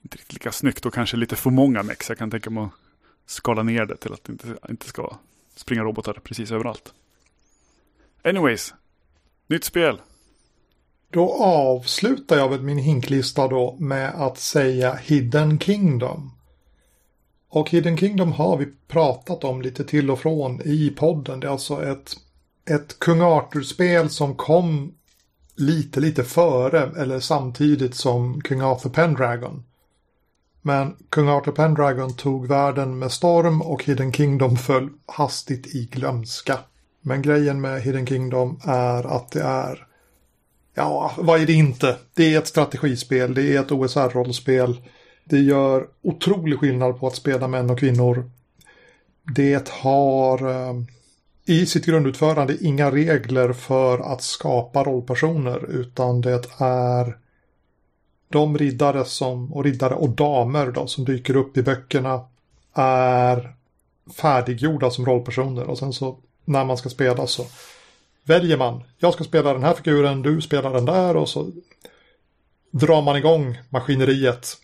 inte 0.06 0.18
riktigt 0.18 0.34
lika 0.34 0.52
snyggt 0.52 0.86
och 0.86 0.94
kanske 0.94 1.18
lite 1.18 1.36
för 1.36 1.50
många 1.50 1.84
mex. 1.84 2.10
Jag 2.10 2.18
kan 2.18 2.32
tänka 2.32 2.50
mig 2.50 2.64
att 2.64 2.72
skala 3.26 3.64
ner 3.64 3.86
det 3.86 3.98
till 3.98 4.14
att 4.14 4.24
det 4.24 4.32
inte, 4.32 4.48
inte 4.70 4.88
ska 4.88 5.18
springa 5.56 5.84
robotar 5.84 6.14
precis 6.14 6.52
överallt. 6.52 6.94
Anyways, 8.24 8.74
nytt 9.48 9.64
spel. 9.64 10.02
Då 11.10 11.34
avslutar 11.44 12.38
jag 12.38 12.50
väl 12.50 12.62
min 12.62 12.78
hinklista 12.78 13.48
då 13.48 13.76
med 13.80 14.10
att 14.10 14.38
säga 14.38 14.96
Hidden 14.96 15.60
Kingdom. 15.60 16.32
Och 17.50 17.70
Hidden 17.70 17.98
Kingdom 17.98 18.32
har 18.32 18.58
vi 18.58 18.68
pratat 18.88 19.44
om 19.44 19.62
lite 19.62 19.84
till 19.84 20.12
och 20.12 20.20
från 20.20 20.62
i 20.62 20.90
podden. 20.90 21.40
Det 21.40 21.48
är 21.48 21.52
alltså 21.52 21.84
ett, 21.84 22.16
ett 22.70 23.00
Kung 23.00 23.22
Arthur-spel 23.22 24.10
som 24.10 24.36
kom 24.36 24.94
lite, 25.56 26.00
lite 26.00 26.24
före 26.24 27.02
eller 27.02 27.20
samtidigt 27.20 27.96
som 27.96 28.42
King 28.42 28.62
Arthur 28.62 28.90
Pendragon. 28.90 29.64
Men 30.68 30.96
kung 31.10 31.30
Arthur 31.30 31.52
Pendragon 31.52 32.16
tog 32.16 32.48
världen 32.48 33.00
med 33.00 33.12
storm 33.12 33.62
och 33.62 33.84
Hidden 33.84 34.14
Kingdom 34.14 34.58
föll 34.58 34.90
hastigt 35.06 35.76
i 35.76 35.86
glömska. 35.86 36.60
Men 37.02 37.22
grejen 37.22 37.62
med 37.62 37.82
Hidden 37.82 38.08
Kingdom 38.08 38.60
är 38.64 39.16
att 39.16 39.32
det 39.32 39.42
är 39.42 39.88
Ja, 40.74 41.12
vad 41.18 41.42
är 41.42 41.46
det 41.46 41.54
inte? 41.54 41.98
Det 42.14 42.34
är 42.34 42.38
ett 42.38 42.48
strategispel, 42.48 43.34
det 43.34 43.56
är 43.56 43.60
ett 43.60 43.72
OSR-rollspel. 43.72 44.82
Det 45.24 45.40
gör 45.40 45.88
otrolig 46.02 46.60
skillnad 46.60 47.00
på 47.00 47.08
att 47.08 47.16
spela 47.16 47.48
män 47.48 47.70
och 47.70 47.80
kvinnor. 47.80 48.30
Det 49.36 49.70
har 49.70 50.50
eh, 50.52 50.74
i 51.46 51.66
sitt 51.66 51.86
grundutförande 51.86 52.58
inga 52.62 52.92
regler 52.92 53.54
för 53.54 54.14
att 54.14 54.22
skapa 54.22 54.84
rollpersoner 54.84 55.66
utan 55.70 56.22
det 56.22 56.46
är 56.58 57.25
de 58.30 58.58
riddare 58.58 59.06
som, 59.06 59.54
och 59.54 59.64
riddare 59.64 59.94
och 59.94 60.10
damer 60.10 60.72
då, 60.72 60.88
som 60.88 61.06
dyker 61.06 61.36
upp 61.36 61.58
i 61.58 61.64
böckerna 61.64 62.26
är 62.74 63.56
färdiggjorda 64.18 64.90
som 64.90 65.06
rollpersoner 65.06 65.64
och 65.64 65.78
sen 65.78 65.94
så 65.94 66.18
när 66.46 66.66
man 66.66 66.78
ska 66.78 66.90
spela 66.90 67.28
så 67.28 67.46
väljer 68.24 68.58
man. 68.58 68.84
Jag 68.98 69.14
ska 69.14 69.24
spela 69.24 69.54
den 69.54 69.64
här 69.64 69.74
figuren, 69.74 70.22
du 70.22 70.42
spelar 70.42 70.74
den 70.74 70.86
där 70.86 71.16
och 71.18 71.30
så 71.30 71.52
drar 72.72 73.02
man 73.02 73.18
igång 73.18 73.58
maskineriet. 73.70 74.58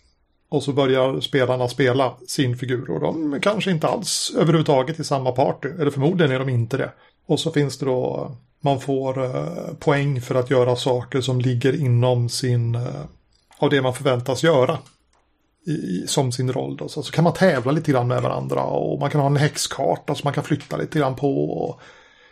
Och 0.48 0.62
så 0.62 0.72
börjar 0.72 1.20
spelarna 1.20 1.68
spela 1.68 2.14
sin 2.28 2.56
figur 2.56 2.90
och 2.90 3.00
de 3.00 3.32
är 3.32 3.38
kanske 3.38 3.70
inte 3.70 3.88
alls 3.88 4.32
överhuvudtaget 4.38 5.00
i 5.00 5.04
samma 5.04 5.32
party. 5.32 5.68
Eller 5.68 5.90
förmodligen 5.90 6.32
är 6.32 6.38
de 6.38 6.48
inte 6.48 6.76
det. 6.76 6.90
Och 7.26 7.40
så 7.40 7.50
finns 7.50 7.78
det 7.78 7.86
då, 7.86 8.32
man 8.60 8.80
får 8.80 9.24
eh, 9.24 9.74
poäng 9.78 10.20
för 10.20 10.34
att 10.34 10.50
göra 10.50 10.76
saker 10.76 11.20
som 11.20 11.40
ligger 11.40 11.80
inom 11.80 12.28
sin, 12.28 12.74
eh, 12.74 13.04
av 13.62 13.70
det 13.70 13.82
man 13.82 13.94
förväntas 13.94 14.42
göra. 14.42 14.78
I, 15.66 16.06
som 16.06 16.32
sin 16.32 16.52
roll 16.52 16.76
då. 16.76 16.88
Så, 16.88 17.02
så 17.02 17.12
kan 17.12 17.24
man 17.24 17.32
tävla 17.32 17.72
lite 17.72 17.92
grann 17.92 18.08
med 18.08 18.22
varandra 18.22 18.62
och 18.62 19.00
man 19.00 19.10
kan 19.10 19.20
ha 19.20 19.26
en 19.26 19.36
häxkarta 19.36 20.14
som 20.14 20.26
man 20.26 20.34
kan 20.34 20.44
flytta 20.44 20.76
lite 20.76 20.98
grann 20.98 21.16
på. 21.16 21.50
Och 21.50 21.80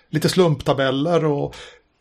lite 0.08 0.28
slumptabeller 0.28 1.24
och 1.24 1.56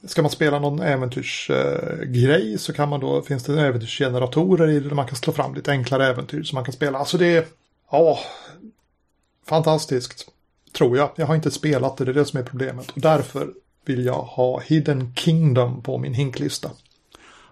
Ska 0.08 0.22
man 0.22 0.32
spela 0.32 0.60
någon 0.60 0.80
äventyrsgrej 0.80 2.54
eh, 2.54 2.58
så 2.58 2.74
kan 2.74 2.90
man 2.90 3.00
då, 3.00 3.22
finns 3.22 3.44
det 3.44 3.62
äventyrsgeneratorer 3.62 4.70
i 4.70 4.80
det 4.80 4.90
där 4.90 4.96
man 4.96 5.08
kan 5.08 5.16
slå 5.16 5.34
fram 5.34 5.56
lite 5.56 5.72
enklare 5.72 6.08
äventyr 6.08 6.44
som 6.44 6.56
man 6.56 6.64
kan 6.64 6.74
spela. 6.74 7.00
Alltså 7.00 7.18
det 7.18 7.38
är, 7.38 7.46
ja, 7.92 8.20
fantastiskt. 9.46 10.28
Tror 10.78 10.98
jag. 10.98 11.10
Jag 11.16 11.26
har 11.26 11.36
inte 11.36 11.52
spelat 11.52 11.98
det, 11.98 12.06
det 12.06 12.12
är 12.12 12.14
det 12.14 12.26
som 12.26 12.40
är 12.40 12.44
problemet. 12.44 12.92
Och 12.92 13.02
därför 13.02 13.50
vill 13.86 14.06
jag 14.06 14.22
ha 14.22 14.60
Hidden 14.60 15.16
Kingdom 15.16 15.84
på 15.84 15.98
min 15.98 16.14
hinklista. 16.14 16.72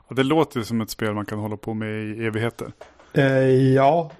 Ja, 0.08 0.16
det 0.16 0.24
låter 0.24 0.62
som 0.62 0.82
ett 0.82 0.90
spel 0.90 1.14
man 1.14 1.26
kan 1.26 1.40
hålla 1.40 1.58
på 1.58 1.74
med 1.74 2.04
i 2.04 2.26
evigheter. 2.26 2.72
Eh, 3.14 3.74
ja. 3.74 4.12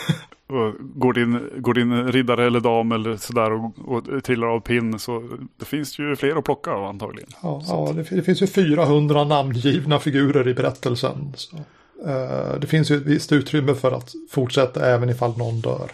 och 0.46 0.74
går, 0.80 1.12
din, 1.12 1.50
går 1.56 1.74
din 1.74 2.12
riddare 2.12 2.46
eller 2.46 2.60
dam 2.60 2.92
eller 2.92 3.16
sådär 3.16 3.52
och, 3.52 3.72
och 3.84 4.24
trillar 4.24 4.46
av 4.46 4.60
pinn 4.60 4.98
så 4.98 5.38
det 5.56 5.64
finns 5.64 5.98
ju 5.98 6.16
fler 6.16 6.36
att 6.36 6.44
plocka 6.44 6.70
av 6.70 6.84
antagligen. 6.84 7.30
Ja, 7.42 7.62
ja 7.66 7.92
det, 7.94 8.16
det, 8.16 8.22
finns 8.22 8.42
ju 8.42 8.46
400 8.46 9.24
namngivna 9.24 9.98
figurer 9.98 10.48
i 10.48 10.54
berättelsen. 10.54 11.32
Så, 11.36 11.56
uh, 11.56 12.60
det 12.60 12.66
finns 12.66 12.90
ju 12.90 12.96
ett 12.96 13.06
visst 13.06 13.32
utrymme 13.32 13.74
för 13.74 13.92
att 13.92 14.14
fortsätta 14.30 14.86
även 14.86 15.10
ifall 15.10 15.38
någon 15.38 15.60
dör. 15.60 15.90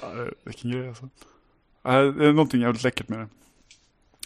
Ja, 0.00 0.08
vilken 0.44 0.70
grej 0.70 0.88
alltså. 0.88 1.04
Uh, 1.04 1.10
det 1.82 2.26
är 2.26 2.32
någonting 2.32 2.60
jävligt 2.60 2.84
läckert 2.84 3.08
med 3.08 3.18
det. 3.18 3.28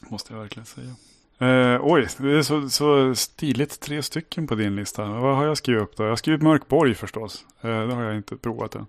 Måste 0.09 0.33
jag 0.33 0.41
verkligen 0.41 0.67
säga. 0.67 0.95
Uh, 1.43 1.79
oj, 1.83 2.09
det 2.19 2.31
är 2.31 2.43
så, 2.43 2.69
så 2.69 3.15
stiligt 3.15 3.81
tre 3.81 4.03
stycken 4.03 4.47
på 4.47 4.55
din 4.55 4.77
lista. 4.77 5.05
Vad 5.05 5.37
har 5.37 5.45
jag 5.45 5.57
skrivit 5.57 5.83
upp 5.83 5.97
då? 5.97 6.03
Jag 6.03 6.09
har 6.09 6.17
skrivit 6.17 6.43
Mörkborg 6.43 6.95
förstås. 6.95 7.47
Uh, 7.65 7.87
det 7.87 7.95
har 7.95 8.03
jag 8.03 8.17
inte 8.17 8.37
provat 8.37 8.75
än. 8.75 8.87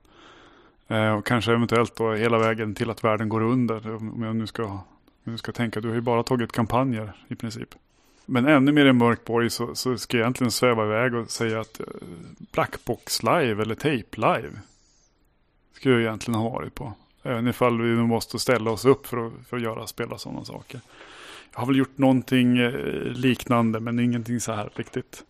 Uh, 0.92 1.14
och 1.14 1.26
kanske 1.26 1.54
eventuellt 1.54 1.96
då 1.96 2.14
hela 2.14 2.38
vägen 2.38 2.76
till 2.76 2.90
att 2.90 3.04
världen 3.04 3.30
går 3.30 3.42
under. 3.42 3.96
Om 3.96 4.24
jag 4.24 4.36
nu 4.36 4.48
ska, 4.48 4.64
om 4.64 4.82
jag 5.24 5.40
ska 5.40 5.52
tänka. 5.52 5.82
Du 5.82 5.88
har 5.88 5.96
ju 5.96 6.02
bara 6.02 6.24
tagit 6.24 6.52
kampanjer 6.52 7.14
i 7.28 7.36
princip. 7.36 7.76
Men 8.26 8.46
ännu 8.46 8.72
mer 8.72 8.86
än 8.86 8.98
Mörkborg 8.98 9.50
så, 9.50 9.76
så 9.76 9.98
ska 9.98 10.18
jag 10.18 10.24
egentligen 10.24 10.52
sväva 10.52 10.86
iväg 10.86 11.16
och 11.16 11.32
säga 11.32 11.60
att 11.60 11.82
Blackbox 12.52 13.24
live 13.24 13.62
eller 13.62 13.76
Tape 13.76 14.16
live. 14.16 14.52
Skulle 15.74 15.94
jag 15.94 16.04
egentligen 16.04 16.40
ha 16.40 16.50
varit 16.50 16.76
på. 16.76 16.94
Även 17.24 17.48
ifall 17.48 17.82
vi 17.82 17.88
nu 17.88 18.04
måste 18.04 18.40
ställa 18.40 18.72
oss 18.72 18.86
upp 18.86 19.08
för 19.08 19.28
att, 19.28 19.34
för 19.50 19.58
att 19.58 19.64
göra, 19.64 19.88
spela 19.88 20.18
sådana 20.18 20.46
saker. 20.46 20.82
Jag 21.58 21.62
har 21.62 21.68
väl 21.68 21.78
gjort 21.78 21.98
någonting 21.98 22.58
eh, 22.58 22.72
liknande 23.04 23.80
men 23.80 24.00
ingenting 24.00 24.40
så 24.40 24.52
här 24.52 24.70
riktigt. 24.76 25.24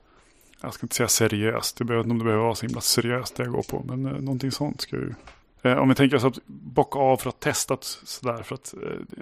Jag 0.61 0.73
ska 0.73 0.85
inte 0.85 0.95
säga 0.95 1.07
seriöst. 1.07 1.77
Det 1.77 1.83
behöver 1.83 2.03
inte 2.03 2.11
om 2.11 2.17
det 2.17 2.23
behöver 2.23 2.43
vara 2.43 2.55
så 2.55 2.65
himla 2.65 2.81
seriöst 2.81 3.35
det 3.35 3.43
jag 3.43 3.51
går 3.51 3.63
på. 3.63 3.83
Men 3.87 4.05
eh, 4.05 4.11
någonting 4.11 4.51
sånt 4.51 4.81
ska 4.81 4.95
ju. 4.95 5.13
Eh, 5.61 5.77
om 5.77 5.89
vi 5.89 5.95
tänker 5.95 6.17
oss 6.17 6.23
att 6.23 6.39
bocka 6.45 6.99
av 6.99 7.17
för 7.17 7.29
att 7.29 7.39
testa 7.39 7.77
sådär. 7.81 8.43
För 8.43 8.55
att 8.55 8.73
eh, 8.73 9.19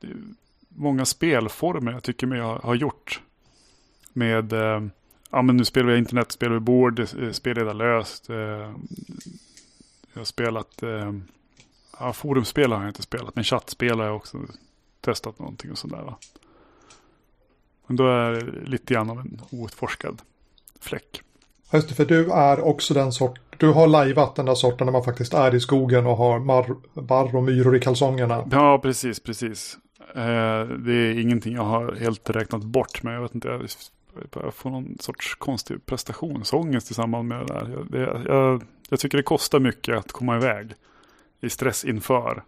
det 0.00 0.06
är 0.06 0.16
många 0.68 1.04
spelformer 1.04 1.92
jag 1.92 2.02
tycker 2.02 2.26
mig 2.26 2.40
ha, 2.40 2.58
ha 2.58 2.74
gjort. 2.74 3.20
Med, 4.12 4.52
eh, 4.52 4.82
ja 5.30 5.42
men 5.42 5.56
nu 5.56 5.64
spelar 5.64 5.92
vi 5.92 5.98
internetspel 5.98 6.52
vi 6.52 6.60
bord, 6.60 7.08
spelledarlöst. 7.32 8.28
Jag 8.28 10.20
har 10.20 10.24
spelat, 10.24 10.82
ja 11.98 12.12
forumspel 12.12 12.72
har 12.72 12.80
jag 12.80 12.90
inte 12.90 13.02
spelat, 13.02 13.34
men 13.34 13.44
chattspel 13.44 13.98
har 13.98 14.06
jag 14.06 14.16
också 14.16 14.38
testat 15.02 15.38
någonting 15.38 15.70
och 15.70 15.78
sådär. 15.78 16.14
Men 17.86 17.96
då 17.96 18.06
är 18.06 18.32
det 18.32 18.70
lite 18.70 18.94
grann 18.94 19.10
av 19.10 19.18
en 19.18 19.40
outforskad 19.50 20.22
fläck. 20.80 21.22
Just 21.72 21.88
det, 21.88 21.94
för 21.94 22.04
du 22.04 22.32
är 22.32 22.60
också 22.60 22.94
den 22.94 23.12
sort, 23.12 23.40
du 23.56 23.68
har 23.68 23.86
lajvat 23.86 24.36
den 24.36 24.46
där 24.46 24.54
sorten 24.54 24.84
när 24.84 24.92
man 24.92 25.04
faktiskt 25.04 25.34
är 25.34 25.54
i 25.54 25.60
skogen 25.60 26.06
och 26.06 26.16
har 26.16 26.38
mar, 26.38 26.76
barr 26.94 27.36
och 27.36 27.42
myror 27.42 27.76
i 27.76 27.80
kalsongerna. 27.80 28.48
Ja, 28.50 28.78
precis, 28.82 29.20
precis. 29.20 29.78
Eh, 30.14 30.64
det 30.64 30.92
är 30.92 31.20
ingenting 31.20 31.54
jag 31.54 31.62
har 31.62 31.92
helt 31.92 32.30
räknat 32.30 32.62
bort, 32.62 33.02
men 33.02 33.14
jag 33.14 33.22
vet 33.22 33.34
inte, 33.34 33.48
jag, 33.48 33.66
jag 34.34 34.54
får 34.54 34.70
någon 34.70 34.96
sorts 35.00 35.34
konstig 35.34 35.86
prestationsångest 35.86 36.90
i 36.90 36.94
samband 36.94 37.28
med 37.28 37.40
det 37.40 37.54
där. 37.54 37.84
Jag, 37.92 38.26
jag, 38.26 38.62
jag 38.88 39.00
tycker 39.00 39.16
det 39.16 39.22
kostar 39.22 39.60
mycket 39.60 39.98
att 39.98 40.12
komma 40.12 40.36
iväg 40.36 40.72
i 41.40 41.50
stress 41.50 41.84
inför. 41.84 42.42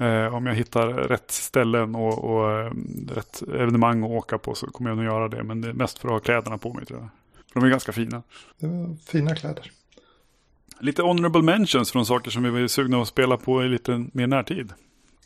Eh, 0.00 0.34
om 0.34 0.46
jag 0.46 0.54
hittar 0.54 0.86
rätt 0.86 1.30
ställen 1.30 1.94
och, 1.94 2.24
och 2.24 2.50
eh, 2.50 2.72
rätt 3.08 3.42
evenemang 3.42 4.04
att 4.04 4.10
åka 4.10 4.38
på 4.38 4.54
så 4.54 4.66
kommer 4.66 4.90
jag 4.90 4.96
nog 4.96 5.06
göra 5.06 5.28
det. 5.28 5.42
Men 5.42 5.60
det 5.60 5.68
är 5.68 5.72
mest 5.72 5.98
för 5.98 6.08
att 6.08 6.12
ha 6.12 6.20
kläderna 6.20 6.58
på 6.58 6.72
mig 6.74 6.86
tror 6.86 7.00
jag. 7.00 7.08
För 7.52 7.60
de 7.60 7.66
är 7.66 7.70
ganska 7.70 7.92
fina. 7.92 8.22
Fina 9.06 9.34
kläder. 9.34 9.70
Lite 10.80 11.02
honorable 11.02 11.42
mentions 11.42 11.92
från 11.92 12.06
saker 12.06 12.30
som 12.30 12.42
vi 12.42 12.50
var 12.50 12.68
sugna 12.68 13.02
att 13.02 13.08
spela 13.08 13.36
på 13.36 13.64
i 13.64 13.68
lite 13.68 14.06
mer 14.12 14.26
närtid. 14.26 14.72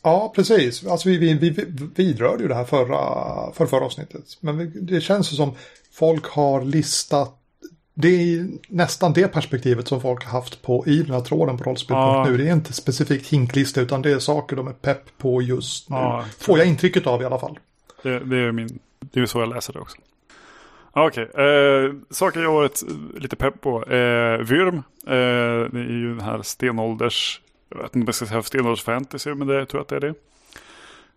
Ja, 0.03 0.31
precis. 0.35 0.85
Alltså 0.85 1.09
vi, 1.09 1.17
vi, 1.17 1.33
vi 1.33 1.65
vidrörde 1.95 2.43
ju 2.43 2.47
det 2.47 2.55
här 2.55 2.65
förra, 2.65 2.97
för 3.53 3.65
förra 3.65 3.85
avsnittet. 3.85 4.23
Men 4.39 4.85
det 4.85 5.01
känns 5.01 5.35
som 5.35 5.51
folk 5.91 6.25
har 6.25 6.61
listat 6.61 7.41
det 7.97 8.07
är 8.07 8.47
nästan 8.67 9.13
det 9.13 9.27
perspektivet 9.27 9.87
som 9.87 10.01
folk 10.01 10.23
har 10.25 10.31
haft 10.31 10.61
på 10.61 10.83
i 10.87 11.01
den 11.01 11.13
här 11.13 11.21
tråden 11.21 11.57
på 11.57 11.63
rollspel.nu. 11.63 12.31
Ja. 12.31 12.37
Det 12.37 12.49
är 12.49 12.53
inte 12.53 12.73
specifikt 12.73 13.27
hinklista 13.27 13.81
utan 13.81 14.01
det 14.01 14.11
är 14.11 14.19
saker 14.19 14.55
de 14.55 14.67
är 14.67 14.73
pepp 14.73 15.17
på 15.17 15.41
just 15.41 15.89
nu. 15.89 15.95
Ja, 15.95 16.25
Får 16.39 16.57
jag 16.57 16.67
intrycket 16.67 17.07
av 17.07 17.21
i 17.21 17.25
alla 17.25 17.39
fall. 17.39 17.59
Det, 18.03 18.19
det 18.19 18.37
är 18.37 18.51
min, 18.51 18.79
det 18.99 19.19
är 19.19 19.25
så 19.25 19.39
jag 19.39 19.49
läser 19.49 19.73
det 19.73 19.79
också. 19.79 19.97
Okej, 20.91 21.23
okay. 21.23 21.45
eh, 21.45 21.93
saker 22.09 22.39
jag 22.39 22.49
har 22.49 22.55
varit 22.55 22.83
lite 23.17 23.35
pepp 23.35 23.61
på. 23.61 23.83
Eh, 23.83 24.37
Vyrm, 24.37 24.75
eh, 25.07 25.71
det 25.71 25.79
är 25.79 25.99
ju 25.99 26.09
den 26.09 26.25
här 26.25 26.41
stenålders, 26.41 27.41
jag 27.69 27.77
vet 27.77 27.85
inte 27.85 27.99
om 27.99 28.05
jag 28.05 28.15
ska 28.15 28.25
säga 28.25 28.43
stenålders 28.43 28.83
fantasy, 28.83 29.33
men 29.33 29.47
det, 29.47 29.53
jag 29.55 29.69
tror 29.69 29.81
att 29.81 29.87
det 29.87 29.95
är 29.95 29.99
det. 29.99 30.13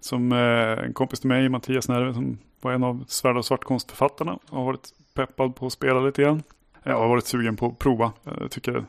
Som 0.01 0.33
eh, 0.33 0.85
en 0.85 0.93
kompis 0.93 1.21
till 1.21 1.29
mig, 1.29 1.49
Mattias 1.49 1.89
Nerve, 1.89 2.15
som 2.15 2.39
var 2.61 2.73
en 2.73 2.85
av 2.85 3.05
Svärd 3.09 3.37
och 3.37 3.45
svartkonstförfattarna, 3.45 4.39
har 4.49 4.65
varit 4.65 4.89
peppad 5.15 5.57
på 5.57 5.67
att 5.67 5.73
spela 5.73 6.01
lite 6.01 6.23
grann. 6.23 6.43
Jag 6.83 6.99
har 6.99 7.09
varit 7.09 7.27
sugen 7.27 7.57
på 7.57 7.67
att 7.67 7.79
prova. 7.79 8.13
Jag 8.41 8.51
tycker 8.51 8.85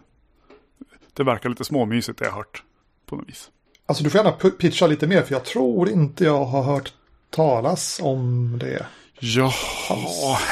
det 1.14 1.24
verkar 1.24 1.50
lite 1.50 1.64
småmysigt 1.64 2.20
det 2.20 2.26
jag 2.26 2.32
har 2.32 2.38
hört 2.38 2.64
på 3.06 3.16
något 3.16 3.30
vis. 3.30 3.52
Alltså 3.86 4.04
du 4.04 4.10
får 4.10 4.18
gärna 4.18 4.32
pitcha 4.32 4.88
lite 4.88 5.08
mer 5.08 5.22
för 5.22 5.34
jag 5.34 5.46
tror 5.46 5.90
inte 5.90 6.24
jag 6.24 6.46
har 6.46 6.64
hört 6.64 6.94
talas 7.30 8.00
om 8.04 8.58
det. 8.60 8.86
Ja, 9.20 9.54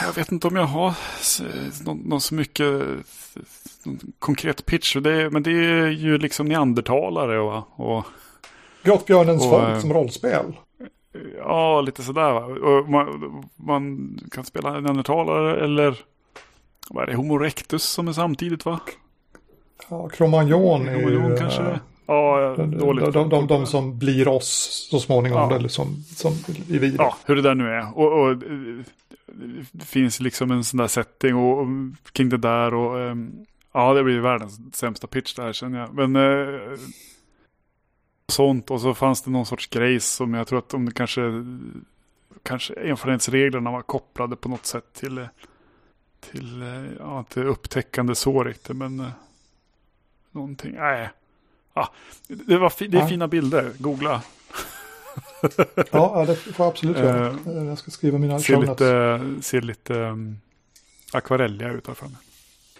jag 0.06 0.14
vet 0.16 0.32
inte 0.32 0.48
om 0.48 0.56
jag 0.56 0.64
har 0.64 0.94
någon, 1.86 1.98
någon 1.98 2.22
så 2.22 2.36
mycket 2.36 2.84
någon 3.84 4.00
konkret 4.20 4.66
pitch. 4.66 4.96
Det 4.96 5.30
men 5.30 5.44
det 5.44 5.52
är 5.52 5.88
ju 5.88 6.18
liksom 6.18 6.48
neandertalare 6.48 7.40
och... 7.40 7.64
och 7.76 8.06
Grottbjörnens 8.84 9.44
och, 9.44 9.50
folk 9.50 9.82
som 9.82 9.94
rollspel. 9.94 10.58
Ja, 11.38 11.82
lite 11.82 12.04
sådär. 12.04 12.64
Och 12.64 12.90
man, 12.90 13.46
man 13.56 14.10
kan 14.32 14.46
spela 14.46 14.80
neandertalare 14.80 15.64
eller 15.64 15.98
vad 16.90 17.04
är 17.04 17.08
det? 17.08 17.16
Homo 17.16 17.44
erectus 17.44 17.84
som 17.84 18.08
är 18.08 18.14
samtidigt 18.14 18.66
va? 18.66 18.80
Ja, 19.90 20.10
Cromagnon 20.10 20.88
är 20.88 21.00
ju... 21.00 21.38
kanske 21.38 21.62
det. 21.62 21.80
Ja, 22.06 22.56
dåligt. 22.58 23.04
De, 23.06 23.12
de, 23.12 23.30
de, 23.30 23.48
de, 23.48 23.66
som 23.66 23.98
blir 23.98 24.28
oss 24.28 24.88
så 24.92 25.00
småningom, 25.00 25.52
ja. 25.52 25.56
eller 25.56 25.70
som, 25.70 26.04
som 26.04 26.32
är 26.70 26.80
vi. 26.80 26.96
Ja, 26.98 27.18
hur 27.26 27.36
det 27.36 27.42
där 27.42 27.56
nu 27.56 27.70
är. 27.70 27.98
Och, 27.98 28.22
och, 28.22 28.38
det 29.72 29.86
finns 29.86 30.20
liksom 30.20 30.52
en 30.52 30.64
sån 30.64 30.78
där 30.78 30.88
setting 30.88 31.36
och, 31.36 31.60
och 31.60 31.68
kring 32.12 32.30
det 32.30 32.38
där 32.38 32.74
och 32.74 32.98
um, 32.98 33.46
ja, 33.74 33.94
det 33.94 34.04
blir 34.04 34.20
världens 34.20 34.76
sämsta 34.76 35.08
pitch 35.08 35.34
där 35.34 35.54
känner 35.54 35.80
jag. 35.80 35.94
Men 35.94 36.16
uh, 36.16 36.78
sånt 38.28 38.72
och 38.72 38.82
så 38.82 38.94
fanns 38.94 39.22
det 39.22 39.32
någon 39.32 39.46
sorts 39.46 39.68
grej 39.68 40.00
som 40.00 40.34
jag 40.34 40.48
tror 40.48 40.60
att 40.60 40.74
om 40.74 40.86
det 40.86 40.92
kanske 40.92 41.22
kanske 42.44 42.74
erfarenhetsreglerna 42.74 43.72
var 43.72 43.82
kopplade 43.82 44.36
på 44.36 44.50
något 44.50 44.66
sätt 44.66 44.94
till 44.94 45.28
till, 46.32 46.62
eh, 46.62 46.92
ja, 47.00 47.20
inte 47.20 47.44
upptäckande 47.44 48.16
så 48.16 48.44
riktigt, 48.44 48.76
men 48.76 49.00
eh, 49.00 49.10
någonting. 50.32 50.76
Nej, 50.76 51.10
ja, 51.74 51.94
det, 52.28 52.58
var 52.58 52.70
fi, 52.70 52.88
det 52.88 52.98
är 52.98 53.02
ja. 53.02 53.08
fina 53.08 53.28
bilder. 53.28 53.72
Googla. 53.78 54.22
ja, 55.92 56.26
det 56.28 56.36
får 56.36 56.66
jag 56.66 56.68
absolut 56.68 56.98
göra. 56.98 57.30
Uh, 57.30 57.68
jag 57.68 57.78
ska 57.78 57.92
skriva 57.92 58.18
mina 58.18 58.40
ser 58.40 58.62
lite, 58.62 59.42
ser 59.42 59.62
lite 59.62 59.94
um, 59.94 60.40
akvarelliga 61.12 61.72
ut 61.72 61.88
här 61.88 61.94
framme. 61.94 62.16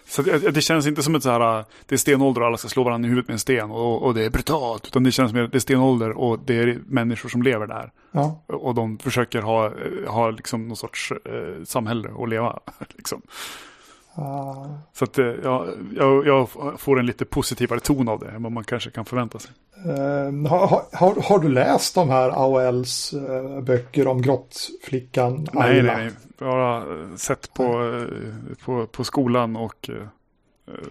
Så 0.08 0.22
det, 0.22 0.50
det, 0.50 0.60
känns 0.60 0.86
inte 0.86 1.02
som 1.02 1.14
ett 1.14 1.22
så 1.22 1.30
här, 1.30 1.64
det 1.86 1.94
är 1.94 1.96
stenålder 1.96 2.40
och 2.40 2.46
alla 2.46 2.56
ska 2.56 2.68
slå 2.68 2.84
varandra 2.84 3.06
i 3.06 3.10
huvudet 3.10 3.28
med 3.28 3.32
en 3.32 3.38
sten 3.38 3.70
och, 3.70 4.02
och 4.02 4.14
det 4.14 4.24
är 4.24 4.30
brutalt. 4.30 4.86
Utan 4.86 5.02
det 5.02 5.12
känns 5.12 5.34
att 5.34 5.52
det 5.52 5.58
är 5.58 5.60
stenålder 5.60 6.10
och 6.10 6.38
det 6.44 6.54
är 6.54 6.80
människor 6.86 7.28
som 7.28 7.42
lever 7.42 7.66
där. 7.66 7.90
Ja. 8.12 8.42
Och 8.46 8.74
de 8.74 8.98
försöker 8.98 9.42
ha, 9.42 9.72
ha 10.06 10.30
liksom 10.30 10.68
någon 10.68 10.76
sorts 10.76 11.12
eh, 11.12 11.64
samhälle 11.64 12.08
att 12.22 12.28
leva. 12.28 12.60
Liksom. 12.96 13.22
Uh, 14.18 14.66
så 14.92 15.04
att 15.04 15.18
eh, 15.18 15.26
ja, 15.26 15.66
jag, 15.96 16.26
jag, 16.26 16.48
får 16.78 16.98
en 16.98 17.06
lite 17.06 17.24
positivare 17.24 17.80
ton 17.80 18.08
av 18.08 18.18
det 18.18 18.28
än 18.28 18.42
vad 18.42 18.52
man 18.52 18.64
kanske 18.64 18.90
kan 18.90 19.04
förvänta 19.04 19.38
sig. 19.38 19.50
Uh, 19.86 20.48
har, 20.48 20.96
har, 20.96 21.22
har, 21.22 21.38
du 21.38 21.48
läst 21.48 21.94
de 21.94 22.10
här 22.10 22.30
AOLs 22.30 23.14
uh, 23.14 23.60
böcker 23.60 24.06
om 24.06 24.22
grottflickan? 24.22 25.48
Nej, 25.52 25.82
nej, 25.82 25.96
nej. 25.96 26.10
Jag 26.38 26.46
har 26.46 27.16
sett 27.16 27.54
på, 27.54 27.92
på, 28.64 28.86
på 28.86 29.04
skolan 29.04 29.56
och 29.56 29.90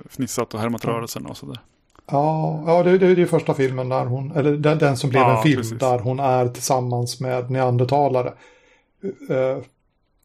fnissat 0.10 0.54
och 0.54 0.60
härmat 0.60 0.86
rörelsen 0.86 1.26
och 1.26 1.38
sådär. 1.38 1.60
Ja, 2.12 2.64
ja 2.68 2.84
det, 2.84 2.98
det 2.98 3.06
är 3.06 3.16
ju 3.16 3.28
första 3.28 3.54
filmen 3.54 3.90
där 3.90 4.06
hon, 4.06 4.32
eller 4.32 4.52
den, 4.52 4.78
den 4.78 4.98
som 4.98 5.10
blev 5.10 5.22
ja, 5.22 5.38
en 5.38 5.44
film 5.44 5.58
precis. 5.62 5.80
där 5.80 6.00
hon 6.00 6.20
är 6.20 6.48
tillsammans 6.48 7.20
med 7.20 7.52
neandertalare. 7.52 8.34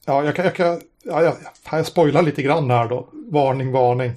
ja, 0.04 0.24
jag 0.24 0.36
kan, 0.36 0.44
jag 0.44 0.54
kan 0.54 0.80
ja, 1.02 1.22
jag, 1.22 1.34
jag 1.70 1.86
spoilar 1.86 2.22
lite 2.22 2.42
grann 2.42 2.70
här 2.70 2.88
då. 2.88 3.08
Varning, 3.12 3.72
varning. 3.72 4.12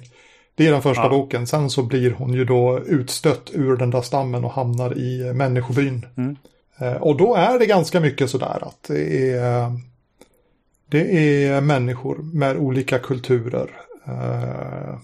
Det 0.54 0.66
är 0.66 0.72
den 0.72 0.82
första 0.82 1.02
ja. 1.02 1.08
boken. 1.08 1.46
Sen 1.46 1.70
så 1.70 1.82
blir 1.82 2.10
hon 2.10 2.34
ju 2.34 2.44
då 2.44 2.80
utstött 2.86 3.50
ur 3.52 3.76
den 3.76 3.90
där 3.90 4.02
stammen 4.02 4.44
och 4.44 4.52
hamnar 4.52 4.98
i 4.98 5.32
människobyn. 5.34 6.06
Mm. 6.16 6.36
Eh, 6.78 7.02
och 7.02 7.16
då 7.16 7.34
är 7.34 7.58
det 7.58 7.66
ganska 7.66 8.00
mycket 8.00 8.30
sådär 8.30 8.58
att 8.62 8.82
det 8.88 9.32
är, 9.32 9.80
det 10.86 11.44
är 11.44 11.60
människor 11.60 12.16
med 12.16 12.56
olika 12.56 12.98
kulturer. 12.98 13.70
Eh, 14.06 14.98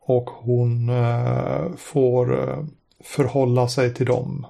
och 0.00 0.30
hon 0.30 0.88
eh, 0.88 1.72
får 1.76 2.56
förhålla 3.04 3.68
sig 3.68 3.94
till 3.94 4.06
dem. 4.06 4.46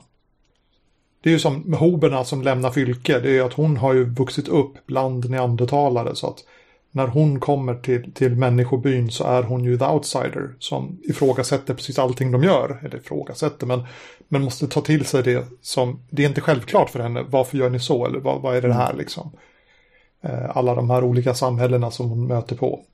Det 1.20 1.30
är 1.30 1.32
ju 1.32 1.38
som 1.38 1.72
hoberna 1.72 2.24
som 2.24 2.42
lämnar 2.42 2.70
fylke. 2.70 3.20
Det 3.20 3.28
är 3.28 3.32
ju 3.32 3.42
att 3.42 3.52
hon 3.52 3.76
har 3.76 3.94
ju 3.94 4.04
vuxit 4.04 4.48
upp 4.48 4.86
bland 4.86 5.30
neandertalare. 5.30 6.14
Så 6.14 6.26
att 6.26 6.44
när 6.90 7.06
hon 7.06 7.40
kommer 7.40 7.74
till, 7.74 8.12
till 8.12 8.36
människobyn 8.36 9.10
så 9.10 9.24
är 9.24 9.42
hon 9.42 9.64
ju 9.64 9.78
the 9.78 9.84
outsider 9.84 10.54
som 10.58 10.98
ifrågasätter 11.02 11.74
precis 11.74 11.98
allting 11.98 12.32
de 12.32 12.44
gör. 12.44 12.80
Eller 12.84 12.96
ifrågasätter, 12.96 13.66
men, 13.66 13.82
men 14.28 14.42
måste 14.42 14.66
ta 14.66 14.80
till 14.80 15.04
sig 15.04 15.22
det 15.22 15.46
som, 15.62 16.00
det 16.10 16.24
är 16.24 16.28
inte 16.28 16.40
självklart 16.40 16.90
för 16.90 17.00
henne, 17.00 17.24
varför 17.28 17.58
gör 17.58 17.70
ni 17.70 17.80
så 17.80 18.06
eller 18.06 18.18
vad, 18.18 18.42
vad 18.42 18.56
är 18.56 18.62
det 18.62 18.74
här 18.74 18.94
liksom? 18.94 19.30
Eh, 20.22 20.56
alla 20.56 20.74
de 20.74 20.90
här 20.90 21.04
olika 21.04 21.34
samhällena 21.34 21.90
som 21.90 22.10
hon 22.10 22.26
möter 22.26 22.56
på. 22.56 22.84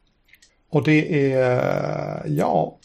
Och 0.71 0.85
det 0.85 1.33
är, 1.33 2.23
ja, 2.27 2.77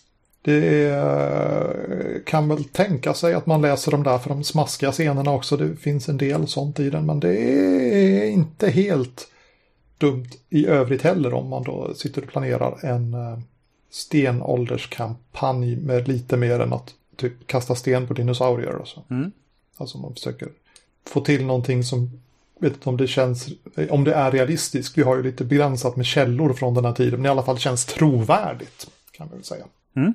det 0.41 0.85
är, 0.85 2.25
kan 2.25 2.49
väl 2.49 2.63
tänka 2.63 3.13
sig 3.13 3.33
att 3.33 3.45
man 3.45 3.61
läser 3.61 3.91
de 3.91 4.03
där 4.03 4.17
för 4.17 4.29
de 4.29 4.43
smaskiga 4.43 4.91
scenerna 4.91 5.31
också. 5.31 5.57
Det 5.57 5.75
finns 5.75 6.09
en 6.09 6.17
del 6.17 6.47
sånt 6.47 6.79
i 6.79 6.89
den, 6.89 7.05
men 7.05 7.19
det 7.19 7.39
är 7.39 8.25
inte 8.25 8.69
helt 8.69 9.27
dumt 9.99 10.29
i 10.49 10.65
övrigt 10.65 11.01
heller 11.01 11.33
om 11.33 11.49
man 11.49 11.63
då 11.63 11.93
sitter 11.93 12.21
och 12.21 12.27
planerar 12.27 12.85
en 12.85 13.13
eh, 13.13 13.39
stenålderskampanj 13.89 15.75
med 15.75 16.07
lite 16.07 16.37
mer 16.37 16.59
än 16.59 16.73
att 16.73 16.93
typ 17.15 17.47
kasta 17.47 17.75
sten 17.75 18.07
på 18.07 18.13
dinosaurier 18.13 18.75
och 18.75 18.87
så. 18.87 19.03
Mm. 19.09 19.31
Alltså 19.77 19.97
man 19.97 20.13
försöker 20.13 20.49
få 21.05 21.21
till 21.21 21.45
någonting 21.45 21.83
som, 21.83 22.21
vet 22.59 22.73
inte 22.73 22.89
om 22.89 22.97
det 22.97 23.07
känns, 23.07 23.47
om 23.89 24.03
det 24.03 24.13
är 24.13 24.31
realistiskt. 24.31 24.97
Vi 24.97 25.01
har 25.01 25.15
ju 25.17 25.23
lite 25.23 25.45
begränsat 25.45 25.95
med 25.95 26.05
källor 26.05 26.53
från 26.53 26.73
den 26.73 26.85
här 26.85 26.93
tiden, 26.93 27.19
men 27.19 27.25
i 27.25 27.29
alla 27.29 27.43
fall 27.43 27.57
känns 27.57 27.85
trovärdigt 27.85 28.89
kan 29.11 29.27
man 29.27 29.37
väl 29.37 29.45
säga. 29.45 29.65
Mm. 29.93 30.13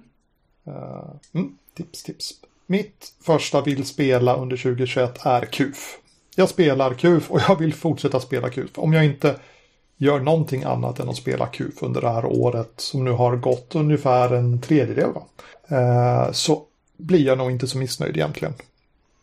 Uh, 0.69 1.15
mm, 1.33 1.59
tips, 1.75 2.03
tips. 2.03 2.33
Mitt 2.67 3.13
första 3.23 3.61
vill 3.61 3.85
spela 3.85 4.37
under 4.37 4.57
2021 4.57 5.27
är 5.27 5.45
KUF. 5.45 5.99
Jag 6.37 6.49
spelar 6.49 6.95
KUF 6.95 7.31
och 7.31 7.41
jag 7.49 7.59
vill 7.59 7.75
fortsätta 7.75 8.21
spela 8.21 8.51
KUF. 8.51 8.71
Om 8.79 8.93
jag 8.93 9.05
inte 9.05 9.41
gör 9.97 10.21
någonting 10.21 10.63
annat 10.63 11.01
än 11.01 11.09
att 11.09 11.17
spela 11.17 11.47
KUF 11.47 11.83
under 11.83 12.01
det 12.01 12.11
här 12.11 12.25
året 12.25 12.73
som 12.77 13.05
nu 13.05 13.11
har 13.11 13.37
gått 13.37 13.75
ungefär 13.75 14.35
en 14.35 14.61
tredjedel. 14.61 15.11
Va? 15.13 15.25
Eh, 15.69 16.33
så 16.33 16.63
blir 16.97 17.27
jag 17.27 17.39
nog 17.39 17.51
inte 17.51 17.67
så 17.67 17.79
missnöjd 17.79 18.17
egentligen. 18.17 18.55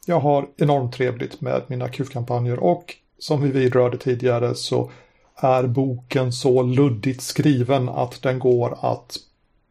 Jag 0.05 0.19
har 0.19 0.47
enormt 0.57 0.93
trevligt 0.93 1.41
med 1.41 1.61
mina 1.67 1.89
KUF-kampanjer 1.89 2.59
och 2.59 2.95
som 3.19 3.41
vi 3.41 3.51
vidrörde 3.51 3.97
tidigare 3.97 4.55
så 4.55 4.91
är 5.35 5.67
boken 5.67 6.33
så 6.33 6.63
luddigt 6.63 7.21
skriven 7.21 7.89
att 7.89 8.21
den 8.21 8.39
går 8.39 8.77
att 8.81 9.17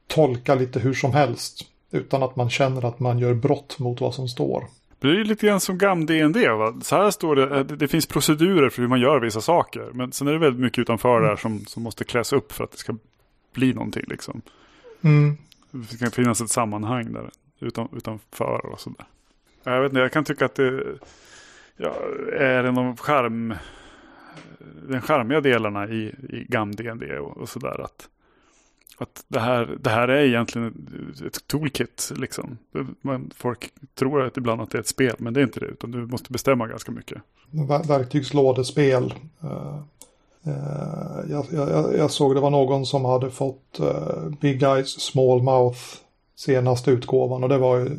tolka 0.06 0.54
lite 0.54 0.80
hur 0.80 0.94
som 0.94 1.12
helst 1.12 1.64
utan 1.90 2.22
att 2.22 2.36
man 2.36 2.50
känner 2.50 2.84
att 2.84 3.00
man 3.00 3.18
gör 3.18 3.34
brott 3.34 3.78
mot 3.78 4.00
vad 4.00 4.14
som 4.14 4.28
står. 4.28 4.64
Det 5.00 5.08
är 5.08 5.24
lite 5.24 5.46
grann 5.46 5.60
som 5.60 5.78
gam 5.78 6.06
DND. 6.06 6.36
Va? 6.36 6.80
Så 6.82 6.96
här 6.96 7.10
står 7.10 7.36
det, 7.36 7.56
eh, 7.56 7.64
det 7.64 7.88
finns 7.88 8.06
procedurer 8.06 8.70
för 8.70 8.82
hur 8.82 8.88
man 8.88 9.00
gör 9.00 9.20
vissa 9.20 9.40
saker. 9.40 9.90
Men 9.92 10.12
sen 10.12 10.28
är 10.28 10.32
det 10.32 10.38
väldigt 10.38 10.60
mycket 10.60 10.78
utanför 10.78 11.16
mm. 11.16 11.28
där 11.28 11.36
som, 11.36 11.66
som 11.66 11.82
måste 11.82 12.04
kläs 12.04 12.32
upp 12.32 12.52
för 12.52 12.64
att 12.64 12.72
det 12.72 12.78
ska 12.78 12.96
bli 13.54 13.74
någonting. 13.74 14.04
Liksom. 14.08 14.42
Mm. 15.00 15.36
Det 15.70 15.98
kan 15.98 16.10
finnas 16.10 16.40
ett 16.40 16.50
sammanhang 16.50 17.12
där 17.12 17.30
utan, 17.60 17.88
utanför 17.96 18.66
och 18.66 18.80
sådär. 18.80 19.06
Jag 19.64 19.82
vet 19.82 19.90
inte, 19.90 20.00
jag 20.00 20.12
kan 20.12 20.24
tycka 20.24 20.44
att 20.44 20.54
det 20.54 20.84
ja, 21.76 21.94
är 22.32 22.64
en 22.64 22.78
av 22.78 22.96
skärm, 22.96 23.54
den 24.88 25.00
skärmiga 25.00 25.40
delarna 25.40 25.88
i, 25.88 26.14
i 26.28 26.46
GAM 26.48 26.74
DND 26.74 27.02
och, 27.02 27.36
och 27.36 27.48
sådär. 27.48 27.80
Att 27.80 28.08
att 28.98 29.24
det 29.28 29.40
här, 29.40 29.76
det 29.80 29.90
här 29.90 30.08
är 30.08 30.24
egentligen 30.24 30.86
ett 31.26 31.46
toolkit. 31.46 32.12
Liksom. 32.16 32.58
Man, 33.00 33.30
folk 33.36 33.72
tror 33.94 34.22
att 34.22 34.36
ibland 34.36 34.60
att 34.60 34.70
det 34.70 34.78
är 34.78 34.80
ett 34.80 34.86
spel, 34.86 35.14
men 35.18 35.34
det 35.34 35.40
är 35.40 35.44
inte 35.44 35.60
det. 35.60 35.66
Utan 35.66 35.90
du 35.90 36.06
måste 36.06 36.32
bestämma 36.32 36.66
ganska 36.66 36.92
mycket. 36.92 37.22
Ver 37.50 37.88
verktygslådespel. 37.88 39.14
Uh, 39.44 39.80
eh, 40.46 40.52
uh, 40.52 41.18
eh, 41.18 41.30
jag, 41.30 41.46
jag, 41.50 41.96
jag, 41.96 42.10
såg 42.10 42.34
det 42.34 42.40
var 42.40 42.50
någon 42.50 42.86
som 42.86 43.04
hade 43.04 43.30
fått 43.30 43.80
uh, 43.80 44.30
Big 44.40 44.62
Eyes 44.62 45.00
Small 45.00 45.42
Mouth 45.42 45.80
senaste 46.36 46.90
utgåvan. 46.90 47.42
Och 47.42 47.48
det 47.48 47.58
var 47.58 47.76
ju 47.76 47.98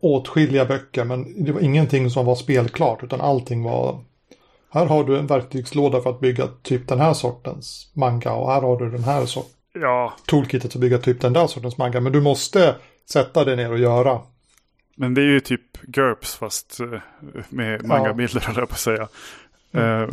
åtskilliga 0.00 0.64
böcker, 0.64 1.04
men 1.04 1.44
det 1.44 1.52
var 1.52 1.60
ingenting 1.60 2.10
som 2.10 2.26
var 2.26 2.34
spelklart. 2.34 3.02
Utan 3.02 3.20
allting 3.20 3.62
var 3.62 4.00
här 4.70 4.86
har 4.86 5.04
du 5.04 5.18
en 5.18 5.26
verktygslåda 5.26 6.00
för 6.00 6.10
att 6.10 6.20
bygga 6.20 6.48
typ 6.62 6.88
den 6.88 7.00
här 7.00 7.14
sortens 7.14 7.90
manga 7.92 8.32
och 8.32 8.50
här 8.50 8.62
har 8.62 8.76
du 8.76 8.90
den 8.90 9.04
här 9.04 9.26
sortens 9.26 9.54
ja. 9.72 10.16
toolkitet 10.26 10.74
att 10.74 10.80
bygga 10.80 10.98
typ 10.98 11.20
den 11.20 11.32
där 11.32 11.46
sortens 11.46 11.78
manga. 11.78 12.00
Men 12.00 12.12
du 12.12 12.20
måste 12.20 12.74
sätta 13.10 13.44
dig 13.44 13.56
ner 13.56 13.72
och 13.72 13.78
göra. 13.78 14.20
Men 14.96 15.14
det 15.14 15.20
är 15.20 15.26
ju 15.26 15.40
typ 15.40 15.82
GURPS 15.82 16.36
fast 16.36 16.80
eh, 16.80 17.00
med 17.48 17.86
manga-bilder, 17.86 18.44
ja. 18.46 18.52
jag 18.56 18.68
på 18.68 18.74
att 18.74 18.80
säga. 18.80 19.08
Mm. 19.72 20.02
Uh, 20.02 20.10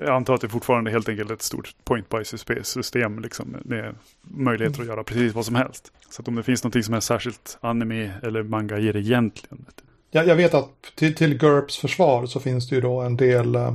jag 0.00 0.08
antar 0.08 0.34
att 0.34 0.40
det 0.40 0.48
fortfarande 0.48 0.90
är 0.90 0.92
helt 0.92 1.08
enkelt 1.08 1.30
ett 1.30 1.42
stort 1.42 1.74
point 1.84 2.08
by 2.08 2.24
system 2.62 3.18
liksom, 3.18 3.56
med 3.64 3.94
möjligheter 4.22 4.78
mm. 4.78 4.90
att 4.90 4.94
göra 4.94 5.04
precis 5.04 5.34
vad 5.34 5.44
som 5.46 5.54
helst. 5.54 5.92
Så 6.10 6.22
om 6.26 6.34
det 6.34 6.42
finns 6.42 6.64
någonting 6.64 6.82
som 6.82 6.94
är 6.94 7.00
särskilt 7.00 7.58
anime 7.60 8.12
eller 8.22 8.42
manga 8.42 8.78
i 8.78 8.92
det 8.92 8.98
egentligen. 8.98 9.64
Ja, 10.10 10.24
jag 10.24 10.36
vet 10.36 10.54
att 10.54 10.92
till, 10.94 11.14
till 11.14 11.38
GURPS 11.38 11.78
försvar 11.78 12.26
så 12.26 12.40
finns 12.40 12.68
det 12.68 12.74
ju 12.74 12.80
då 12.80 13.00
en 13.00 13.16
del 13.16 13.56
uh, 13.56 13.74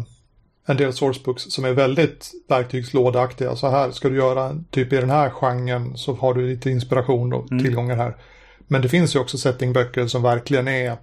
en 0.65 0.77
del 0.77 0.93
sourcebooks 0.93 1.43
som 1.43 1.65
är 1.65 1.73
väldigt 1.73 2.31
verktygslådeaktiga. 2.47 3.55
Så 3.55 3.69
här 3.69 3.91
ska 3.91 4.09
du 4.09 4.15
göra 4.15 4.63
typ 4.69 4.93
i 4.93 4.95
den 4.95 5.09
här 5.09 5.29
genren 5.29 5.97
så 5.97 6.13
har 6.13 6.33
du 6.33 6.47
lite 6.47 6.69
inspiration 6.69 7.33
och 7.33 7.51
mm. 7.51 7.63
tillgångar 7.63 7.95
här. 7.95 8.15
Men 8.67 8.81
det 8.81 8.89
finns 8.89 9.15
ju 9.15 9.19
också 9.19 9.37
settingböcker 9.37 10.07
som 10.07 10.23
verkligen 10.23 10.67
är 10.67 10.97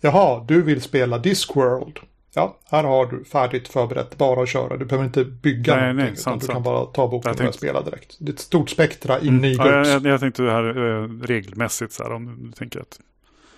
Jaha, 0.00 0.44
du 0.48 0.62
vill 0.62 0.82
spela 0.82 1.18
Discworld. 1.18 1.98
Ja, 2.34 2.58
här 2.64 2.84
har 2.84 3.06
du 3.06 3.24
färdigt 3.24 3.68
förberett, 3.68 4.18
bara 4.18 4.42
att 4.42 4.48
köra. 4.48 4.76
Du 4.76 4.84
behöver 4.84 5.04
inte 5.06 5.24
bygga 5.24 5.76
nej, 5.76 5.82
någonting, 5.82 6.06
nej, 6.06 6.16
sant, 6.16 6.42
du 6.42 6.48
kan 6.48 6.62
bara 6.62 6.84
ta 6.84 7.08
boken 7.08 7.30
och 7.30 7.36
börja 7.36 7.52
spela 7.52 7.82
direkt. 7.82 8.16
Det 8.18 8.30
är 8.30 8.32
ett 8.32 8.40
stort 8.40 8.70
spektra 8.70 9.20
in 9.20 9.28
mm. 9.28 9.44
i 9.44 9.54
ja, 9.54 9.70
jag, 9.70 9.86
jag, 9.86 10.06
jag, 10.06 10.20
tänkte 10.20 10.42
det 10.42 10.50
här 10.50 10.68
eh, 10.68 11.08
regelmässigt, 11.22 11.92
så 11.92 12.02
här, 12.02 12.12
om 12.12 12.46
du 12.46 12.52
tänker 12.52 12.80
att 12.80 13.00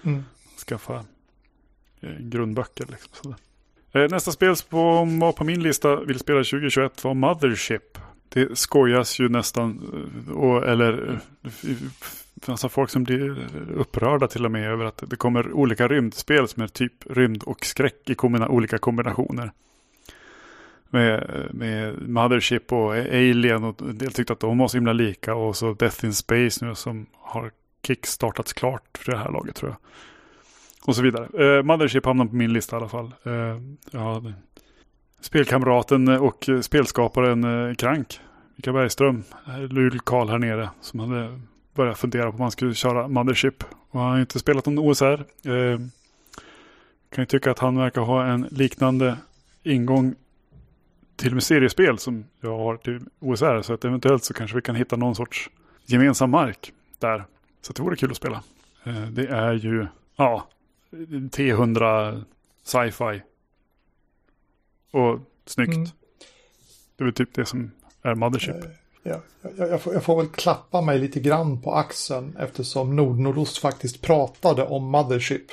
mm. 0.05 0.24
skaffa 0.66 1.05
eh, 2.01 2.11
grundböcker. 2.18 2.87
Liksom, 2.91 3.11
sådär. 3.12 3.37
Eh, 3.99 4.11
nästa 4.11 4.33
spel 4.33 4.57
som 4.57 5.19
var 5.19 5.33
på 5.33 5.45
min 5.45 5.63
lista 5.63 5.97
vill 5.97 6.19
spela 6.19 6.39
2021 6.39 7.05
var 7.05 7.15
Mothership. 7.15 7.99
Det 8.29 8.59
skojas 8.59 9.21
ju 9.21 9.29
nästan, 9.29 9.81
eh, 10.27 10.33
och, 10.33 10.69
eller 10.69 11.21
eh, 11.63 11.71
alltså 12.47 12.69
folk 12.69 12.91
som 12.91 13.05
blir 13.05 13.37
upprörda 13.77 14.29
till 14.29 14.45
och 14.45 14.51
med 14.51 14.71
över 14.71 14.85
att 14.85 15.03
det 15.07 15.17
kommer 15.17 15.53
olika 15.53 15.89
rymdspel 15.89 16.49
som 16.49 16.63
är 16.63 16.69
typ 16.69 16.93
rymd 17.07 17.43
och 17.43 17.65
skräck 17.65 18.11
i 18.11 18.15
kombina 18.15 18.49
olika 18.49 18.79
kombinationer. 18.79 19.53
Med, 20.91 21.49
med 21.51 22.09
Mothership 22.09 22.73
och 22.73 22.93
Alien 22.95 23.65
och 23.65 23.81
en 23.81 23.99
del 23.99 24.13
tyckte 24.13 24.33
att 24.33 24.41
de 24.41 24.59
var 24.59 24.69
så 24.69 24.77
himla 24.77 24.93
lika 24.93 25.35
och 25.35 25.57
så 25.57 25.73
Death 25.73 26.05
in 26.05 26.15
Space 26.15 26.67
nu 26.67 26.75
som 26.75 27.07
har 27.13 27.51
kickstartats 27.87 28.53
klart 28.53 28.99
för 28.99 29.13
det 29.13 29.19
här 29.19 29.31
laget 29.31 29.55
tror 29.55 29.71
jag. 29.71 29.79
Och 30.89 30.97
så 30.97 31.03
vidare. 31.03 31.57
Eh, 31.57 31.62
Mothership 31.62 32.07
hamnar 32.07 32.26
på 32.26 32.36
min 32.36 32.53
lista 32.53 32.76
i 32.76 32.78
alla 32.78 32.89
fall. 32.89 33.12
Eh, 33.22 33.61
ja, 33.91 34.22
spelkamraten 35.20 36.09
och 36.09 36.49
spelskaparen 36.62 37.45
eh, 37.45 37.74
Krank 37.74 38.20
Mikael 38.57 38.74
Bergström, 38.74 39.24
eh, 39.47 39.61
Luleå 39.61 40.01
Karl 40.05 40.28
här 40.28 40.39
nere, 40.39 40.70
som 40.80 41.01
hade 41.01 41.41
börjat 41.74 41.99
fundera 41.99 42.30
på 42.30 42.36
om 42.36 42.41
han 42.41 42.51
skulle 42.51 42.74
köra 42.74 43.09
Mothership. 43.09 43.64
Och 43.91 44.01
han 44.01 44.11
har 44.11 44.20
inte 44.20 44.39
spelat 44.39 44.66
någon 44.66 44.78
OSR. 44.78 45.24
Eh, 45.45 45.78
kan 47.11 47.22
ju 47.22 47.26
tycka 47.26 47.51
att 47.51 47.59
han 47.59 47.76
verkar 47.76 48.01
ha 48.01 48.24
en 48.24 48.47
liknande 48.51 49.16
ingång 49.62 50.14
till 51.16 51.34
med 51.34 51.43
seriespel 51.43 51.99
som 51.99 52.24
jag 52.41 52.59
har 52.59 52.76
till 52.76 53.01
OSR. 53.18 53.62
Så 53.62 53.72
att 53.72 53.84
eventuellt 53.84 54.24
så 54.24 54.34
kanske 54.34 54.57
vi 54.57 54.62
kan 54.62 54.74
hitta 54.74 54.97
någon 54.97 55.14
sorts 55.14 55.51
gemensam 55.86 56.30
mark 56.30 56.72
där. 56.99 57.24
Så 57.62 57.72
det 57.72 57.82
vore 57.82 57.97
kul 57.97 58.11
att 58.11 58.16
spela. 58.16 58.43
Eh, 58.84 59.07
det 59.07 59.26
är 59.26 59.53
ju, 59.53 59.86
ja, 60.16 60.49
T100 60.91 62.24
sci-fi. 62.64 63.22
Och 64.91 65.20
snyggt. 65.47 65.74
Mm. 65.74 65.89
Det 66.97 67.05
är 67.05 67.11
typ 67.11 67.34
det 67.34 67.47
som 67.47 67.70
är 68.03 68.14
Mothership. 68.14 68.64
Eh, 68.64 68.70
ja, 69.03 69.20
jag, 69.57 69.68
jag, 69.70 69.82
får, 69.82 69.95
jag, 69.95 70.05
får, 70.05 70.16
väl 70.16 70.28
klappa 70.28 70.80
mig 70.80 70.99
lite 70.99 71.20
grann 71.20 71.62
på 71.62 71.74
axeln 71.74 72.36
eftersom 72.39 72.97
Nordnordost 72.97 73.59
faktiskt 73.59 74.03
pratade 74.03 74.66
om 74.66 74.84
Mothership 74.84 75.47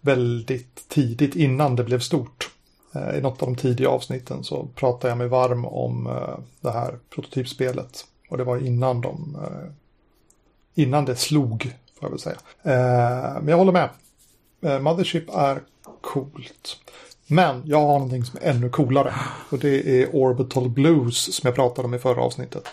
väldigt 0.00 0.88
tidigt 0.88 1.36
innan 1.36 1.76
det 1.76 1.84
blev 1.84 1.98
stort. 1.98 2.50
Eh, 2.94 3.18
I 3.18 3.20
något 3.20 3.42
av 3.42 3.48
de 3.48 3.56
tidiga 3.56 3.88
avsnitten 3.88 4.44
så 4.44 4.68
pratade 4.74 5.08
jag 5.08 5.18
mig 5.18 5.28
varm 5.28 5.64
om 5.64 6.06
eh, 6.06 6.38
det 6.60 6.70
här 6.70 6.98
prototypspelet. 7.10 8.06
Och 8.30 8.38
det 8.38 8.44
var 8.44 8.58
innan 8.58 9.00
de 9.00 9.36
innan 10.74 11.04
det 11.04 11.16
slog, 11.16 11.62
får 11.62 12.06
jag 12.06 12.10
väl 12.10 12.18
säga. 12.18 12.36
Men 13.40 13.48
jag 13.48 13.56
håller 13.56 13.72
med. 13.72 13.88
Eh, 14.64 14.80
Mothership 14.80 15.30
är 15.34 15.62
coolt. 16.00 16.76
Men 17.26 17.62
jag 17.64 17.80
har 17.80 17.92
någonting 17.92 18.24
som 18.24 18.38
är 18.42 18.50
ännu 18.50 18.68
coolare. 18.68 19.14
Och 19.50 19.58
det 19.58 20.02
är 20.02 20.16
Orbital 20.16 20.68
Blues 20.68 21.34
som 21.34 21.46
jag 21.46 21.54
pratade 21.54 21.88
om 21.88 21.94
i 21.94 21.98
förra 21.98 22.22
avsnittet. 22.22 22.68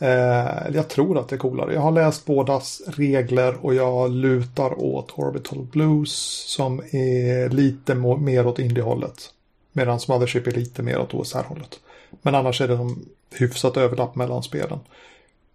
Eh, 0.00 0.74
jag 0.74 0.88
tror 0.88 1.18
att 1.18 1.28
det 1.28 1.36
är 1.36 1.38
coolare. 1.38 1.74
Jag 1.74 1.80
har 1.80 1.92
läst 1.92 2.24
bådas 2.24 2.82
regler 2.86 3.66
och 3.66 3.74
jag 3.74 4.10
lutar 4.10 4.82
åt 4.82 5.18
Orbital 5.18 5.66
Blues 5.72 6.12
som 6.48 6.80
är 6.80 7.48
lite 7.48 7.94
mer 7.94 8.46
åt 8.46 8.58
indie-hållet. 8.58 9.30
Medan 9.72 10.00
Mothership 10.08 10.46
är 10.46 10.52
lite 10.52 10.82
mer 10.82 10.98
åt 10.98 11.14
OSR-hållet. 11.14 11.80
Men 12.22 12.34
annars 12.34 12.60
är 12.60 12.68
det 12.68 12.74
en 12.74 13.08
hyfsat 13.38 13.76
överlapp 13.76 14.14
mellan 14.14 14.42
spelen. 14.42 14.78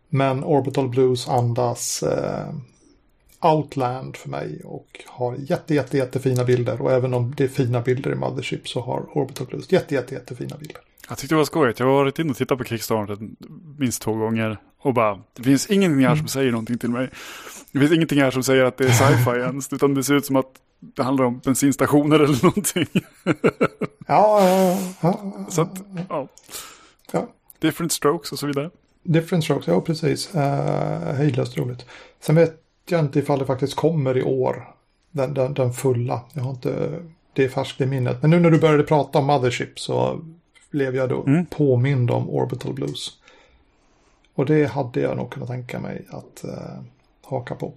Men 0.09 0.43
Orbital 0.43 0.89
Blues 0.89 1.27
andas 1.27 2.03
eh, 2.03 2.53
Outland 3.41 4.17
för 4.17 4.29
mig 4.29 4.61
och 4.65 5.03
har 5.07 5.35
jätte, 5.35 5.75
jätte, 5.75 5.97
jättefina 5.97 6.43
bilder. 6.43 6.81
Och 6.81 6.91
även 6.91 7.13
om 7.13 7.33
det 7.37 7.43
är 7.43 7.47
fina 7.47 7.81
bilder 7.81 8.11
i 8.11 8.15
Mothership 8.15 8.69
så 8.69 8.81
har 8.81 9.17
Orbital 9.17 9.47
Plus 9.47 9.71
jätte, 9.71 9.95
jätte, 9.95 10.15
jättefina 10.15 10.57
bilder. 10.57 10.77
Jag 11.09 11.17
tyckte 11.17 11.35
det 11.35 11.37
var 11.37 11.45
skojigt. 11.45 11.79
Jag 11.79 11.87
har 11.87 11.93
varit 11.93 12.19
inne 12.19 12.31
och 12.31 12.37
tittat 12.37 12.57
på 12.57 12.63
Kickstarter 12.63 13.17
minst 13.77 14.01
två 14.01 14.13
gånger. 14.13 14.57
Och 14.81 14.93
bara, 14.93 15.19
det 15.33 15.43
finns 15.43 15.69
ingenting 15.69 16.05
här 16.05 16.09
som 16.09 16.19
mm. 16.19 16.27
säger 16.27 16.51
någonting 16.51 16.77
till 16.77 16.89
mig. 16.89 17.09
Det 17.71 17.79
finns 17.79 17.91
ingenting 17.91 18.21
här 18.21 18.31
som 18.31 18.43
säger 18.43 18.63
att 18.63 18.77
det 18.77 18.85
är 18.85 18.91
sci-fi 18.91 19.39
ens. 19.39 19.73
Utan 19.73 19.93
det 19.93 20.03
ser 20.03 20.13
ut 20.13 20.25
som 20.25 20.35
att 20.35 20.51
det 20.79 21.03
handlar 21.03 21.25
om 21.25 21.39
bensinstationer 21.39 22.19
eller 22.19 22.43
någonting. 22.43 22.87
ja, 24.07 24.47
ja, 24.47 24.79
ja. 25.01 25.45
Så 25.49 25.61
att, 25.61 25.81
ja. 26.09 26.27
ja. 27.11 27.27
Different 27.59 27.91
strokes 27.91 28.31
och 28.31 28.39
så 28.39 28.47
vidare. 28.47 28.69
Different 29.03 29.43
strokes, 29.43 29.67
ja 29.67 29.81
precis. 29.81 30.35
Uh, 30.35 30.41
hejdlöst 31.13 31.57
roligt. 31.57 31.85
Sen 32.19 32.35
vet 32.35 32.68
jag 32.91 33.05
inte 33.05 33.19
ifall 33.19 33.39
det 33.39 33.45
faktiskt 33.45 33.75
kommer 33.75 34.17
i 34.17 34.23
år. 34.23 34.75
Den, 35.11 35.33
den, 35.33 35.53
den 35.53 35.73
fulla. 35.73 36.21
Jag 36.33 36.43
har 36.43 36.51
inte 36.51 36.99
det 37.33 37.43
är 37.45 37.49
färskt 37.49 37.81
i 37.81 37.85
minnet. 37.85 38.21
Men 38.21 38.31
nu 38.31 38.39
när 38.39 38.51
du 38.51 38.59
började 38.59 38.83
prata 38.83 39.19
om 39.19 39.25
Mothership 39.25 39.79
så 39.79 40.21
blev 40.71 40.95
jag 40.95 41.09
då 41.09 41.23
mm. 41.23 41.45
påmind 41.45 42.11
om 42.11 42.29
Orbital 42.29 42.73
Blues. 42.73 43.11
Och 44.35 44.45
det 44.45 44.65
hade 44.65 45.01
jag 45.01 45.17
nog 45.17 45.31
kunnat 45.31 45.49
tänka 45.49 45.79
mig 45.79 46.05
att 46.09 46.43
uh, 46.45 46.83
haka 47.23 47.55
på. 47.55 47.73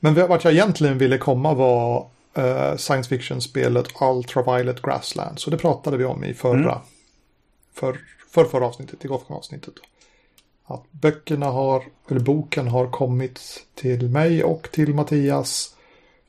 Men 0.00 0.14
vart 0.14 0.44
jag 0.44 0.52
egentligen 0.52 0.98
ville 0.98 1.18
komma 1.18 1.54
var 1.54 2.06
uh, 2.38 2.76
science 2.76 3.08
fiction-spelet 3.08 3.86
Ultraviolet 4.00 4.82
Grasslands. 4.82 5.42
Så 5.42 5.50
det 5.50 5.58
pratade 5.58 5.96
vi 5.96 6.04
om 6.04 6.24
i 6.24 6.34
förra, 6.34 6.72
mm. 6.72 6.84
för, 7.74 7.98
för 8.30 8.44
förra 8.44 8.66
avsnittet, 8.66 9.04
i 9.04 9.08
Gothcon-avsnittet 9.08 9.74
att 10.66 10.92
böckerna 10.92 11.46
har, 11.46 11.84
eller 12.08 12.20
boken 12.20 12.68
har 12.68 12.90
kommit 12.90 13.66
till 13.74 14.08
mig 14.08 14.44
och 14.44 14.68
till 14.72 14.94
Mattias. 14.94 15.76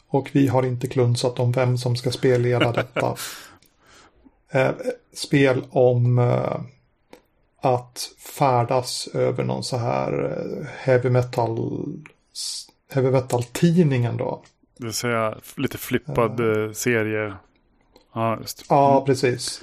Och 0.07 0.29
vi 0.33 0.47
har 0.47 0.63
inte 0.63 0.87
klunsat 0.87 1.39
om 1.39 1.51
vem 1.51 1.77
som 1.77 1.95
ska 1.95 2.11
spelleda 2.11 2.71
detta. 2.71 3.15
eh, 4.51 4.71
spel 5.13 5.63
om 5.69 6.19
eh, 6.19 6.59
att 7.61 8.09
färdas 8.37 9.07
över 9.13 9.43
någon 9.43 9.63
så 9.63 9.77
här 9.77 10.23
eh, 10.23 10.67
heavy 10.77 11.09
metal 11.09 11.83
heavy 12.91 13.11
metal-tidningen 13.11 14.17
då. 14.17 14.43
Det 14.77 14.83
vill 14.83 14.93
säga 14.93 15.37
lite 15.55 15.77
flippad 15.77 16.39
uh, 16.39 16.71
serie. 16.71 17.33
Ja, 18.13 18.37
just. 18.39 18.65
Ja, 18.69 19.03
precis 19.05 19.61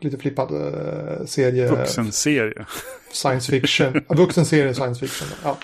lite 0.00 0.18
flippad 0.18 0.52
uh, 0.52 1.26
serie. 1.26 1.68
Vuxenserie. 1.68 2.66
Science 3.12 3.50
fiction. 3.50 4.04
vuxenserie 4.08 4.74
science 4.74 5.00
fiction. 5.00 5.28
Ja. 5.44 5.56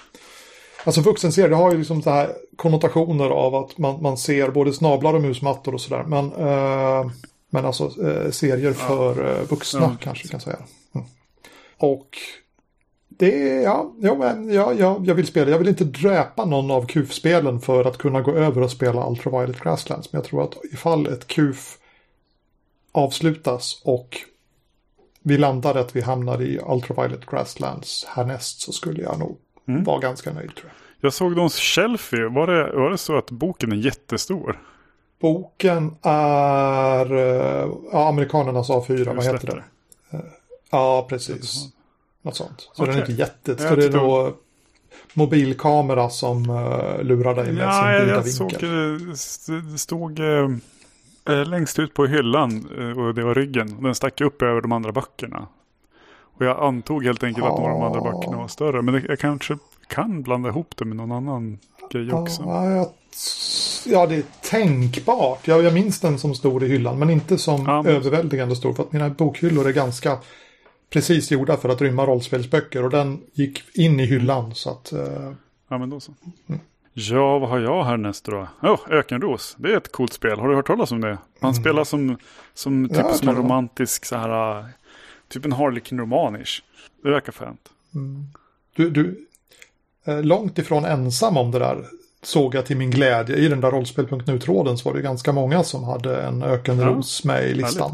Alltså 0.84 1.00
vuxenserie, 1.00 1.48
det 1.48 1.56
har 1.56 1.72
ju 1.72 1.78
liksom 1.78 2.02
så 2.02 2.10
här 2.10 2.32
konnotationer 2.56 3.30
av 3.30 3.54
att 3.54 3.78
man, 3.78 4.02
man 4.02 4.16
ser 4.16 4.50
både 4.50 4.72
snablar 4.72 5.14
och 5.14 5.22
musmattor 5.22 5.74
och 5.74 5.80
sådär. 5.80 6.04
Men, 6.06 6.32
uh, 6.32 7.10
men 7.50 7.64
alltså 7.64 7.84
uh, 7.84 8.30
serier 8.30 8.72
för 8.72 9.20
uh, 9.20 9.48
vuxna 9.48 9.80
ja. 9.80 9.96
kanske 10.00 10.28
kan 10.28 10.40
säga. 10.40 10.58
Mm. 10.94 11.06
Och 11.78 12.08
det 13.08 13.50
är, 13.50 13.62
ja, 13.62 13.92
ja, 14.00 14.14
men, 14.14 14.52
ja, 14.52 14.72
ja, 14.78 15.00
jag 15.04 15.14
vill 15.14 15.26
spela. 15.26 15.50
Jag 15.50 15.58
vill 15.58 15.68
inte 15.68 15.84
dräpa 15.84 16.44
någon 16.44 16.70
av 16.70 16.86
KUF-spelen 16.86 17.60
för 17.60 17.84
att 17.84 17.98
kunna 17.98 18.20
gå 18.20 18.32
över 18.32 18.62
och 18.62 18.70
spela 18.70 19.10
Ultraviolet 19.10 19.60
Grasslands. 19.60 20.12
Men 20.12 20.18
jag 20.18 20.30
tror 20.30 20.44
att 20.44 20.54
ifall 20.72 21.06
ett 21.06 21.26
KUF 21.26 21.78
avslutas 22.92 23.82
och 23.84 24.18
vi 25.22 25.38
landar 25.38 25.74
att 25.74 25.96
vi 25.96 26.00
hamnar 26.00 26.42
i 26.42 26.60
Ultraviolet 26.68 27.26
Grasslands 27.26 28.04
härnäst 28.08 28.60
så 28.60 28.72
skulle 28.72 29.02
jag 29.02 29.18
nog 29.18 29.38
mm. 29.68 29.84
vara 29.84 29.98
ganska 29.98 30.32
nöjd 30.32 30.54
tror 30.54 30.66
jag. 30.66 31.06
Jag 31.06 31.12
såg 31.12 31.36
någons 31.36 31.56
Shelfie. 31.56 32.28
Var 32.28 32.46
det, 32.46 32.72
var 32.72 32.90
det 32.90 32.98
så 32.98 33.18
att 33.18 33.30
boken 33.30 33.72
är 33.72 33.76
jättestor? 33.76 34.60
Boken 35.20 35.96
är 36.02 37.12
uh, 37.12 37.72
ja, 37.92 38.08
amerikanernas 38.08 38.70
A4, 38.70 39.14
vad 39.14 39.24
heter 39.24 39.46
det? 39.46 40.16
Uh, 40.16 40.24
ja, 40.70 41.06
precis. 41.08 41.68
Något 42.22 42.36
sånt. 42.36 42.70
Så 42.72 42.82
okay. 42.82 42.94
den 42.94 43.02
är 43.02 43.10
inte 43.10 43.22
jätte... 43.22 43.68
Så 43.68 43.76
det 43.76 43.84
är 43.84 43.90
då 43.90 44.36
mobilkamera 45.14 46.10
som 46.10 46.50
uh, 46.50 47.02
lurar 47.02 47.34
dig 47.34 47.52
med 47.52 47.64
ja, 47.64 47.96
sin 47.98 48.06
vida 48.06 48.20
vinkel. 48.20 49.16
Såg, 49.16 49.62
det 49.72 49.78
stod... 49.78 50.20
Eh, 51.28 51.44
längst 51.46 51.78
ut 51.78 51.94
på 51.94 52.06
hyllan 52.06 52.68
eh, 52.78 52.98
och 52.98 53.14
det 53.14 53.22
var 53.22 53.34
ryggen. 53.34 53.82
Den 53.82 53.94
stack 53.94 54.20
upp 54.20 54.42
över 54.42 54.60
de 54.60 54.72
andra 54.72 54.92
böckerna. 54.92 55.46
Och 56.34 56.46
jag 56.46 56.58
antog 56.62 57.04
helt 57.04 57.24
enkelt 57.24 57.46
att 57.46 57.58
några 57.58 57.72
av 57.72 57.80
de 57.80 57.86
andra 57.86 58.12
böckerna 58.12 58.36
var 58.36 58.48
större. 58.48 58.82
Men 58.82 59.04
jag 59.08 59.18
kanske 59.18 59.58
kan 59.86 60.22
blanda 60.22 60.48
ihop 60.48 60.74
det 60.76 60.84
med 60.84 60.96
någon 60.96 61.12
annan 61.12 61.58
grej 61.90 62.12
också. 62.12 62.42
Ja, 62.42 62.70
jag, 62.70 62.88
ja 63.86 64.06
det 64.06 64.16
är 64.16 64.24
tänkbart. 64.50 65.48
Jag, 65.48 65.62
jag 65.62 65.74
minns 65.74 66.00
den 66.00 66.18
som 66.18 66.34
stor 66.34 66.64
i 66.64 66.68
hyllan. 66.68 66.98
Men 66.98 67.10
inte 67.10 67.38
som 67.38 67.64
ja, 67.66 67.82
men... 67.82 67.94
överväldigande 67.94 68.56
stor. 68.56 68.74
För 68.74 68.82
att 68.82 68.92
mina 68.92 69.10
bokhyllor 69.10 69.68
är 69.68 69.72
ganska 69.72 70.18
precis 70.90 71.30
gjorda 71.30 71.56
för 71.56 71.68
att 71.68 71.80
rymma 71.80 72.06
rollspelsböcker. 72.06 72.84
Och 72.84 72.90
den 72.90 73.20
gick 73.32 73.76
in 73.76 74.00
i 74.00 74.06
hyllan. 74.06 74.54
Så 74.54 74.70
att, 74.70 74.92
uh... 74.92 75.32
Ja, 75.68 75.78
men 75.78 75.90
då 75.90 76.00
så. 76.00 76.12
Mm. 76.48 76.60
Ja, 76.94 77.38
vad 77.38 77.48
har 77.48 77.58
jag 77.58 77.84
härnäst 77.84 78.24
då? 78.24 78.48
Oh, 78.62 78.80
Ökenros. 78.90 79.56
Det 79.58 79.72
är 79.72 79.76
ett 79.76 79.92
coolt 79.92 80.12
spel. 80.12 80.38
Har 80.38 80.48
du 80.48 80.54
hört 80.54 80.66
talas 80.66 80.92
om 80.92 81.00
det? 81.00 81.18
Man 81.40 81.50
mm. 81.50 81.62
spelar 81.62 81.84
som, 81.84 82.16
som, 82.54 82.88
typ 82.88 82.98
ja, 82.98 83.14
som 83.14 83.28
en 83.28 83.36
romantisk 83.36 84.04
så 84.04 84.16
här, 84.16 84.64
typ 85.28 85.44
en 85.44 85.52
Harlequin-romanish. 85.52 86.62
Det 87.02 87.10
verkar 87.10 87.32
fränt. 87.32 87.68
Mm. 87.94 88.24
Du, 88.76 88.90
du 88.90 89.26
är 90.04 90.22
långt 90.22 90.58
ifrån 90.58 90.84
ensam 90.84 91.36
om 91.36 91.50
det 91.50 91.58
där. 91.58 91.84
Såg 92.22 92.54
jag 92.54 92.66
till 92.66 92.76
min 92.76 92.90
glädje. 92.90 93.36
I 93.36 93.48
den 93.48 93.60
där 93.60 93.70
rollspel.nu-tråden 93.70 94.78
så 94.78 94.88
var 94.88 94.96
det 94.96 95.02
ganska 95.02 95.32
många 95.32 95.64
som 95.64 95.84
hade 95.84 96.22
en 96.22 96.42
ökenros 96.42 97.20
ja, 97.24 97.32
med 97.32 97.50
i 97.50 97.54
listan. 97.54 97.90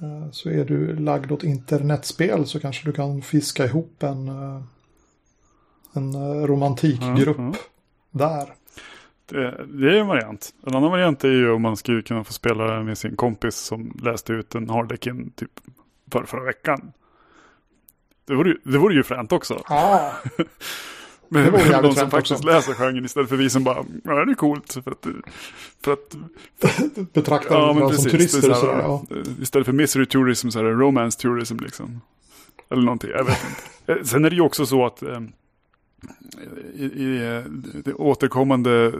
Härligt. 0.00 0.24
Eh, 0.24 0.30
så 0.30 0.50
är 0.50 0.64
du 0.64 0.96
lagd 0.96 1.32
åt 1.32 1.44
internetspel 1.44 2.46
så 2.46 2.60
kanske 2.60 2.86
du 2.86 2.92
kan 2.92 3.22
fiska 3.22 3.64
ihop 3.64 4.02
en, 4.02 4.28
eh, 4.28 4.62
en 5.92 6.14
eh, 6.14 6.46
romantikgrupp. 6.46 7.38
Mm, 7.38 7.48
mm 7.48 7.58
där. 8.18 8.54
Det, 9.26 9.66
det, 9.66 9.96
är 9.96 10.00
en 10.00 10.06
variant. 10.06 10.54
En 10.66 10.74
annan 10.74 10.90
variant 10.90 11.24
är 11.24 11.28
ju 11.28 11.50
om 11.50 11.62
man 11.62 11.76
skulle 11.76 12.02
kunna 12.02 12.24
få 12.24 12.32
spela 12.32 12.82
med 12.82 12.98
sin 12.98 13.16
kompis 13.16 13.56
som 13.56 13.98
läste 14.02 14.32
ut 14.32 14.54
en 14.54 14.70
Harlequin 14.70 15.32
typ 15.36 15.50
för 16.12 16.24
förra 16.24 16.44
veckan. 16.44 16.92
Det 18.26 18.34
vore, 18.34 18.48
ju, 18.48 18.58
det 18.62 18.78
vore 18.78 18.94
ju 18.94 19.02
fränt 19.02 19.32
också. 19.32 19.62
Ah. 19.66 20.10
Men 21.28 21.44
det 21.44 21.50
vore 21.50 21.82
de 21.82 21.94
som 21.94 22.10
faktiskt 22.10 22.40
också. 22.40 22.46
läser 22.46 22.72
genren 22.72 23.04
istället 23.04 23.28
för 23.28 23.36
vi 23.36 23.50
som 23.50 23.64
bara, 23.64 23.84
ja 24.04 24.24
det 24.24 24.32
är 24.32 24.34
coolt. 24.34 24.72
För 24.84 24.90
att, 24.90 25.06
för 25.84 25.92
att 25.92 26.16
betrakta 27.12 27.54
ja, 27.54 27.92
som 27.92 28.10
turister 28.10 28.50
och 28.50 28.56
sådär. 28.56 28.78
Ja. 28.78 29.02
Istället 29.40 29.66
för 29.66 29.72
misery 29.72 30.06
tourism 30.06 30.48
så 30.48 30.58
är 30.58 30.64
det 30.64 30.70
romance 30.70 31.20
tourism 31.20 31.56
liksom. 31.60 32.00
Eller 32.70 32.82
någonting, 32.82 33.10
jag 33.10 33.24
vet 33.24 33.38
inte. 33.44 33.92
Eh, 33.92 34.04
sen 34.04 34.24
är 34.24 34.30
det 34.30 34.36
ju 34.36 34.42
också 34.42 34.66
så 34.66 34.86
att 34.86 35.02
eh, 35.02 35.20
i, 36.74 36.84
i 36.84 37.42
det 37.84 37.94
återkommande 37.94 38.92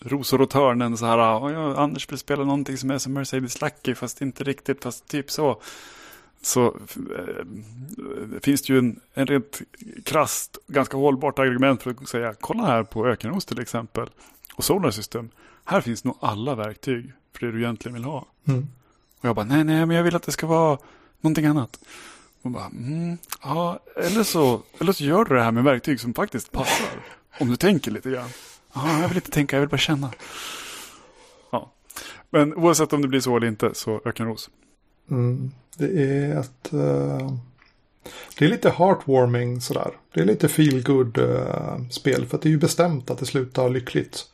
rosor 0.00 0.40
och 0.40 0.50
törnen 0.50 0.96
så 0.96 1.06
här, 1.06 1.18
ja, 1.18 1.76
Anders 1.76 2.10
vill 2.10 2.18
spela 2.18 2.44
någonting 2.44 2.76
som 2.76 2.90
är 2.90 2.98
som 2.98 3.12
Mercedes 3.12 3.60
Lucky 3.60 3.94
fast 3.94 4.20
inte 4.20 4.44
riktigt, 4.44 4.82
fast 4.82 5.08
typ 5.08 5.30
så. 5.30 5.60
Så 6.42 6.66
äh, 6.66 7.44
finns 8.42 8.62
det 8.62 8.72
ju 8.72 8.78
en, 8.78 9.00
en 9.14 9.26
rent 9.26 9.60
krasst, 10.04 10.58
ganska 10.66 10.96
hållbart 10.96 11.38
argument 11.38 11.82
för 11.82 11.90
att 11.90 12.08
säga, 12.08 12.34
kolla 12.40 12.66
här 12.66 12.82
på 12.82 13.06
Ökenros 13.06 13.44
till 13.44 13.60
exempel 13.60 14.10
och 14.54 14.64
Solar 14.64 14.90
System. 14.90 15.30
Här 15.64 15.80
finns 15.80 16.04
nog 16.04 16.16
alla 16.20 16.54
verktyg 16.54 17.12
för 17.32 17.46
det 17.46 17.52
du 17.52 17.58
egentligen 17.58 17.94
vill 17.94 18.04
ha. 18.04 18.26
Mm. 18.44 18.68
Och 19.20 19.24
jag 19.24 19.36
bara, 19.36 19.46
nej, 19.46 19.64
nej, 19.64 19.86
men 19.86 19.96
jag 19.96 20.04
vill 20.04 20.16
att 20.16 20.22
det 20.22 20.32
ska 20.32 20.46
vara 20.46 20.78
någonting 21.20 21.46
annat. 21.46 21.78
Och 22.48 22.52
bara, 22.52 22.66
mm, 22.66 23.18
ja, 23.42 23.78
eller 23.96 24.22
så, 24.22 24.62
eller 24.80 24.92
så 24.92 25.04
gör 25.04 25.24
du 25.24 25.34
det 25.34 25.42
här 25.42 25.52
med 25.52 25.64
verktyg 25.64 26.00
som 26.00 26.14
faktiskt 26.14 26.52
passar. 26.52 26.88
Om 27.40 27.48
du 27.48 27.56
tänker 27.56 27.90
lite 27.90 28.10
grann. 28.10 28.28
Ja, 28.74 29.00
jag 29.00 29.08
vill 29.08 29.16
inte 29.16 29.30
tänka, 29.30 29.56
jag 29.56 29.60
vill 29.60 29.68
bara 29.68 29.78
känna. 29.78 30.10
Ja. 31.50 31.72
Men 32.30 32.54
oavsett 32.54 32.92
om 32.92 33.02
det 33.02 33.08
blir 33.08 33.20
så 33.20 33.36
eller 33.36 33.46
inte 33.46 33.74
så 33.74 34.00
ökenros. 34.04 34.50
Mm, 35.10 35.50
det 35.76 36.02
är 36.02 36.40
ett... 36.40 36.74
Uh, 36.74 37.32
det 38.38 38.44
är 38.44 38.48
lite 38.48 38.70
heartwarming 38.70 39.60
sådär. 39.60 39.90
Det 40.14 40.20
är 40.20 40.24
lite 40.24 40.48
feel 40.48 40.82
good 40.82 41.18
uh, 41.18 41.88
spel 41.90 42.26
för 42.26 42.38
det 42.42 42.48
är 42.48 42.50
ju 42.50 42.58
bestämt 42.58 43.10
att 43.10 43.18
det 43.18 43.26
slutar 43.26 43.70
lyckligt. 43.70 44.24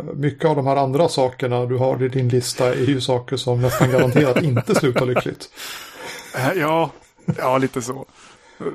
Uh, 0.00 0.12
mycket 0.12 0.44
av 0.44 0.56
de 0.56 0.66
här 0.66 0.76
andra 0.76 1.08
sakerna 1.08 1.66
du 1.66 1.76
har 1.76 2.02
i 2.02 2.08
din 2.08 2.28
lista 2.28 2.74
är 2.74 2.86
ju 2.86 3.00
saker 3.00 3.36
som 3.36 3.62
nästan 3.62 3.90
garanterat 3.90 4.42
inte 4.42 4.74
slutar 4.74 5.06
lyckligt. 5.06 5.50
Ja, 6.56 6.90
ja 7.38 7.58
lite 7.58 7.82
så. 7.82 8.06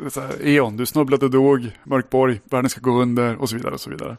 så 0.09 0.21
här, 0.21 0.47
Eon, 0.47 0.77
du 0.77 0.85
snubblade 0.85 1.25
och 1.25 1.31
dog, 1.31 1.71
Mörkborg, 1.83 2.41
världen 2.43 2.69
ska 2.69 2.81
gå 2.81 3.01
under 3.01 3.41
och 3.41 3.49
så 3.49 3.55
vidare 3.55 3.73
och 3.73 3.81
så 3.81 3.89
vidare. 3.89 4.17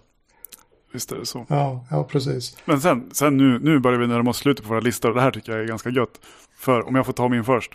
Visst 0.92 1.12
är 1.12 1.16
det 1.16 1.26
så. 1.26 1.46
Ja, 1.48 1.84
ja 1.90 2.04
precis. 2.04 2.56
Men 2.64 2.80
sen, 2.80 3.10
sen 3.12 3.36
nu, 3.36 3.58
nu 3.58 3.78
börjar 3.78 3.98
vi 3.98 4.06
närma 4.06 4.30
oss 4.30 4.36
slutet 4.36 4.64
på 4.64 4.68
våra 4.68 4.80
listor. 4.80 5.14
Det 5.14 5.20
här 5.20 5.30
tycker 5.30 5.52
jag 5.52 5.60
är 5.60 5.66
ganska 5.66 5.90
gött. 5.90 6.20
För 6.56 6.88
om 6.88 6.94
jag 6.94 7.06
får 7.06 7.12
ta 7.12 7.28
min 7.28 7.44
först. 7.44 7.72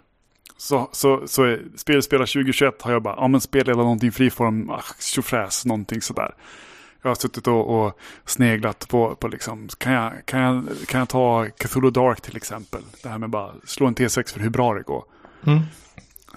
Så, 0.57 0.89
så, 0.91 1.27
så 1.27 1.43
är 1.43 1.61
spel 1.75 2.03
spela 2.03 2.25
2021 2.25 2.81
har 2.81 2.91
jag 2.91 3.03
bara, 3.03 3.15
ja 3.15 3.27
men 3.27 3.41
spela 3.41 3.73
någonting 3.73 4.11
friform, 4.11 4.69
ah, 4.69 4.83
tjofräs, 4.99 5.65
någonting 5.65 6.01
sådär. 6.01 6.35
Jag 7.01 7.09
har 7.09 7.15
suttit 7.15 7.47
och, 7.47 7.85
och, 7.85 7.99
sneglat 8.25 8.87
på, 8.87 9.15
på 9.15 9.27
liksom, 9.27 9.67
kan 9.77 9.93
jag, 9.93 10.13
kan, 10.25 10.39
jag, 10.39 10.65
kan 10.87 10.99
jag 10.99 11.09
ta 11.09 11.45
Cthulhu 11.57 11.91
Dark 11.91 12.21
till 12.21 12.37
exempel? 12.37 12.81
Det 13.03 13.09
här 13.09 13.17
med 13.17 13.29
bara 13.29 13.51
slå 13.65 13.87
en 13.87 13.95
T6 13.95 14.33
för 14.33 14.39
hur 14.39 14.49
bra 14.49 14.73
det 14.73 14.81
går. 14.81 15.03
Mm. 15.45 15.59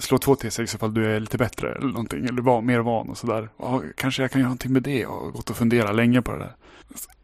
Slå 0.01 0.19
två 0.19 0.35
T6 0.35 0.75
ifall 0.75 0.95
du 0.95 1.07
är 1.07 1.21
lite 1.21 1.39
bättre 1.39 1.73
eller 1.73 1.87
någonting, 1.87 2.25
eller 2.25 2.43
var 2.43 2.63
mer 2.63 2.79
van 2.79 3.09
och 3.09 3.19
sådär. 3.19 3.49
Ja, 3.57 3.83
kanske 3.97 4.23
jag 4.23 4.31
kan 4.31 4.41
göra 4.41 4.49
någonting 4.49 4.73
med 4.73 4.83
det 4.83 5.07
och 5.07 5.33
gått 5.33 5.51
och 5.51 5.57
fundera 5.57 5.93
länge 5.93 6.23
på 6.23 6.33
det 6.33 6.39
där. 6.39 6.55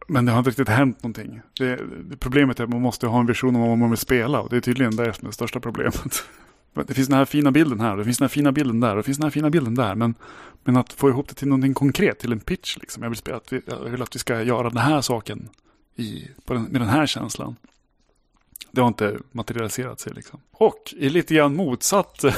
Men 0.07 0.25
det 0.25 0.31
har 0.31 0.39
inte 0.39 0.49
riktigt 0.49 0.69
hänt 0.69 1.03
någonting. 1.03 1.41
Det, 1.59 1.79
det, 2.09 2.17
problemet 2.17 2.59
är 2.59 2.63
att 2.63 2.69
man 2.69 2.81
måste 2.81 3.07
ha 3.07 3.19
en 3.19 3.25
vision 3.25 3.55
om 3.55 3.61
vad 3.61 3.77
man 3.77 3.89
vill 3.89 3.97
spela 3.97 4.41
och 4.41 4.49
det 4.49 4.57
är 4.57 4.61
tydligen 4.61 4.95
det 4.95 5.13
som 5.13 5.25
är 5.25 5.29
det 5.29 5.33
största 5.33 5.59
problemet. 5.59 6.23
Det 6.87 6.93
finns 6.93 7.07
den 7.07 7.17
här 7.17 7.25
fina 7.25 7.51
bilden 7.51 7.79
här, 7.79 7.97
det 7.97 8.03
finns 8.03 8.17
den 8.17 8.23
här 8.23 8.29
fina 8.29 8.51
bilden 8.51 8.79
där, 8.79 8.89
och 8.91 8.97
det 8.97 9.03
finns 9.03 9.17
den 9.17 9.23
här 9.23 9.31
fina 9.31 9.49
bilden 9.49 9.75
där. 9.75 9.95
Men, 9.95 10.15
men 10.63 10.77
att 10.77 10.93
få 10.93 11.09
ihop 11.09 11.27
det 11.29 11.35
till 11.35 11.47
någonting 11.47 11.73
konkret, 11.73 12.19
till 12.19 12.31
en 12.31 12.39
pitch 12.39 12.77
liksom. 12.77 13.03
Jag 13.03 13.09
vill, 13.09 13.17
spela, 13.17 13.37
att 13.37 13.53
vi, 13.53 13.61
jag 13.65 13.79
vill 13.79 14.01
att 14.01 14.15
vi 14.15 14.19
ska 14.19 14.41
göra 14.41 14.69
den 14.69 14.77
här 14.77 15.01
saken 15.01 15.49
i, 15.95 16.27
den, 16.45 16.63
med 16.63 16.81
den 16.81 16.89
här 16.89 17.05
känslan. 17.05 17.55
Det 18.71 18.81
har 18.81 18.87
inte 18.87 19.17
materialiserat 19.31 19.99
sig 19.99 20.13
liksom. 20.13 20.39
Och 20.51 20.93
i 20.97 21.09
lite 21.09 21.33
grann 21.33 21.55
motsatt 21.55 22.23
eh, 22.23 22.33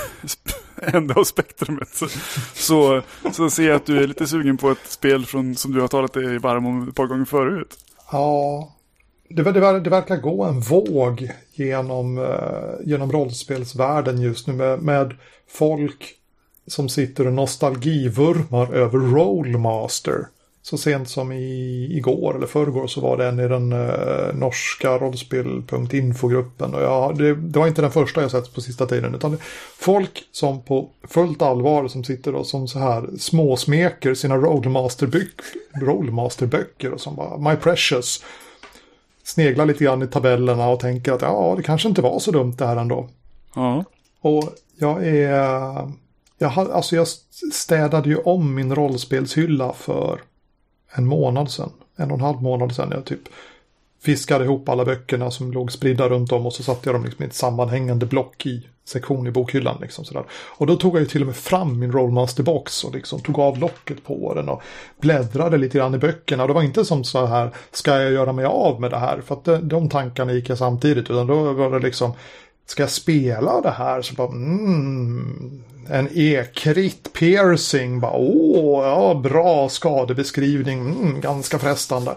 ända 0.96 1.14
av 1.14 1.24
spektrumet 1.24 1.90
så, 1.94 2.08
så, 2.54 3.02
så 3.32 3.50
ser 3.50 3.68
jag 3.68 3.76
att 3.76 3.86
du 3.86 3.98
är 3.98 4.08
lite 4.08 4.28
sugen 4.28 4.58
på 4.58 4.72
ett 4.72 4.88
spel 4.88 5.26
från, 5.26 5.56
som 5.56 5.74
du 5.74 5.82
har 5.82 5.88
talat 5.88 6.14
dig 6.14 6.38
varm 6.38 6.66
om 6.66 6.90
ett 6.90 6.96
par 6.96 7.08
gånger 7.08 7.26
förut. 7.26 7.78
Ja, 8.12 8.72
det, 9.30 9.44
det, 9.44 9.80
det 9.80 9.90
verkar 9.90 10.18
gå 10.18 10.44
en 10.44 10.60
våg 10.60 11.32
genom, 11.54 12.18
eh, 12.18 12.88
genom 12.88 13.12
rollspelsvärlden 13.12 14.22
just 14.22 14.48
nu 14.48 14.54
med, 14.54 14.82
med 14.82 15.16
folk 15.48 16.16
som 16.68 16.90
sitter 16.90 17.28
och 17.28 17.34
nostalgivurmar 17.34 18.74
över 18.74 19.00
Rollmaster. 19.00 20.28
Så 20.70 20.78
sent 20.78 21.10
som 21.10 21.32
i, 21.32 21.88
igår 21.98 22.36
eller 22.36 22.48
förrgår 22.48 22.88
så 22.88 23.02
var 23.02 23.18
det 23.18 23.28
en 23.28 23.40
i 23.40 23.48
den 23.48 23.72
eh, 23.72 24.34
norska 24.34 24.98
rollspel.infogruppen. 24.98 26.74
Och 26.74 26.82
ja, 26.82 27.14
det, 27.18 27.36
det, 27.36 27.60
var 27.60 27.68
inte 27.68 27.82
den 27.82 27.92
första 27.92 28.22
jag 28.22 28.32
sett 28.32 28.54
på 28.54 28.62
sista 28.62 28.86
tiden. 28.86 29.16
Utan 29.16 29.38
folk 29.78 30.24
som 30.32 30.62
på 30.62 30.90
fullt 31.04 31.42
allvar 31.42 31.88
som 31.88 32.04
sitter 32.04 32.36
och 32.36 32.48
som 32.48 32.68
så 32.68 32.80
här 32.80 33.10
småsmeker 33.20 34.14
sina 34.14 34.38
rollmasterböcker 35.76 36.94
och 36.94 37.02
som 37.02 37.16
bara 37.16 37.38
My 37.38 37.56
Precious. 37.56 38.24
Sneglar 39.24 39.66
lite 39.66 39.84
grann 39.84 40.04
i 40.04 40.08
tabellerna 40.08 40.70
och 40.70 40.80
tänker 40.80 41.12
att 41.12 41.22
ja, 41.22 41.54
det 41.58 41.64
kanske 41.64 41.90
inte 41.90 42.02
var 42.02 42.20
så 42.20 42.32
dumt 42.32 42.56
det 42.58 42.66
här 42.66 42.78
ändå. 42.78 43.10
Ja. 43.56 43.84
Och 44.22 44.44
jag 44.78 45.08
är... 45.08 45.92
Jag, 46.38 46.58
alltså 46.58 46.96
jag 46.96 47.08
städade 47.54 48.10
ju 48.10 48.18
om 48.18 48.56
min 48.56 48.76
rollspelshylla 48.76 49.74
för 49.74 50.20
en 50.92 51.06
månad 51.06 51.52
sedan. 51.52 51.72
En 51.96 52.12
och 52.12 52.18
en 52.18 52.24
halv 52.24 52.42
månad 52.42 52.76
sedan. 52.76 52.92
Jag 52.92 53.06
typ 53.06 53.22
fiskade 54.02 54.44
ihop 54.44 54.70
alla 54.70 54.86
böckerna 54.86 55.32
som 55.32 55.52
låg 55.52 55.72
spridda 55.72 56.10
runt 56.10 56.32
om 56.32 56.46
och 56.46 56.54
så 56.54 56.64
satte 56.64 56.90
jag 56.90 56.96
dem 56.96 57.06
liksom 57.06 57.24
i 57.24 57.28
ett 57.28 57.34
sammanhängande 57.34 58.06
block 58.06 58.46
i 58.46 58.68
sektion 58.86 59.28
i 59.28 59.32
bokhyllan. 59.32 59.78
Liksom 59.82 60.06
sådär. 60.06 60.24
Och 60.32 60.68
då 60.68 60.76
tog 60.76 60.96
jag 60.96 61.00
ju 61.00 61.06
till 61.06 61.22
och 61.22 61.28
med 61.28 61.36
fram 61.36 61.80
min 61.80 61.92
Rollmaster-box 61.92 62.86
och 62.86 62.96
liksom 62.96 63.20
tog 63.20 63.40
av 63.40 63.58
locket 63.58 64.04
på 64.04 64.34
den 64.34 64.50
och 64.50 64.62
bläddrade 65.02 65.58
lite 65.58 65.78
grann 65.78 65.96
i 65.96 65.98
böckerna. 65.98 66.44
Och 66.44 66.48
det 66.48 66.54
var 66.54 66.64
inte 66.64 66.86
som 66.86 67.04
så 67.04 67.26
här, 67.26 67.52
ska 67.72 68.02
jag 68.02 68.12
göra 68.12 68.34
mig 68.34 68.46
av 68.46 68.82
med 68.82 68.92
det 68.92 68.98
här? 68.98 69.22
För 69.22 69.36
att 69.36 69.46
de, 69.46 69.68
de 69.68 69.90
tankarna 69.90 70.34
gick 70.34 70.50
jag 70.50 70.58
samtidigt, 70.58 71.10
utan 71.10 71.28
då 71.28 71.54
var 71.54 71.72
det 71.72 71.80
liksom, 71.80 72.14
ska 72.70 72.84
jag 72.84 72.90
spela 72.90 73.62
det 73.62 73.72
här? 73.72 74.02
Så 74.02 74.14
bara, 74.14 74.28
mm, 74.28 75.64
en 75.90 76.10
ekrit 76.14 77.14
piercing. 77.14 78.00
Bara, 78.00 78.16
Åh, 78.16 78.86
ja, 78.86 79.14
bra 79.14 79.70
skadebeskrivning. 79.70 80.80
Mm, 80.80 81.22
ganska 81.22 81.60
frestande. 81.60 82.16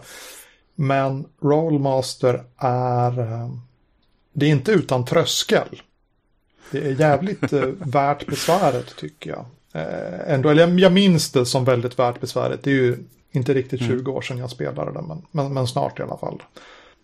Men 0.75 1.25
Rollmaster 1.43 2.45
är... 2.57 3.21
Eh, 3.21 3.51
det 4.33 4.47
är 4.47 4.51
inte 4.51 4.73
utan 4.73 5.05
tröskel. 5.05 5.83
Det 6.71 6.79
är 6.79 7.01
jävligt 7.01 7.53
eh, 7.53 7.63
värt 7.79 8.27
besväret 8.27 8.97
tycker 8.97 9.31
jag. 9.31 9.45
Eh, 9.73 10.35
ändå, 10.35 10.49
eller 10.49 10.79
jag 10.79 10.93
minns 10.93 11.33
det 11.33 11.47
som 11.47 11.65
väldigt 11.65 11.99
värt 11.99 12.21
besväret. 12.21 12.63
Det 12.63 12.71
är 12.71 12.75
ju 12.75 12.99
inte 13.31 13.55
riktigt 13.55 13.81
20 13.81 13.93
mm. 13.93 14.09
år 14.09 14.21
sedan 14.23 14.39
jag 14.39 14.51
spelade 14.51 14.93
det, 14.93 15.03
men, 15.03 15.23
men, 15.31 15.55
men, 15.55 15.67
snart 15.67 16.01
i 16.01 16.03
alla 16.03 16.17
fall. 16.17 16.43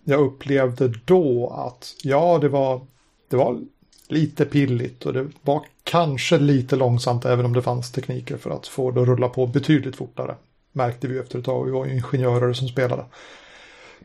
Jag 0.04 0.20
upplevde 0.20 0.88
då 1.04 1.50
att, 1.66 1.94
ja, 2.02 2.38
det 2.38 2.48
var, 2.48 2.80
det 3.28 3.36
var 3.36 3.60
lite 4.08 4.44
pilligt 4.44 5.06
och 5.06 5.12
det 5.12 5.26
var 5.42 5.62
kanske 5.84 6.38
lite 6.38 6.76
långsamt 6.76 7.24
även 7.24 7.44
om 7.44 7.52
det 7.52 7.62
fanns 7.62 7.92
tekniker 7.92 8.36
för 8.36 8.50
att 8.50 8.66
få 8.66 8.90
det 8.90 9.02
att 9.02 9.08
rulla 9.08 9.28
på 9.28 9.46
betydligt 9.46 9.96
fortare. 9.96 10.34
Märkte 10.72 11.08
vi 11.08 11.18
efter 11.18 11.38
ett 11.38 11.44
tag, 11.44 11.64
vi 11.64 11.70
var 11.70 11.86
ju 11.86 11.94
ingenjörer 11.94 12.52
som 12.52 12.68
spelade. 12.68 13.04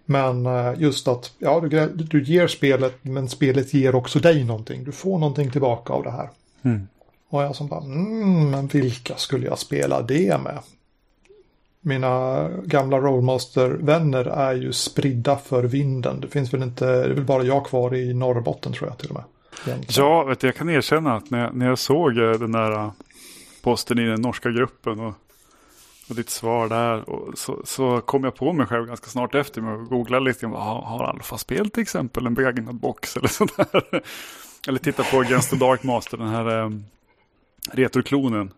Men 0.06 0.46
eh, 0.46 0.74
just 0.78 1.08
att 1.08 1.32
ja, 1.38 1.60
du, 1.60 1.88
du 1.88 2.24
ger 2.24 2.48
spelet 2.48 2.96
men 3.02 3.30
spelet 3.30 3.74
ger 3.74 3.96
också 3.96 4.20
dig 4.20 4.44
någonting. 4.44 4.84
Du 4.84 4.92
får 4.92 5.20
någonting 5.20 5.52
tillbaka 5.52 5.94
av 5.94 6.04
det 6.04 6.12
här. 6.12 6.30
Mm. 6.62 6.88
Och 7.30 7.44
jag 7.44 7.56
som 7.56 7.68
bara, 7.68 7.84
mm, 7.84 8.52
men 8.52 8.68
vilka 8.68 9.16
skulle 9.16 9.46
jag 9.46 9.60
spela 9.60 10.02
det 10.02 10.42
med? 10.44 10.60
Mina 11.86 12.50
gamla 12.50 12.98
Rollmaster-vänner 12.98 14.26
är 14.26 14.54
ju 14.54 14.74
spridda 14.74 15.38
för 15.38 15.64
vinden. 15.64 16.22
Det 16.22 16.28
finns 16.28 16.54
väl 16.54 16.64
inte, 16.64 16.86
det 16.86 17.06
är 17.06 17.10
väl 17.10 17.24
bara 17.24 17.44
jag 17.44 17.66
kvar 17.66 17.96
i 17.96 18.14
Norrbotten 18.14 18.74
tror 18.74 18.90
jag 18.90 18.98
till 18.98 19.10
och 19.10 19.16
med. 19.16 19.24
Ja, 19.88 20.24
vet 20.24 20.40
du, 20.40 20.48
jag 20.48 20.56
kan 20.56 20.70
erkänna 20.70 21.16
att 21.16 21.30
när 21.30 21.40
jag, 21.40 21.56
när 21.56 21.66
jag 21.66 21.80
såg 21.80 22.18
eh, 22.18 22.32
den 22.32 22.52
där 22.52 22.72
eh, 22.72 22.92
posten 23.62 24.00
i 24.00 24.06
den 24.06 24.22
norska 24.22 24.50
gruppen 24.50 25.00
och, 25.00 25.14
och 26.10 26.16
ditt 26.16 26.30
svar 26.30 26.70
där 26.70 27.10
och 27.10 27.38
så, 27.38 27.62
så 27.66 28.02
kom 28.02 28.24
jag 28.24 28.36
på 28.36 28.54
mig 28.54 28.66
själv 28.66 28.86
ganska 28.88 29.08
snart 29.08 29.36
efter 29.36 29.62
med 29.62 29.82
att 29.82 29.90
googla 29.90 30.20
lite. 30.20 30.46
Ah, 30.48 30.50
har, 30.50 30.82
har 30.82 31.04
Alfa 31.04 31.38
spel 31.38 31.70
till 31.70 31.84
exempel 31.84 32.26
en 32.26 32.34
begagnad 32.34 32.76
box 32.76 33.18
eller 33.18 33.28
sådär? 33.28 34.02
eller 34.68 34.80
titta 34.80 35.04
på 35.04 35.20
Against 35.20 35.50
the 35.50 35.56
Dark 35.56 35.84
Master, 35.84 36.18
den 36.18 36.28
här 36.28 36.48
um, 36.48 36.86
retroklonen. 37.72 38.52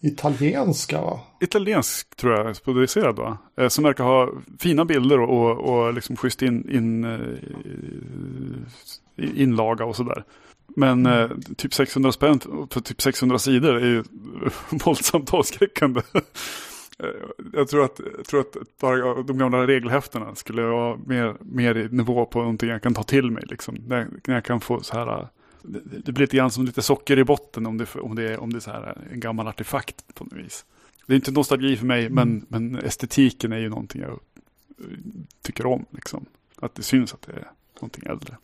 Italienska 0.00 1.00
va? 1.00 1.20
Italiensk 1.40 2.16
tror 2.16 2.32
jag, 2.32 2.64
producerad 2.64 3.16
va? 3.16 3.38
Eh, 3.56 3.68
som 3.68 3.84
verkar 3.84 4.04
ha 4.04 4.32
fina 4.58 4.84
bilder 4.84 5.20
och, 5.20 5.30
och, 5.30 5.86
och 5.86 5.94
liksom 5.94 6.16
schysst 6.16 6.42
in, 6.42 6.70
in, 6.70 7.06
inlaga 9.16 9.84
och 9.84 9.96
sådär. 9.96 10.24
Men 10.76 11.06
mm. 11.06 11.30
eh, 11.30 11.36
typ 11.56 11.74
600 11.74 12.12
spänn 12.12 12.40
för 12.70 12.80
typ 12.80 13.02
600 13.02 13.38
sidor 13.38 13.76
är 13.76 13.86
ju 13.86 14.04
våldsamt 14.84 15.34
avskräckande. 15.34 16.00
Eh, 16.98 17.44
jag 17.52 17.68
tror 17.68 17.84
att, 17.84 18.00
jag 18.16 18.26
tror 18.26 18.40
att 18.40 19.26
de 19.26 19.38
gamla 19.38 19.66
regelhäftena 19.66 20.34
skulle 20.34 20.62
vara 20.62 20.96
mer, 21.06 21.36
mer 21.40 21.76
i 21.76 21.88
nivå 21.88 22.26
på 22.26 22.38
någonting 22.38 22.68
jag 22.68 22.82
kan 22.82 22.94
ta 22.94 23.02
till 23.02 23.30
mig. 23.30 23.44
Liksom. 23.46 23.74
När, 23.86 24.08
när 24.26 24.34
jag 24.34 24.44
kan 24.44 24.60
få 24.60 24.82
så 24.82 24.98
här 24.98 25.28
det, 25.62 25.98
det 26.04 26.12
blir 26.12 26.24
lite 26.24 26.36
grann 26.36 26.50
som 26.50 26.64
lite 26.64 26.82
socker 26.82 27.18
i 27.18 27.24
botten 27.24 27.66
om 27.66 27.78
det, 27.78 27.94
om 27.94 28.14
det, 28.14 28.36
om 28.38 28.52
det 28.52 28.58
är 28.58 28.60
så 28.60 28.70
här 28.70 28.98
en 29.12 29.20
gammal 29.20 29.48
artefakt 29.48 30.14
på 30.14 30.24
något 30.24 30.32
vis. 30.32 30.64
Det 31.06 31.14
är 31.14 31.16
inte 31.16 31.30
nostalgi 31.32 31.76
för 31.76 31.86
mig, 31.86 32.08
men, 32.08 32.28
mm. 32.28 32.44
men 32.48 32.76
estetiken 32.76 33.52
är 33.52 33.58
ju 33.58 33.68
någonting 33.68 34.02
jag 34.02 34.20
tycker 35.42 35.66
om. 35.66 35.84
Liksom. 35.90 36.26
Att 36.56 36.74
det 36.74 36.82
syns 36.82 37.14
att 37.14 37.22
det 37.22 37.32
är 37.32 37.50
någonting 37.74 38.04
äldre. 38.06 38.36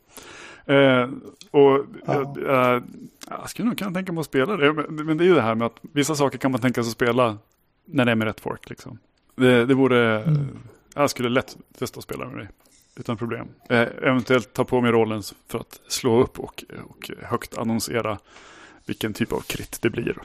Eh, 0.67 1.11
och 1.51 1.87
ja. 2.07 2.37
eh, 2.49 2.83
jag 3.29 3.51
skulle 3.51 3.69
nog 3.69 3.79
kunna 3.79 3.93
tänka 3.93 4.13
mig 4.13 4.21
att 4.21 4.27
spela 4.27 4.57
det. 4.57 4.73
Men, 4.73 5.07
men, 5.07 5.17
det 5.17 5.25
är 5.25 5.27
ju 5.27 5.35
det 5.35 5.43
här 5.43 5.55
med 5.55 5.67
att 5.67 5.79
vissa 5.83 6.15
saker 6.15 6.39
kan 6.39 6.51
man 6.51 6.61
tänka 6.61 6.83
sig 6.83 6.89
att 6.89 6.95
spela 6.95 7.39
när 7.85 8.05
det 8.05 8.11
är 8.11 8.15
med 8.17 8.27
rätt 8.27 8.41
folk. 8.41 8.71
Liksom. 8.71 8.99
Det, 9.35 9.67
det 9.67 9.75
vore, 9.75 10.23
mm. 10.23 10.47
jag 10.95 11.11
skulle 11.11 11.29
lätt 11.29 11.57
testa 11.79 11.99
att 11.99 12.05
spela 12.05 12.27
med 12.27 12.39
dig. 12.39 12.49
Utan 12.97 13.17
problem. 13.17 13.49
Eh, 13.69 13.81
eventuellt 13.81 14.53
ta 14.53 14.65
på 14.65 14.81
mig 14.81 14.93
rollen 14.93 15.23
för 15.49 15.59
att 15.59 15.81
slå 15.89 16.21
upp 16.21 16.41
och, 16.41 16.65
och 16.89 17.11
högt 17.23 17.59
annonsera 17.59 18.19
vilken 18.87 19.13
typ 19.13 19.33
av 19.33 19.41
krit 19.41 19.79
det 19.83 19.91
blir. 19.91 20.19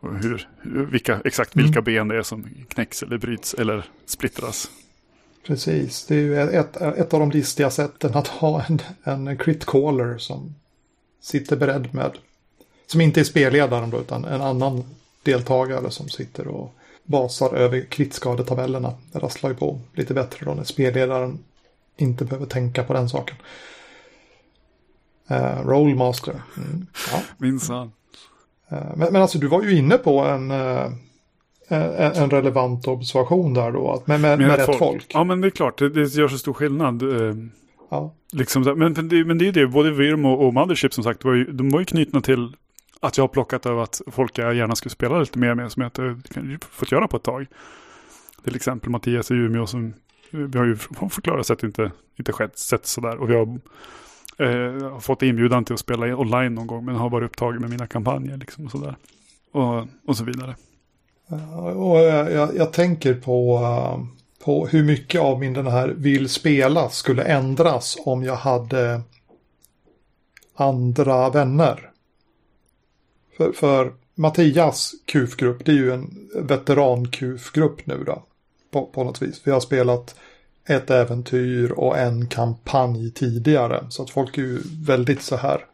Och 0.00 0.16
hur, 0.18 0.48
vilka, 0.90 1.20
exakt 1.24 1.54
mm. 1.54 1.66
vilka 1.66 1.82
ben 1.82 2.08
det 2.08 2.16
är 2.16 2.22
som 2.22 2.48
knäcks 2.68 3.02
eller 3.02 3.18
bryts 3.18 3.54
eller 3.54 3.84
splittras. 4.06 4.70
Precis, 5.46 6.06
det 6.06 6.14
är 6.14 6.20
ju 6.20 6.38
ett, 6.38 6.76
ett 6.76 7.14
av 7.14 7.20
de 7.20 7.30
listiga 7.30 7.70
sätten 7.70 8.14
att 8.14 8.28
ha 8.28 8.64
en, 8.64 8.80
en 9.04 9.38
crit 9.38 9.66
caller 9.66 10.18
som 10.18 10.54
sitter 11.20 11.56
beredd 11.56 11.94
med, 11.94 12.12
som 12.86 13.00
inte 13.00 13.20
är 13.20 13.24
spelledaren 13.24 13.90
då, 13.90 14.00
utan 14.00 14.24
en 14.24 14.42
annan 14.42 14.84
deltagare 15.22 15.90
som 15.90 16.08
sitter 16.08 16.48
och 16.48 16.74
basar 17.04 17.54
över 17.54 17.80
kritskadetabellerna. 17.80 18.94
Det 19.12 19.18
rasslar 19.18 19.50
ju 19.50 19.56
på 19.56 19.80
lite 19.94 20.14
bättre 20.14 20.46
då 20.46 20.54
när 20.54 20.64
spelledaren 20.64 21.38
inte 21.96 22.24
behöver 22.24 22.46
tänka 22.46 22.82
på 22.82 22.92
den 22.92 23.08
saken. 23.08 23.36
Uh, 25.30 25.66
Rollmaster. 25.66 26.42
Mm, 26.56 26.86
ja. 27.12 27.22
Minsann. 27.38 27.92
Uh, 28.72 28.96
men, 28.96 29.12
men 29.12 29.22
alltså 29.22 29.38
du 29.38 29.46
var 29.46 29.62
ju 29.62 29.76
inne 29.76 29.98
på 29.98 30.20
en, 30.20 30.50
uh, 30.50 30.92
en, 31.68 32.12
en, 32.12 32.30
relevant 32.30 32.88
observation 32.88 33.54
där 33.54 33.72
då. 33.72 33.90
Att 33.90 34.06
med, 34.06 34.20
med, 34.20 34.38
med, 34.38 34.48
med 34.48 34.56
rätt 34.56 34.66
folk. 34.66 34.78
folk. 34.78 35.06
Ja 35.08 35.24
men 35.24 35.40
det 35.40 35.48
är 35.48 35.50
klart, 35.50 35.78
det, 35.78 35.88
det 35.88 36.14
gör 36.14 36.28
så 36.28 36.38
stor 36.38 36.52
skillnad. 36.52 37.02
Ja. 37.90 38.14
Liksom, 38.32 38.62
men, 38.62 38.92
men, 38.92 39.08
det, 39.08 39.24
men 39.24 39.38
det 39.38 39.48
är 39.48 39.52
det, 39.52 39.66
både 39.66 39.90
Virm 39.90 40.24
och, 40.24 40.46
och 40.46 40.54
Mothership 40.54 40.94
som 40.94 41.04
sagt, 41.04 41.24
var 41.24 41.34
ju, 41.34 41.44
de 41.44 41.70
var 41.70 41.80
ju 41.80 41.84
knutna 41.84 42.20
till 42.20 42.56
att 43.00 43.16
jag 43.16 43.22
har 43.22 43.28
plockat 43.28 43.66
av 43.66 43.80
att 43.80 44.00
folk 44.06 44.38
jag 44.38 44.54
gärna 44.54 44.74
skulle 44.74 44.90
spela 44.90 45.20
lite 45.20 45.38
mer 45.38 45.54
med 45.54 45.72
som 45.72 45.82
jag 45.82 45.90
inte 46.36 46.66
fått 46.70 46.92
göra 46.92 47.08
på 47.08 47.16
ett 47.16 47.22
tag. 47.22 47.46
Till 48.44 48.56
exempel 48.56 48.90
Mattias 48.90 49.30
i 49.30 49.34
Umeå 49.34 49.66
som 49.66 49.94
vi 50.30 50.58
har 50.58 50.64
ju 50.64 50.76
förklarat 51.10 51.46
sätt 51.46 51.62
inte, 51.62 51.92
inte 52.16 52.32
skett, 52.32 52.58
sett 52.58 52.86
sådär. 52.86 53.16
Och 53.16 53.30
vi 53.30 53.34
har 53.34 53.58
eh, 54.38 54.98
fått 54.98 55.22
inbjudan 55.22 55.64
till 55.64 55.74
att 55.74 55.80
spela 55.80 56.16
online 56.16 56.54
någon 56.54 56.66
gång. 56.66 56.84
Men 56.84 56.94
har 56.94 57.10
varit 57.10 57.30
upptagen 57.30 57.60
med 57.60 57.70
mina 57.70 57.86
kampanjer 57.86 58.36
liksom 58.36 58.64
och 58.64 58.70
sådär. 58.70 58.96
Och, 59.52 59.86
och 60.06 60.16
så 60.16 60.24
vidare. 60.24 60.56
Och 61.76 61.98
jag, 61.98 62.32
jag, 62.32 62.56
jag 62.56 62.72
tänker 62.72 63.14
på, 63.14 63.58
eh, 63.58 64.04
på 64.44 64.66
hur 64.66 64.84
mycket 64.84 65.20
av 65.20 65.40
min 65.40 65.52
den 65.52 65.66
här 65.66 65.88
vill 65.88 66.28
spela 66.28 66.88
skulle 66.88 67.22
ändras 67.22 67.96
om 68.04 68.22
jag 68.24 68.36
hade 68.36 69.00
andra 70.54 71.30
vänner. 71.30 71.90
För, 73.36 73.52
för 73.52 73.92
Mattias 74.14 74.92
kufgrupp, 75.04 75.64
det 75.64 75.72
är 75.72 75.76
ju 75.76 75.92
en 75.92 76.28
veteran-kufgrupp 76.34 77.86
nu 77.86 78.04
då. 78.04 78.22
På, 78.76 78.86
på 78.86 79.04
något 79.04 79.22
vis. 79.22 79.40
Vi 79.44 79.50
har 79.50 79.60
spelat 79.60 80.14
ett 80.66 80.90
äventyr 80.90 81.72
och 81.72 81.98
en 81.98 82.26
kampanj 82.26 83.10
tidigare. 83.10 83.86
Så 83.88 84.02
att 84.02 84.10
folk 84.10 84.38
är 84.38 84.42
ju 84.42 84.60
väldigt 84.86 85.22
så 85.22 85.36
här 85.36 85.64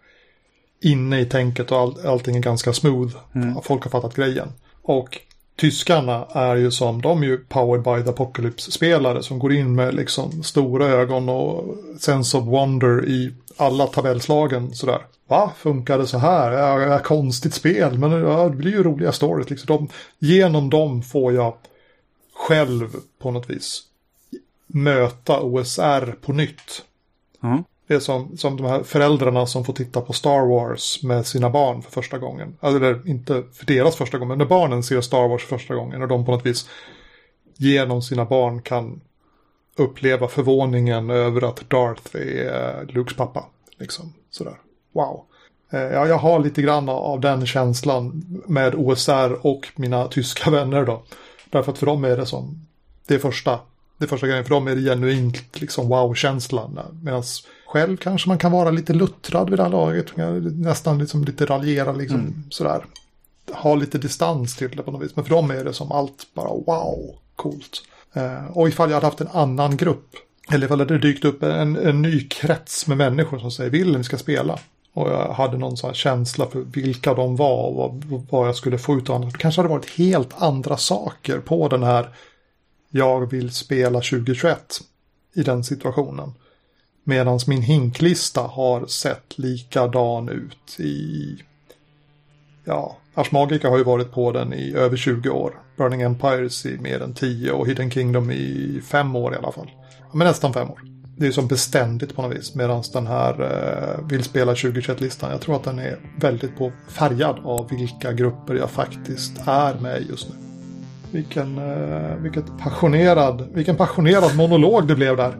inne 0.81 1.21
i 1.21 1.25
tänket 1.25 1.73
och 1.73 1.79
all, 1.79 2.07
allting 2.07 2.37
är 2.37 2.41
ganska 2.41 2.73
smooth. 2.73 3.17
Mm. 3.35 3.63
Folk 3.63 3.83
har 3.83 3.91
fattat 3.91 4.15
grejen. 4.15 4.49
Och 4.83 5.19
tyskarna 5.57 6.27
är 6.33 6.57
ju 6.57 6.71
som, 6.71 7.03
de 7.03 7.23
är 7.23 7.27
ju 7.27 7.37
powered 7.39 7.85
by 7.85 8.05
the 8.05 8.11
apocalypse-spelare 8.11 9.23
som 9.23 9.39
går 9.39 9.53
in 9.53 9.75
med 9.75 9.95
liksom 9.95 10.43
stora 10.43 10.87
ögon 10.87 11.29
och 11.29 11.77
sense 12.01 12.37
of 12.39 12.45
wonder 12.45 13.09
i 13.09 13.35
alla 13.57 13.87
tabellslagen 13.87 14.75
sådär. 14.75 15.01
Va, 15.29 15.53
funkar 15.57 15.99
det 15.99 16.07
så 16.07 16.19
här? 16.19 16.53
Ja, 16.53 16.81
ja, 16.81 16.99
konstigt 16.99 17.55
spel, 17.55 17.99
men 17.99 18.13
ja, 18.13 18.49
det 18.49 18.57
blir 18.57 18.73
ju 18.73 18.83
roliga 18.83 19.13
stories. 19.13 19.51
Liksom. 19.51 19.67
De, 19.67 19.89
genom 20.19 20.71
dem 20.71 21.03
får 21.03 21.33
jag 21.33 21.55
själv 22.35 22.97
på 23.19 23.31
något 23.31 23.51
vis 23.51 23.83
möta 24.67 25.41
OSR 25.41 26.15
på 26.21 26.33
nytt. 26.33 26.85
Mm. 27.43 27.65
Det 27.87 27.95
är 27.95 28.01
som, 28.01 28.37
som 28.37 28.57
de 28.57 28.67
här 28.67 28.83
föräldrarna 28.83 29.47
som 29.47 29.65
får 29.65 29.73
titta 29.73 30.01
på 30.01 30.13
Star 30.13 30.47
Wars 30.47 31.03
med 31.03 31.27
sina 31.27 31.51
barn 31.51 31.83
för 31.83 31.91
första 31.91 32.19
gången. 32.19 32.57
Eller 32.61 33.09
inte 33.09 33.43
för 33.53 33.67
deras 33.67 33.97
första 33.97 34.19
gång, 34.19 34.29
men 34.29 34.39
när 34.39 34.45
barnen 34.45 34.83
ser 34.83 35.01
Star 35.01 35.29
Wars 35.29 35.43
för 35.45 35.59
första 35.59 35.75
gången 35.75 36.03
och 36.03 36.09
de 36.09 36.25
på 36.25 36.33
något 36.33 36.47
vis 36.47 36.69
genom 37.57 38.03
sina 38.03 38.25
barn 38.25 38.63
kan 38.63 39.01
uppleva 39.77 40.29
förvåningen 40.29 41.11
över 41.11 41.49
att 41.49 41.71
Darth 41.71 42.17
är 42.17 42.87
Lukes 42.93 43.17
pappa. 43.17 43.45
Liksom 43.79 44.15
sådär. 44.31 44.57
Wow. 44.93 45.25
Eh, 45.71 45.81
ja, 45.81 46.07
jag 46.07 46.19
har 46.19 46.39
lite 46.39 46.63
grann 46.63 46.89
av 46.89 47.21
den 47.21 47.47
känslan 47.47 48.25
med 48.47 48.75
OSR 48.75 49.47
och 49.47 49.69
mina 49.77 50.09
tyska 50.09 50.51
vänner 50.51 50.85
då. 50.85 51.03
Därför 51.53 51.73
att 51.73 51.79
för 51.79 51.87
dem 51.87 52.05
är 52.05 52.17
det 52.17 52.27
som 52.27 52.67
det 53.07 53.19
första 53.19 53.59
det 54.03 54.09
första 54.09 54.27
grejen. 54.27 54.45
För 54.45 54.51
dem 54.51 54.69
är 54.69 54.77
det 54.77 54.83
genuint 54.83 55.61
liksom 55.61 55.89
wow-känslan. 55.89 56.79
Medan 57.03 57.23
själv 57.67 57.97
kanske 57.97 58.29
man 58.29 58.39
kan 58.39 58.53
vara 58.53 58.71
lite 58.71 58.93
luttrad 58.93 59.51
vid 59.51 59.59
det 59.59 59.63
här 59.63 59.71
laget. 59.71 60.07
Nästan 60.57 60.99
liksom 60.99 61.25
lite 61.25 61.47
raljera 61.47 61.93
liksom 61.93 62.21
mm. 62.21 62.45
sådär. 62.51 62.85
Ha 63.53 63.75
lite 63.75 63.99
distans 63.99 64.57
till 64.57 64.77
det 64.77 64.83
på 64.83 64.91
något 64.91 65.03
vis. 65.03 65.17
Men 65.17 65.25
för 65.25 65.35
dem 65.35 65.51
är 65.51 65.65
det 65.65 65.73
som 65.73 65.93
allt 65.93 66.27
bara 66.35 66.49
wow, 66.49 67.15
coolt. 67.37 67.83
Eh, 68.13 68.47
och 68.47 68.69
ifall 68.69 68.91
jag 68.91 68.97
hade 68.97 69.07
haft 69.07 69.21
en 69.21 69.29
annan 69.33 69.77
grupp. 69.77 70.09
Eller 70.53 70.67
ifall 70.67 70.79
det 70.79 70.99
dykt 70.99 71.25
upp 71.25 71.43
en, 71.43 71.77
en 71.77 72.03
ny 72.03 72.29
krets 72.29 72.87
med 72.87 72.97
människor 72.97 73.39
som 73.39 73.51
säger 73.51 73.71
vill 73.71 73.97
vi 73.97 74.05
ska 74.05 74.19
spela. 74.19 74.59
Och 74.95 75.11
jag 75.11 75.33
hade 75.33 75.59
någon 75.59 75.77
sån 75.77 75.89
här 75.89 75.95
känsla 75.95 76.47
för 76.47 76.61
vilka 76.61 77.15
de 77.15 77.37
var 77.37 77.67
och 77.67 77.75
vad, 77.75 78.25
vad 78.31 78.49
jag 78.49 78.57
skulle 78.57 78.79
få 78.79 78.95
ut 78.95 79.11
av 79.11 79.21
dem. 79.21 79.31
Det 79.31 79.39
kanske 79.39 79.61
hade 79.61 79.75
varit 79.75 79.91
helt 79.91 80.43
andra 80.43 80.77
saker 80.77 81.39
på 81.39 81.69
den 81.69 81.83
här 81.83 82.09
jag 82.95 83.31
vill 83.31 83.53
spela 83.53 84.01
2021 84.01 84.81
i 85.35 85.43
den 85.43 85.65
situationen. 85.65 86.33
Medan 87.05 87.39
min 87.47 87.63
hinklista 87.63 88.41
har 88.41 88.87
sett 88.87 89.39
likadan 89.39 90.29
ut 90.29 90.81
i... 90.81 91.37
Ja, 92.65 92.97
Ashmagica 93.15 93.69
har 93.69 93.79
ju 93.79 93.85
varit 93.85 94.13
på 94.13 94.33
den 94.33 94.53
i 94.53 94.75
över 94.75 94.97
20 94.97 95.31
år. 95.31 95.63
Burning 95.77 96.03
Empires 96.03 96.67
i 96.67 96.79
mer 96.79 97.01
än 97.01 97.15
10 97.15 97.53
och 97.53 97.69
Hidden 97.69 97.91
Kingdom 97.91 98.31
i 98.31 98.81
5 98.85 99.17
år 99.17 99.35
i 99.35 99.37
alla 99.37 99.53
fall. 99.53 99.71
Ja, 100.01 100.09
Men 100.13 100.27
nästan 100.27 100.53
5 100.53 100.71
år. 100.71 100.81
Det 101.23 101.29
är 101.29 101.33
som 101.33 101.47
beständigt 101.47 102.17
på 102.17 102.23
något 102.23 102.37
vis. 102.37 102.55
Medan 102.55 102.83
den 102.93 103.07
här 103.07 103.41
eh, 103.41 104.09
vill 104.09 104.23
spela 104.23 104.55
2021-listan, 104.55 105.31
jag 105.31 105.41
tror 105.41 105.57
att 105.57 105.65
den 105.65 105.79
är 105.79 105.97
väldigt 106.21 106.59
på 106.59 106.73
färgad 106.89 107.39
av 107.45 107.69
vilka 107.71 108.13
grupper 108.13 108.55
jag 108.55 108.71
faktiskt 108.71 109.33
är 109.47 109.75
med 109.75 110.03
just 110.09 110.29
nu. 110.29 110.35
Vilken, 111.11 111.59
eh, 111.59 112.17
vilket 112.17 112.59
passionerad, 112.59 113.49
vilken 113.53 113.77
passionerad 113.77 114.37
monolog 114.37 114.89
det 114.89 114.95
blev 114.95 115.17
där. 115.17 115.37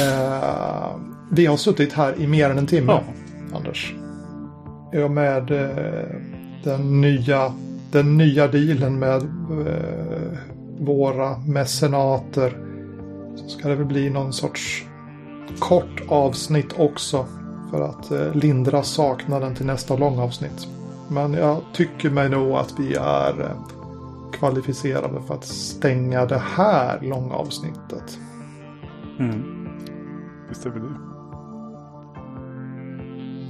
Eh, 0.00 0.96
vi 1.30 1.46
har 1.46 1.56
suttit 1.56 1.92
här 1.92 2.20
i 2.20 2.26
mer 2.26 2.50
än 2.50 2.58
en 2.58 2.66
timme, 2.66 2.92
ja. 2.92 3.02
Anders. 3.56 3.94
Jag 4.92 5.10
med 5.10 5.50
eh, 5.50 6.16
den, 6.64 7.00
nya, 7.00 7.52
den 7.90 8.16
nya 8.16 8.48
dealen 8.48 8.98
med 8.98 9.22
eh, 9.22 10.38
våra 10.78 11.38
mecenater. 11.38 12.73
Så 13.36 13.48
ska 13.48 13.68
det 13.68 13.74
väl 13.74 13.86
bli 13.86 14.10
någon 14.10 14.32
sorts 14.32 14.84
kort 15.58 16.02
avsnitt 16.08 16.78
också. 16.78 17.26
För 17.70 17.82
att 17.82 18.10
eh, 18.10 18.34
lindra 18.34 18.82
saknaden 18.82 19.54
till 19.54 19.66
nästa 19.66 19.96
långavsnitt. 19.96 20.68
Men 21.08 21.32
jag 21.32 21.60
tycker 21.72 22.10
mig 22.10 22.28
nog 22.28 22.52
att 22.52 22.74
vi 22.78 22.94
är 22.94 23.40
eh, 23.40 23.66
kvalificerade 24.32 25.22
för 25.26 25.34
att 25.34 25.44
stänga 25.44 26.26
det 26.26 26.42
här 26.56 27.00
långa 27.02 27.34
avsnittet. 27.34 28.18
Mm. 29.18 29.68
Visst 30.48 30.66
är 30.66 30.70
vi 30.70 30.80
det. 30.80 30.94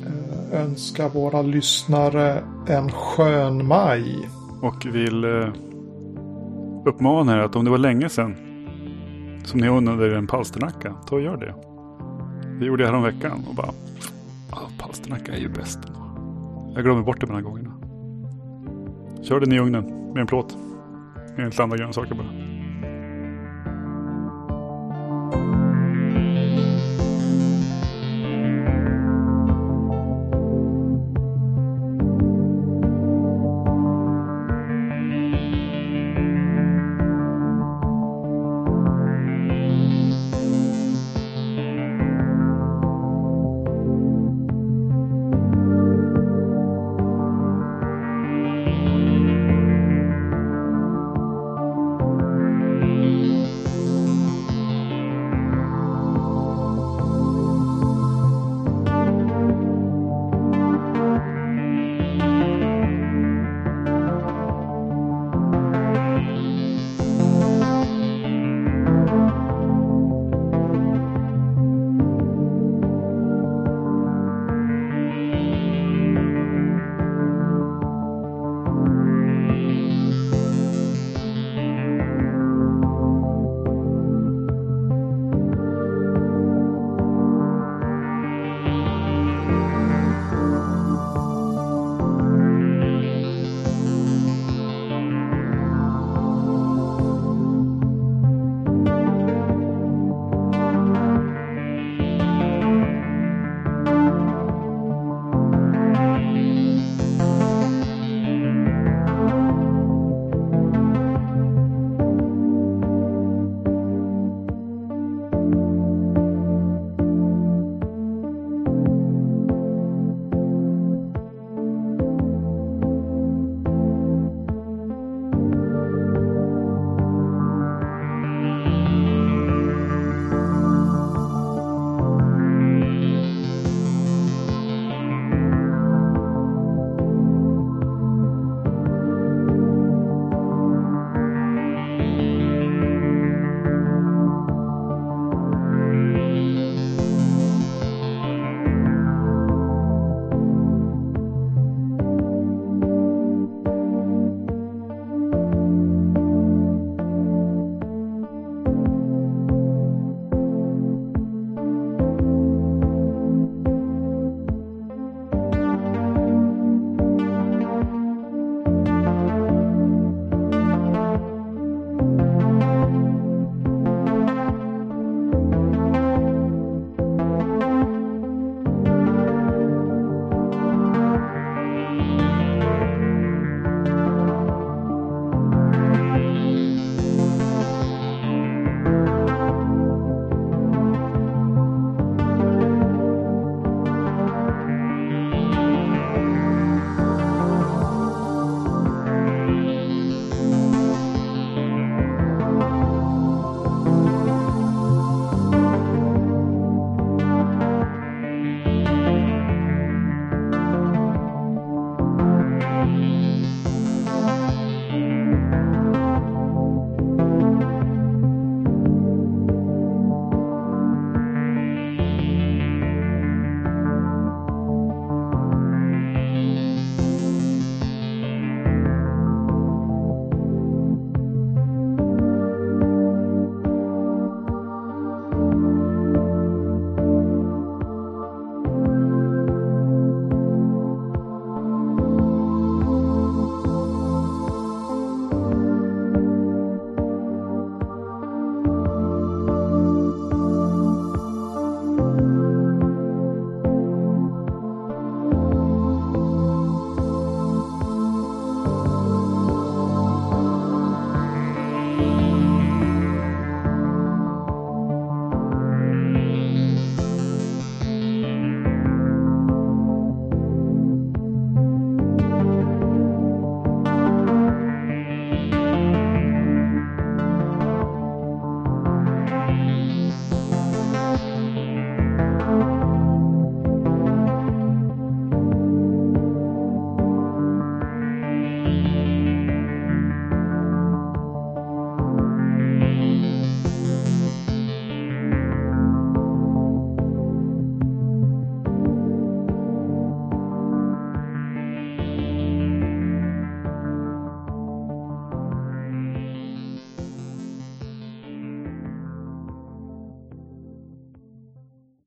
Eh, 0.07 0.62
önskar 0.62 1.09
våra 1.09 1.43
lyssnare 1.43 2.45
en 2.68 2.91
skön 2.91 3.66
maj. 3.66 4.30
Och 4.62 4.87
vill 4.87 5.24
uppmana 6.87 7.35
er 7.35 7.39
att 7.39 7.57
om 7.57 7.64
det 7.64 7.70
var 7.70 7.78
länge 7.78 8.09
sedan 8.09 8.53
som 9.45 9.61
ni 9.61 9.68
unnade 9.68 10.07
er 10.07 10.14
en 10.14 10.26
palsternacka, 10.26 10.95
ta 11.07 11.16
och 11.16 11.22
gör 11.22 11.36
det. 11.36 11.55
Det 12.59 12.66
gjorde 12.66 12.82
jag 12.82 12.90
häromveckan 12.90 13.45
och 13.49 13.55
bara, 13.55 13.70
ah, 14.51 14.68
palsternacka 14.78 15.32
är 15.32 15.40
ju 15.40 15.49
bäst. 15.49 15.78
Jag 16.74 16.84
glömmer 16.84 17.03
bort 17.03 17.20
det 17.20 17.26
mellan 17.26 17.45
gångerna. 17.45 17.70
Kör 19.22 19.40
den 19.40 19.53
i 19.53 19.59
ugnen 19.59 19.84
med 20.12 20.20
en 20.20 20.26
plåt. 20.26 20.57
Enligt 21.36 21.61
andra 21.61 21.76
grönsaker 21.76 22.14
bara. 22.14 22.53